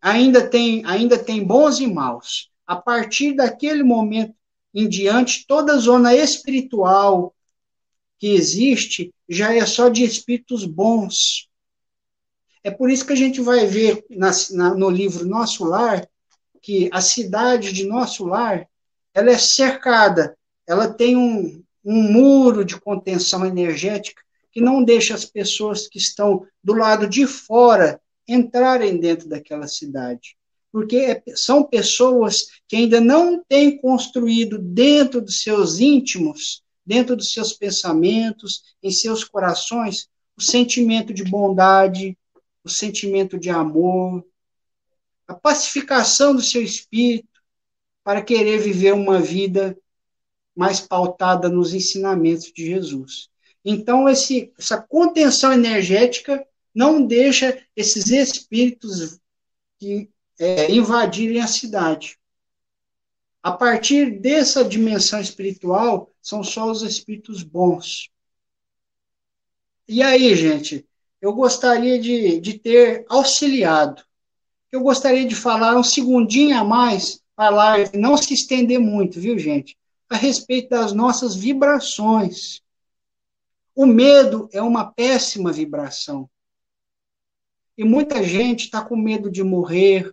ainda 0.00 0.46
tem, 0.46 0.84
ainda 0.84 1.16
tem 1.16 1.44
bons 1.44 1.78
e 1.78 1.86
maus. 1.86 2.50
A 2.66 2.74
partir 2.76 3.34
daquele 3.34 3.82
momento 3.82 4.34
em 4.74 4.88
diante, 4.88 5.46
toda 5.46 5.74
a 5.74 5.78
zona 5.78 6.14
espiritual 6.14 7.34
que 8.18 8.28
existe 8.34 9.12
já 9.28 9.54
é 9.54 9.64
só 9.66 9.88
de 9.88 10.02
espíritos 10.02 10.64
bons. 10.64 11.48
É 12.64 12.70
por 12.70 12.90
isso 12.90 13.06
que 13.06 13.12
a 13.12 13.16
gente 13.16 13.40
vai 13.40 13.66
ver 13.66 14.04
na, 14.10 14.30
na, 14.52 14.74
no 14.74 14.88
livro 14.88 15.26
Nosso 15.26 15.64
Lar 15.64 16.06
que 16.60 16.88
a 16.92 17.00
cidade 17.00 17.72
de 17.72 17.84
Nosso 17.84 18.24
Lar 18.24 18.66
ela 19.14 19.30
é 19.30 19.38
cercada, 19.38 20.36
ela 20.66 20.88
tem 20.88 21.16
um, 21.16 21.62
um 21.84 22.02
muro 22.02 22.64
de 22.64 22.80
contenção 22.80 23.44
energética 23.44 24.22
que 24.52 24.60
não 24.60 24.82
deixa 24.84 25.14
as 25.14 25.24
pessoas 25.24 25.88
que 25.88 25.98
estão 25.98 26.46
do 26.62 26.74
lado 26.74 27.08
de 27.08 27.26
fora 27.26 28.00
entrarem 28.28 28.98
dentro 28.98 29.28
daquela 29.28 29.66
cidade. 29.66 30.36
Porque 30.70 30.96
é, 30.96 31.22
são 31.34 31.64
pessoas 31.64 32.46
que 32.68 32.76
ainda 32.76 33.00
não 33.00 33.42
têm 33.46 33.78
construído 33.78 34.58
dentro 34.58 35.20
dos 35.20 35.42
seus 35.42 35.80
íntimos, 35.80 36.62
dentro 36.84 37.16
dos 37.16 37.32
seus 37.32 37.52
pensamentos, 37.52 38.62
em 38.82 38.90
seus 38.90 39.24
corações, 39.24 40.08
o 40.36 40.42
sentimento 40.42 41.12
de 41.12 41.24
bondade, 41.24 42.16
o 42.64 42.68
sentimento 42.68 43.38
de 43.38 43.50
amor, 43.50 44.24
a 45.26 45.34
pacificação 45.34 46.34
do 46.34 46.42
seu 46.42 46.62
espírito 46.62 47.28
para 48.04 48.22
querer 48.22 48.58
viver 48.58 48.92
uma 48.92 49.20
vida 49.20 49.76
mais 50.54 50.80
pautada 50.80 51.48
nos 51.48 51.72
ensinamentos 51.72 52.52
de 52.52 52.66
Jesus. 52.66 53.30
Então, 53.64 54.08
esse, 54.08 54.52
essa 54.58 54.80
contenção 54.80 55.52
energética 55.52 56.44
não 56.74 57.04
deixa 57.04 57.58
esses 57.76 58.08
espíritos 58.08 59.18
que, 59.78 60.10
é, 60.38 60.70
invadirem 60.70 61.40
a 61.40 61.46
cidade. 61.46 62.18
A 63.42 63.52
partir 63.52 64.20
dessa 64.20 64.64
dimensão 64.64 65.20
espiritual, 65.20 66.12
são 66.20 66.42
só 66.42 66.70
os 66.70 66.82
espíritos 66.82 67.42
bons. 67.42 68.10
E 69.86 70.02
aí, 70.02 70.34
gente, 70.36 70.86
eu 71.22 71.32
gostaria 71.32 72.00
de, 72.00 72.40
de 72.40 72.58
ter 72.58 73.06
auxiliado. 73.08 74.02
Eu 74.72 74.80
gostaria 74.82 75.24
de 75.24 75.36
falar 75.36 75.76
um 75.76 75.84
segundinho 75.84 76.58
a 76.58 76.64
mais 76.64 77.22
para 77.36 77.88
não 77.94 78.16
se 78.16 78.34
estender 78.34 78.80
muito, 78.80 79.20
viu, 79.20 79.38
gente? 79.38 79.78
A 80.10 80.16
respeito 80.16 80.70
das 80.70 80.92
nossas 80.92 81.36
vibrações. 81.36 82.60
O 83.72 83.86
medo 83.86 84.48
é 84.52 84.60
uma 84.60 84.92
péssima 84.92 85.52
vibração. 85.52 86.28
E 87.78 87.84
muita 87.84 88.22
gente 88.24 88.64
está 88.64 88.84
com 88.84 88.96
medo 88.96 89.30
de 89.30 89.44
morrer. 89.44 90.12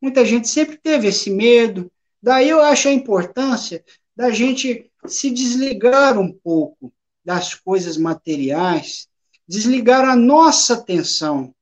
Muita 0.00 0.24
gente 0.24 0.48
sempre 0.48 0.78
teve 0.78 1.08
esse 1.08 1.30
medo. 1.30 1.92
Daí 2.22 2.48
eu 2.48 2.62
acho 2.62 2.88
a 2.88 2.92
importância 2.92 3.84
da 4.16 4.30
gente 4.30 4.90
se 5.06 5.30
desligar 5.30 6.18
um 6.18 6.32
pouco 6.32 6.90
das 7.22 7.54
coisas 7.54 7.98
materiais, 7.98 9.08
desligar 9.48 10.04
a 10.08 10.16
nossa 10.16 10.74
atenção. 10.74 11.54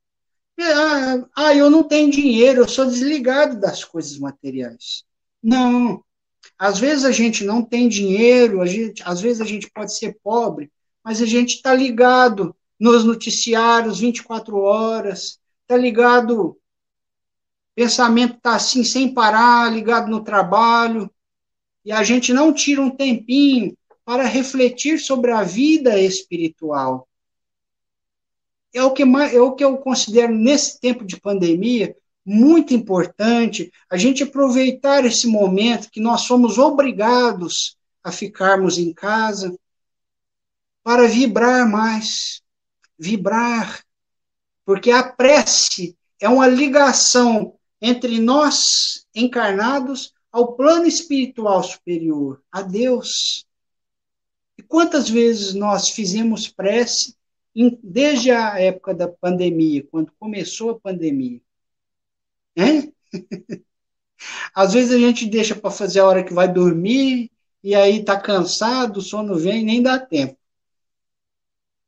Ah, 0.59 1.26
ah, 1.37 1.55
eu 1.55 1.68
não 1.68 1.82
tenho 1.82 2.11
dinheiro, 2.11 2.61
eu 2.61 2.68
sou 2.68 2.87
desligado 2.87 3.59
das 3.59 3.85
coisas 3.85 4.18
materiais. 4.18 5.05
Não. 5.43 6.03
Às 6.59 6.78
vezes 6.78 7.05
a 7.05 7.11
gente 7.11 7.45
não 7.45 7.62
tem 7.62 7.89
dinheiro, 7.89 8.61
a 8.61 8.66
gente, 8.66 9.03
às 9.05 9.20
vezes 9.20 9.41
a 9.41 9.45
gente 9.45 9.70
pode 9.70 9.97
ser 9.97 10.18
pobre, 10.22 10.70
mas 11.03 11.20
a 11.20 11.26
gente 11.26 11.57
está 11.57 11.74
ligado 11.74 12.55
nos 12.78 13.05
noticiários 13.05 13.99
24 13.99 14.57
horas, 14.59 15.41
está 15.62 15.76
ligado, 15.76 16.57
pensamento 17.74 18.37
está 18.37 18.55
assim, 18.57 18.85
sem 18.85 19.12
parar, 19.12 19.72
ligado 19.72 20.09
no 20.09 20.22
trabalho, 20.22 21.11
e 21.85 21.93
a 21.93 22.03
gente 22.03 22.32
não 22.32 22.53
tira 22.53 22.80
um 22.80 22.91
tempinho 22.91 23.76
para 24.05 24.24
refletir 24.24 24.99
sobre 24.99 25.32
a 25.32 25.43
vida 25.43 25.99
espiritual. 25.99 27.09
É 28.74 28.82
o 28.82 28.92
que, 28.92 29.02
é 29.02 29.40
o 29.40 29.52
que 29.52 29.64
eu 29.64 29.78
considero, 29.78 30.34
nesse 30.34 30.80
tempo 30.80 31.04
de 31.04 31.20
pandemia, 31.20 31.96
muito 32.26 32.74
importante 32.74 33.70
a 33.88 33.96
gente 33.96 34.24
aproveitar 34.24 35.04
esse 35.04 35.28
momento 35.28 35.90
que 35.90 36.00
nós 36.00 36.22
somos 36.22 36.58
obrigados 36.58 37.76
a 38.02 38.10
ficarmos 38.10 38.76
em 38.76 38.92
casa 38.92 39.56
para 40.82 41.06
vibrar 41.06 41.70
mais, 41.70 42.42
vibrar, 42.98 43.84
porque 44.64 44.90
a 44.90 45.02
prece 45.02 45.96
é 46.20 46.28
uma 46.28 46.46
ligação 46.46 47.54
entre 47.80 48.18
nós 48.18 49.06
encarnados 49.14 50.12
ao 50.32 50.54
plano 50.54 50.86
espiritual 50.86 51.62
superior, 51.62 52.42
a 52.50 52.60
Deus. 52.60 53.46
E 54.58 54.62
quantas 54.62 55.08
vezes 55.08 55.54
nós 55.54 55.90
fizemos 55.90 56.48
prece 56.48 57.14
desde 57.82 58.30
a 58.30 58.59
época 58.59 58.94
da 58.94 59.09
pandemia, 59.09 59.86
quando 59.90 60.12
começou 60.18 60.70
a 60.70 60.80
pandemia? 60.80 61.40
Às 64.55 64.72
vezes 64.72 64.92
a 64.92 64.98
gente 64.98 65.26
deixa 65.26 65.55
para 65.55 65.70
fazer 65.70 66.00
a 66.00 66.07
hora 66.07 66.24
que 66.24 66.32
vai 66.32 66.52
dormir 66.52 67.30
e 67.62 67.74
aí 67.74 68.00
está 68.00 68.18
cansado, 68.20 68.98
o 68.98 69.02
sono 69.02 69.36
vem 69.38 69.64
nem 69.64 69.82
dá 69.82 69.98
tempo. 69.98 70.38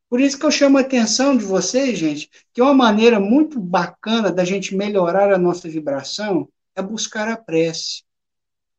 Por 0.08 0.20
isso 0.20 0.38
que 0.38 0.46
eu 0.46 0.50
chamo 0.50 0.78
a 0.78 0.82
atenção 0.82 1.36
de 1.36 1.44
vocês, 1.44 1.98
gente, 1.98 2.30
que 2.52 2.62
uma 2.62 2.72
maneira 2.72 3.18
muito 3.18 3.58
bacana 3.58 4.30
da 4.30 4.44
gente 4.44 4.74
melhorar 4.76 5.32
a 5.32 5.38
nossa 5.38 5.68
vibração 5.68 6.48
é 6.76 6.82
buscar 6.82 7.28
a 7.28 7.36
prece. 7.36 8.04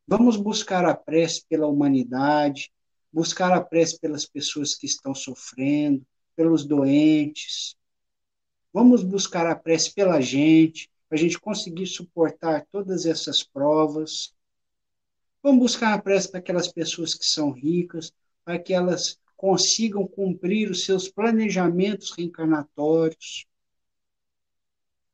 Vamos 0.07 0.38
buscar 0.38 0.85
a 0.85 0.95
prece 0.95 1.43
pela 1.49 1.67
humanidade, 1.67 2.71
buscar 3.11 3.51
a 3.51 3.61
prece 3.61 3.99
pelas 3.99 4.25
pessoas 4.25 4.73
que 4.73 4.85
estão 4.85 5.13
sofrendo, 5.13 6.05
pelos 6.38 6.63
doentes. 6.63 7.75
Vamos 8.71 9.03
buscar 9.03 9.47
a 9.47 9.55
prece 9.55 9.91
pela 9.93 10.21
gente, 10.21 10.89
para 11.09 11.17
a 11.17 11.21
gente 11.21 11.39
conseguir 11.39 11.88
suportar 11.88 12.67
todas 12.71 13.07
essas 13.07 13.41
provas. 13.41 14.33
Vamos 15.41 15.59
buscar 15.59 15.93
a 15.93 16.01
prece 16.01 16.29
para 16.29 16.39
aquelas 16.39 16.67
pessoas 16.71 17.15
que 17.15 17.25
são 17.25 17.51
ricas, 17.51 18.13
para 18.45 18.59
que 18.59 18.73
elas 18.73 19.19
consigam 19.35 20.07
cumprir 20.07 20.69
os 20.69 20.85
seus 20.85 21.09
planejamentos 21.09 22.11
reencarnatórios. 22.11 23.45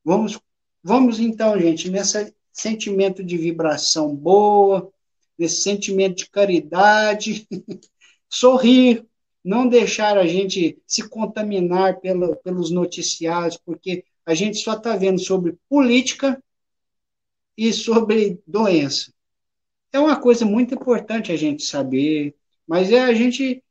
Vamos, 0.04 0.40
vamos 0.84 1.20
então, 1.20 1.58
gente, 1.58 1.90
nesse 1.90 2.36
sentimento 2.52 3.24
de 3.24 3.38
vibração 3.38 4.14
boa, 4.14 4.92
nesse 5.38 5.62
sentimento 5.62 6.18
de 6.18 6.30
caridade, 6.30 7.48
sorrir, 8.30 9.06
não 9.44 9.68
deixar 9.68 10.18
a 10.18 10.26
gente 10.26 10.82
se 10.88 11.08
contaminar 11.10 12.00
pela, 12.00 12.36
pelos 12.38 12.72
noticiários, 12.72 13.58
porque 13.58 14.06
a 14.26 14.34
gente 14.34 14.60
só 14.60 14.74
está 14.74 14.96
vendo 14.96 15.20
sobre 15.20 15.58
política 15.68 16.42
e 17.58 17.74
sobre 17.74 18.42
doença. 18.48 19.14
É 19.92 20.00
uma 20.00 20.20
coisa 20.20 20.46
muito 20.46 20.74
importante 20.74 21.32
a 21.32 21.36
gente 21.36 21.64
saber, 21.64 22.36
mas 22.66 22.92
é 22.92 23.02
a 23.02 23.14
gente 23.14 23.62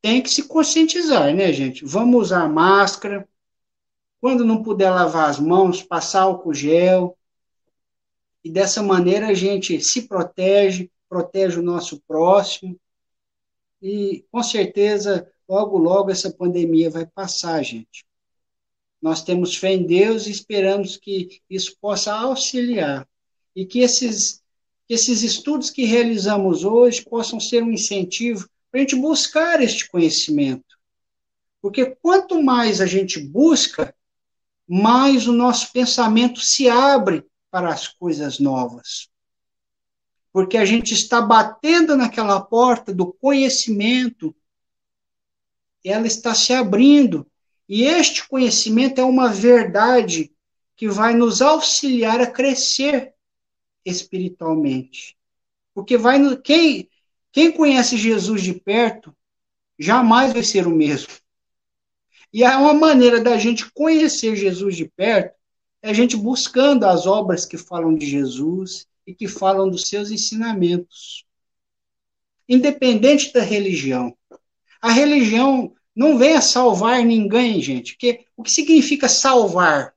tem 0.00 0.22
que 0.22 0.30
se 0.30 0.44
conscientizar, 0.44 1.34
né, 1.34 1.52
gente? 1.52 1.84
Vamos 1.84 2.22
usar 2.22 2.48
máscara. 2.48 3.28
Quando 4.20 4.44
não 4.44 4.62
puder 4.62 4.90
lavar 4.90 5.28
as 5.28 5.38
mãos, 5.38 5.82
passar 5.82 6.22
álcool 6.22 6.54
gel. 6.54 7.16
E 8.44 8.50
dessa 8.50 8.82
maneira 8.82 9.28
a 9.28 9.34
gente 9.34 9.80
se 9.80 10.08
protege, 10.08 10.90
protege 11.08 11.58
o 11.58 11.62
nosso 11.62 12.00
próximo. 12.00 12.78
E 13.82 14.24
com 14.30 14.42
certeza, 14.42 15.28
logo, 15.48 15.76
logo 15.76 16.10
essa 16.10 16.30
pandemia 16.30 16.88
vai 16.88 17.04
passar, 17.04 17.62
gente. 17.64 18.06
Nós 19.02 19.24
temos 19.24 19.56
fé 19.56 19.72
em 19.74 19.84
Deus 19.84 20.28
e 20.28 20.30
esperamos 20.30 20.96
que 20.96 21.42
isso 21.50 21.76
possa 21.80 22.14
auxiliar. 22.14 23.08
E 23.54 23.66
que 23.66 23.80
esses, 23.80 24.40
esses 24.88 25.22
estudos 25.22 25.68
que 25.68 25.84
realizamos 25.84 26.64
hoje 26.64 27.04
possam 27.04 27.40
ser 27.40 27.64
um 27.64 27.72
incentivo 27.72 28.48
para 28.70 28.78
a 28.78 28.82
gente 28.82 28.94
buscar 28.94 29.60
este 29.60 29.90
conhecimento. 29.90 30.78
Porque 31.60 31.96
quanto 32.00 32.40
mais 32.40 32.80
a 32.80 32.86
gente 32.86 33.18
busca, 33.18 33.94
mais 34.66 35.26
o 35.26 35.32
nosso 35.32 35.72
pensamento 35.72 36.40
se 36.40 36.68
abre 36.68 37.24
para 37.50 37.68
as 37.68 37.88
coisas 37.88 38.38
novas. 38.38 39.11
Porque 40.32 40.56
a 40.56 40.64
gente 40.64 40.94
está 40.94 41.20
batendo 41.20 41.96
naquela 41.96 42.40
porta 42.40 42.92
do 42.92 43.12
conhecimento, 43.12 44.34
ela 45.84 46.06
está 46.06 46.34
se 46.34 46.52
abrindo. 46.52 47.26
E 47.68 47.84
este 47.84 48.26
conhecimento 48.26 49.00
é 49.00 49.04
uma 49.04 49.28
verdade 49.28 50.32
que 50.74 50.88
vai 50.88 51.14
nos 51.14 51.42
auxiliar 51.42 52.20
a 52.20 52.26
crescer 52.26 53.14
espiritualmente. 53.84 55.16
Porque 55.74 55.96
vai 55.96 56.18
no, 56.18 56.40
quem 56.40 56.88
quem 57.32 57.50
conhece 57.50 57.96
Jesus 57.96 58.42
de 58.42 58.52
perto 58.52 59.16
jamais 59.78 60.34
vai 60.34 60.42
ser 60.42 60.66
o 60.66 60.70
mesmo. 60.70 61.14
E 62.30 62.44
há 62.44 62.58
uma 62.58 62.74
maneira 62.74 63.20
da 63.20 63.38
gente 63.38 63.70
conhecer 63.72 64.36
Jesus 64.36 64.76
de 64.76 64.86
perto 64.86 65.34
é 65.80 65.90
a 65.90 65.92
gente 65.92 66.16
buscando 66.16 66.84
as 66.84 67.06
obras 67.06 67.44
que 67.44 67.56
falam 67.56 67.94
de 67.94 68.06
Jesus 68.06 68.86
e 69.06 69.14
que 69.14 69.28
falam 69.28 69.68
dos 69.68 69.88
seus 69.88 70.10
ensinamentos. 70.10 71.24
Independente 72.48 73.32
da 73.32 73.42
religião. 73.42 74.16
A 74.80 74.90
religião 74.90 75.72
não 75.94 76.18
vem 76.18 76.34
a 76.34 76.40
salvar 76.40 77.04
ninguém, 77.04 77.60
gente. 77.60 77.92
Porque 77.92 78.24
o 78.36 78.42
que 78.42 78.50
significa 78.50 79.08
salvar? 79.08 79.94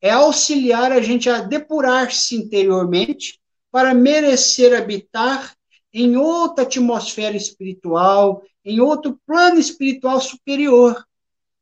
É 0.00 0.10
auxiliar 0.10 0.92
a 0.92 1.00
gente 1.00 1.28
a 1.28 1.40
depurar-se 1.40 2.34
interiormente 2.34 3.38
para 3.70 3.94
merecer 3.94 4.74
habitar 4.74 5.54
em 5.92 6.16
outra 6.16 6.64
atmosfera 6.64 7.36
espiritual, 7.36 8.42
em 8.64 8.80
outro 8.80 9.20
plano 9.26 9.58
espiritual 9.58 10.20
superior. 10.20 11.04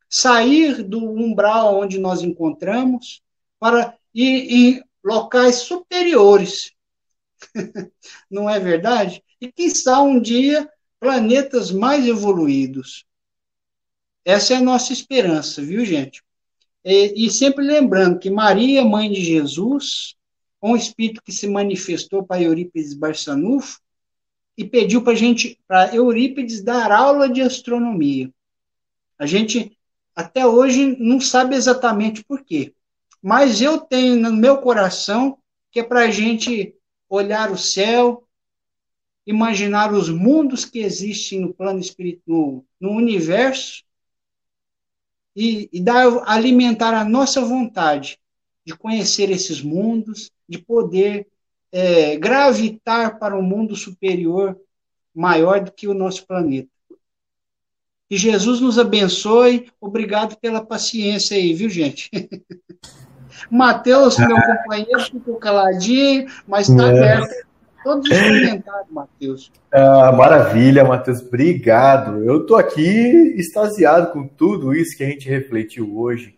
Sair 0.09 0.83
do 0.83 0.99
umbral 0.99 1.81
onde 1.81 1.99
nós 1.99 2.23
encontramos 2.23 3.23
para 3.59 3.97
em 4.15 4.83
locais 5.09 5.57
superiores. 5.57 6.73
Não 8.31 8.49
é 8.49 8.61
verdade? 8.61 9.23
E 9.41 9.51
quiçá 9.51 10.03
um 10.03 10.21
dia 10.21 10.69
planetas 11.01 11.71
mais 11.71 12.07
evoluídos. 12.07 13.07
Essa 14.23 14.53
é 14.53 14.57
a 14.59 14.63
nossa 14.63 14.93
esperança, 14.93 15.63
viu, 15.63 15.83
gente? 15.87 16.23
E, 16.85 17.27
e 17.27 17.31
sempre 17.31 17.65
lembrando 17.65 18.19
que 18.19 18.29
Maria, 18.29 18.85
mãe 18.85 19.11
de 19.11 19.25
Jesus, 19.25 20.15
um 20.63 20.77
espírito 20.77 21.23
que 21.23 21.33
se 21.33 21.47
manifestou 21.47 22.23
para 22.23 22.43
Eurípides 22.43 22.93
Barçanufo, 22.93 23.81
e 24.59 24.65
pediu 24.65 25.03
para 25.03 25.15
gente, 25.15 25.59
para 25.67 25.95
Eurípides 25.95 26.63
dar 26.63 26.93
aula 26.93 27.29
de 27.29 27.41
astronomia. 27.41 28.31
A 29.17 29.25
gente 29.25 29.79
até 30.15 30.45
hoje 30.45 30.97
não 30.99 31.21
sabe 31.21 31.55
exatamente 31.55 32.25
por 32.25 32.45
quê, 32.45 32.75
mas 33.23 33.61
eu 33.61 33.79
tenho 33.79 34.17
no 34.17 34.33
meu 34.33 34.59
coração 34.59 35.39
que 35.71 35.81
é 35.81 35.83
para 35.83 36.01
a 36.01 36.11
gente 36.11 36.75
olhar 37.09 37.51
o 37.51 37.59
céu, 37.59 38.27
imaginar 39.27 39.93
os 39.93 40.09
mundos 40.09 40.65
que 40.65 40.79
existem 40.79 41.41
no 41.41 41.53
plano 41.53 41.81
espiritual, 41.81 42.65
no, 42.81 42.91
universo, 42.91 43.85
e, 45.37 45.69
e 45.73 45.81
dar, 45.81 46.07
alimentar 46.27 46.95
a 46.95 47.05
nossa 47.05 47.41
vontade 47.43 48.19
de 48.65 48.75
conhecer 48.77 49.31
esses 49.31 49.63
mundos, 49.63 50.31
de 50.49 50.59
poder 50.59 51.27
é, 51.71 52.17
gravitar 52.17 53.19
para 53.19 53.37
um 53.37 53.43
mundo 53.43 53.77
superior 53.77 54.59
maior 55.15 55.63
do 55.63 55.73
que 55.73 55.87
o 55.87 55.95
nosso 55.95 56.27
planeta. 56.27 56.69
Que 58.09 58.17
Jesus 58.17 58.61
nos 58.61 58.79
abençoe. 58.79 59.71
Obrigado 59.81 60.37
pela 60.39 60.65
paciência 60.65 61.37
aí, 61.37 61.53
viu, 61.53 61.69
gente? 61.69 62.11
Mateus, 63.51 64.19
meu 64.19 64.37
companheiro, 64.37 65.01
ficou 65.01 65.37
caladinho, 65.37 66.27
mas 66.47 66.69
está 66.69 66.85
é. 66.85 66.91
aberto 66.91 67.49
todos 67.85 68.11
os 68.11 68.19
comentários, 68.19 68.91
Matheus. 68.91 69.53
Ah, 69.73 70.13
maravilha, 70.13 70.85
Matheus. 70.85 71.21
Obrigado. 71.21 72.23
Eu 72.23 72.43
estou 72.43 72.57
aqui 72.57 73.35
extasiado 73.37 74.13
com 74.13 74.27
tudo 74.27 74.75
isso 74.75 74.97
que 74.97 75.05
a 75.05 75.09
gente 75.09 75.29
refletiu 75.29 75.97
hoje. 75.99 76.37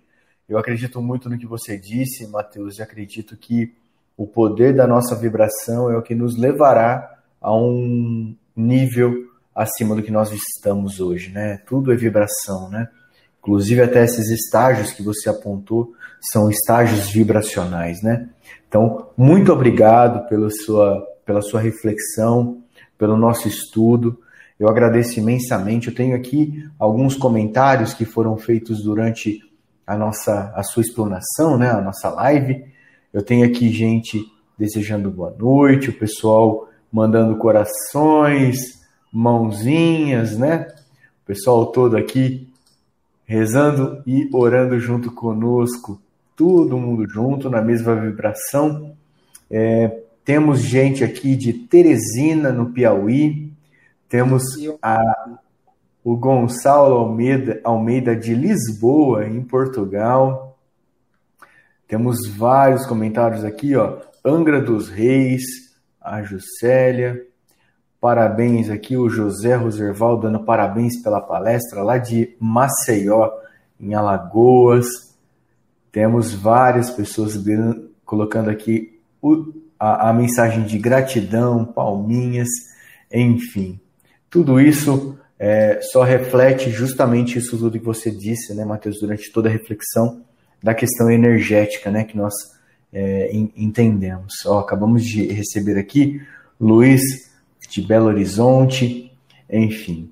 Eu 0.48 0.58
acredito 0.58 1.00
muito 1.00 1.28
no 1.28 1.38
que 1.38 1.46
você 1.46 1.76
disse, 1.76 2.26
Matheus, 2.28 2.78
e 2.78 2.82
acredito 2.82 3.36
que 3.36 3.74
o 4.16 4.26
poder 4.26 4.74
da 4.74 4.86
nossa 4.86 5.16
vibração 5.16 5.90
é 5.90 5.96
o 5.96 6.02
que 6.02 6.14
nos 6.14 6.36
levará 6.36 7.18
a 7.40 7.54
um 7.54 8.36
nível 8.54 9.30
acima 9.54 9.94
do 9.94 10.02
que 10.02 10.10
nós 10.10 10.30
estamos 10.32 11.00
hoje, 11.00 11.30
né? 11.30 11.58
Tudo 11.66 11.92
é 11.92 11.96
vibração, 11.96 12.68
né? 12.68 12.88
Inclusive 13.40 13.80
até 13.82 14.04
esses 14.04 14.28
estágios 14.30 14.92
que 14.92 15.02
você 15.02 15.28
apontou 15.28 15.94
são 16.20 16.50
estágios 16.50 17.10
vibracionais, 17.10 18.02
né? 18.02 18.28
Então, 18.68 19.08
muito 19.16 19.52
obrigado 19.52 20.28
pela 20.28 20.50
sua, 20.50 21.00
pela 21.24 21.40
sua 21.40 21.60
reflexão, 21.60 22.62
pelo 22.98 23.16
nosso 23.16 23.48
estudo. 23.48 24.18
Eu 24.58 24.68
agradeço 24.68 25.18
imensamente. 25.18 25.88
Eu 25.88 25.94
tenho 25.94 26.14
aqui 26.14 26.68
alguns 26.78 27.16
comentários 27.16 27.94
que 27.94 28.04
foram 28.04 28.36
feitos 28.36 28.82
durante 28.82 29.40
a 29.86 29.96
nossa 29.96 30.52
a 30.54 30.62
sua 30.62 30.82
explanação, 30.82 31.56
né, 31.58 31.70
a 31.70 31.80
nossa 31.80 32.10
live. 32.10 32.64
Eu 33.12 33.22
tenho 33.22 33.44
aqui 33.46 33.70
gente 33.70 34.22
desejando 34.56 35.10
boa 35.10 35.34
noite, 35.36 35.88
o 35.88 35.98
pessoal 35.98 36.68
mandando 36.92 37.36
corações, 37.36 38.58
mãozinhas, 39.10 40.36
né? 40.36 40.68
O 41.22 41.26
pessoal 41.26 41.66
todo 41.66 41.96
aqui 41.96 42.49
rezando 43.30 44.02
e 44.04 44.28
orando 44.32 44.76
junto 44.80 45.12
conosco, 45.12 46.02
todo 46.34 46.76
mundo 46.76 47.08
junto 47.08 47.48
na 47.48 47.62
mesma 47.62 47.94
vibração. 47.94 48.96
É, 49.48 50.00
temos 50.24 50.58
gente 50.58 51.04
aqui 51.04 51.36
de 51.36 51.52
Teresina, 51.52 52.50
no 52.50 52.72
Piauí, 52.72 53.52
temos 54.08 54.42
a, 54.82 54.98
o 56.02 56.16
Gonçalo 56.16 56.96
Almeida, 56.96 57.60
Almeida 57.62 58.16
de 58.16 58.34
Lisboa, 58.34 59.24
em 59.24 59.40
Portugal. 59.44 60.58
Temos 61.86 62.26
vários 62.36 62.84
comentários 62.84 63.44
aqui, 63.44 63.76
ó. 63.76 63.98
Angra 64.24 64.60
dos 64.60 64.88
Reis, 64.88 65.44
a 66.00 66.20
Juscelia, 66.24 67.24
Parabéns 68.00 68.70
aqui, 68.70 68.96
o 68.96 69.10
José 69.10 69.54
Roserval 69.54 70.18
dando 70.18 70.40
parabéns 70.40 71.02
pela 71.02 71.20
palestra 71.20 71.82
lá 71.82 71.98
de 71.98 72.34
Maceió, 72.40 73.30
em 73.78 73.94
Alagoas. 73.94 74.86
Temos 75.92 76.32
várias 76.32 76.90
pessoas 76.90 77.34
colocando 78.04 78.48
aqui 78.48 78.98
o, 79.20 79.52
a, 79.78 80.08
a 80.08 80.12
mensagem 80.14 80.64
de 80.64 80.78
gratidão, 80.78 81.64
palminhas, 81.64 82.48
enfim. 83.12 83.78
Tudo 84.30 84.58
isso 84.58 85.18
é, 85.38 85.80
só 85.82 86.02
reflete 86.02 86.70
justamente 86.70 87.38
isso 87.38 87.58
tudo 87.58 87.78
que 87.78 87.84
você 87.84 88.10
disse, 88.10 88.54
né, 88.54 88.64
Matheus, 88.64 88.98
durante 88.98 89.30
toda 89.30 89.48
a 89.48 89.52
reflexão 89.52 90.22
da 90.62 90.74
questão 90.74 91.10
energética, 91.10 91.90
né, 91.90 92.04
que 92.04 92.16
nós 92.16 92.32
é, 92.92 93.30
entendemos. 93.56 94.34
Ó, 94.46 94.58
acabamos 94.58 95.04
de 95.04 95.26
receber 95.26 95.78
aqui 95.78 96.20
Luiz 96.58 97.29
de 97.70 97.80
Belo 97.80 98.06
Horizonte, 98.06 99.12
enfim. 99.48 100.10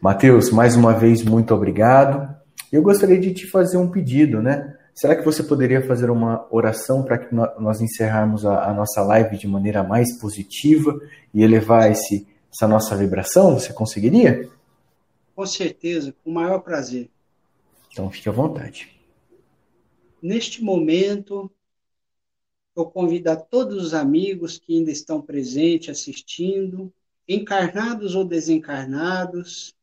Mateus, 0.00 0.50
mais 0.50 0.76
uma 0.76 0.92
vez, 0.92 1.22
muito 1.22 1.54
obrigado. 1.54 2.34
Eu 2.72 2.82
gostaria 2.82 3.18
de 3.18 3.32
te 3.32 3.46
fazer 3.46 3.76
um 3.76 3.90
pedido, 3.90 4.42
né? 4.42 4.76
Será 4.94 5.14
que 5.14 5.24
você 5.24 5.42
poderia 5.42 5.86
fazer 5.86 6.10
uma 6.10 6.46
oração 6.50 7.02
para 7.02 7.16
que 7.18 7.34
nós 7.34 7.80
encerrarmos 7.80 8.44
a, 8.44 8.70
a, 8.70 8.74
nossa 8.74 9.02
live 9.02 9.38
de 9.38 9.46
maneira 9.46 9.82
mais 9.82 10.18
positiva 10.18 11.00
e 11.32 11.42
elevar 11.42 11.90
esse, 11.90 12.26
essa 12.52 12.66
nossa 12.66 12.96
vibração? 12.96 13.58
Você 13.58 13.72
conseguiria? 13.72 14.48
Com 15.34 15.46
certeza, 15.46 16.12
com 16.22 16.30
o 16.30 16.34
maior 16.34 16.58
prazer. 16.58 17.08
Então 17.92 18.10
fique 18.10 18.28
à 18.28 18.32
vontade. 18.32 18.90
Neste 20.22 20.62
momento, 20.62 21.50
eu 22.76 22.86
convido 22.86 23.30
a 23.30 23.36
todos 23.36 23.84
os 23.84 23.94
amigos 23.94 24.58
que 24.58 24.76
ainda 24.76 24.90
estão 24.90 25.20
presentes, 25.20 25.90
assistindo, 25.90 26.92
encarnados 27.28 28.14
ou 28.14 28.24
desencarnados, 28.24 29.74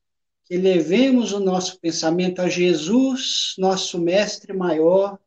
que 0.45 0.57
levemos 0.57 1.33
o 1.33 1.39
nosso 1.39 1.79
pensamento 1.79 2.41
a 2.41 2.47
Jesus, 2.47 3.53
nosso 3.57 3.99
Mestre 3.99 4.53
maior, 4.53 5.19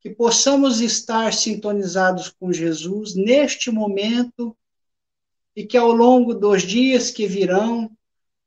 que 0.00 0.10
possamos 0.10 0.80
estar 0.80 1.32
sintonizados 1.32 2.28
com 2.28 2.52
Jesus 2.52 3.14
neste 3.14 3.70
momento 3.70 4.56
e 5.56 5.64
que 5.64 5.76
ao 5.76 5.92
longo 5.92 6.34
dos 6.34 6.62
dias 6.62 7.10
que 7.10 7.26
virão 7.26 7.90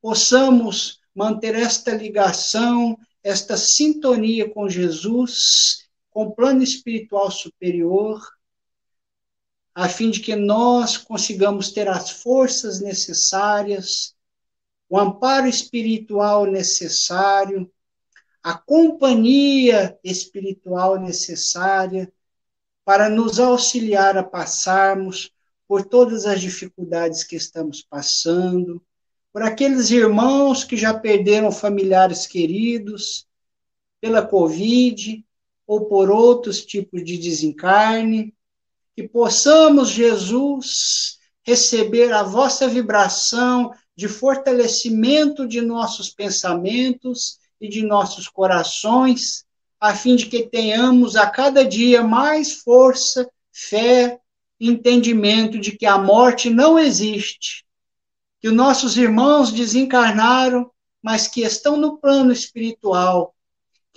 possamos 0.02 1.00
manter 1.16 1.56
esta 1.56 1.96
ligação, 1.96 2.98
esta 3.24 3.58
sintonia 3.58 4.48
com 4.50 4.70
Jesus 4.70 5.87
com 6.18 6.32
plano 6.32 6.64
espiritual 6.64 7.30
superior, 7.30 8.20
a 9.76 9.88
fim 9.88 10.10
de 10.10 10.20
que 10.20 10.36
nós 10.36 10.98
consigamos 10.98 11.72
ter 11.72 11.88
as 11.88 12.10
forças 12.10 12.82
necessárias, 12.82 14.16
o 14.90 15.00
amparo 15.00 15.46
espiritual 15.46 16.48
necessário, 16.48 17.72
a 18.42 18.58
companhia 18.58 19.96
espiritual 20.04 21.00
necessária 21.00 22.12
para 22.84 23.10
nos 23.10 23.40
auxiliar 23.40 24.18
a 24.18 24.24
passarmos 24.24 25.32
por 25.68 25.86
todas 25.86 26.26
as 26.26 26.42
dificuldades 26.42 27.24
que 27.24 27.36
estamos 27.36 27.84
passando, 27.84 28.84
por 29.32 29.44
aqueles 29.44 29.92
irmãos 29.92 30.64
que 30.64 30.78
já 30.78 30.96
perderam 30.96 31.52
familiares 31.52 32.26
queridos 32.26 33.28
pela 34.02 34.26
Covid, 34.26 35.27
ou 35.68 35.86
por 35.86 36.10
outros 36.10 36.66
tipos 36.66 37.04
de 37.04 37.18
desencarne, 37.18 38.34
que 38.96 39.04
possamos, 39.04 39.90
Jesus, 39.90 41.20
receber 41.44 42.14
a 42.14 42.24
vossa 42.24 42.68
vibração 42.68 43.72
de 43.96 44.08
fortalecimento 44.08 45.46
de 45.46 45.60
nossos 45.60 46.10
pensamentos 46.10 47.38
e 47.60 47.68
de 47.68 47.84
nossos 47.84 48.30
corações, 48.30 49.46
a 49.80 49.94
fim 49.94 50.16
de 50.16 50.28
que 50.28 50.48
tenhamos 50.48 51.16
a 51.16 51.30
cada 51.30 51.66
dia 51.66 52.02
mais 52.02 52.54
força, 52.62 53.30
fé 53.52 54.20
entendimento 54.60 55.60
de 55.60 55.78
que 55.78 55.86
a 55.86 55.98
morte 55.98 56.50
não 56.50 56.80
existe, 56.80 57.66
que 58.40 58.48
os 58.48 58.54
nossos 58.54 58.98
irmãos 58.98 59.52
desencarnaram, 59.52 60.72
mas 61.02 61.28
que 61.28 61.42
estão 61.42 61.78
no 61.78 61.98
plano 61.98 62.32
espiritual 62.32 63.36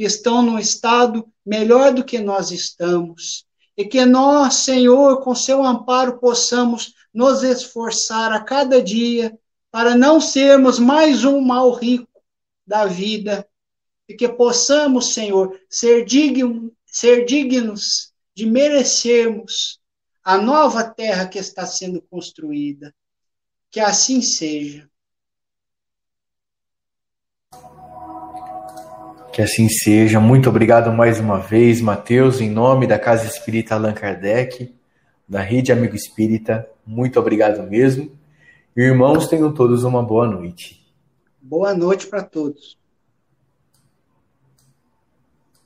que 0.01 0.05
estão 0.05 0.41
num 0.41 0.59
estado 0.59 1.31
melhor 1.51 1.92
do 1.92 2.05
que 2.05 2.20
nós 2.20 2.53
estamos. 2.53 3.44
E 3.76 3.84
que 3.84 4.05
nós, 4.05 4.55
Senhor, 4.55 5.20
com 5.20 5.34
seu 5.34 5.64
amparo, 5.64 6.20
possamos 6.20 6.94
nos 7.12 7.42
esforçar 7.42 8.32
a 8.32 8.40
cada 8.40 8.80
dia 8.80 9.36
para 9.68 9.96
não 9.96 10.20
sermos 10.20 10.78
mais 10.78 11.24
um 11.24 11.40
mal 11.40 11.72
rico 11.72 12.22
da 12.64 12.86
vida. 12.86 13.44
E 14.09 14.14
que 14.14 14.28
possamos, 14.28 15.12
Senhor, 15.12 15.59
ser, 15.68 16.05
digno, 16.05 16.72
ser 16.86 17.24
dignos 17.24 18.12
de 18.32 18.46
merecermos 18.46 19.80
a 20.22 20.38
nova 20.38 20.84
terra 20.84 21.26
que 21.26 21.38
está 21.38 21.66
sendo 21.66 22.01
construída. 22.03 22.94
Que 23.72 23.80
assim 23.80 24.22
seja. 24.22 24.88
Que 29.41 29.45
assim 29.45 29.70
seja. 29.70 30.20
Muito 30.20 30.51
obrigado 30.51 30.93
mais 30.93 31.18
uma 31.18 31.38
vez, 31.38 31.80
Mateus, 31.80 32.43
em 32.43 32.51
nome 32.51 32.86
da 32.86 32.99
Casa 32.99 33.24
Espírita 33.24 33.74
Allan 33.74 33.95
Kardec, 33.95 34.70
da 35.26 35.41
Rede 35.41 35.72
Amigo 35.72 35.97
Espírita. 35.97 36.68
Muito 36.86 37.18
obrigado 37.18 37.62
mesmo. 37.62 38.12
Irmãos, 38.76 39.28
tenham 39.28 39.51
todos 39.51 39.82
uma 39.82 40.03
boa 40.03 40.26
noite. 40.26 40.86
Boa 41.41 41.72
noite 41.72 42.07
para 42.07 42.22
todos. 42.22 42.76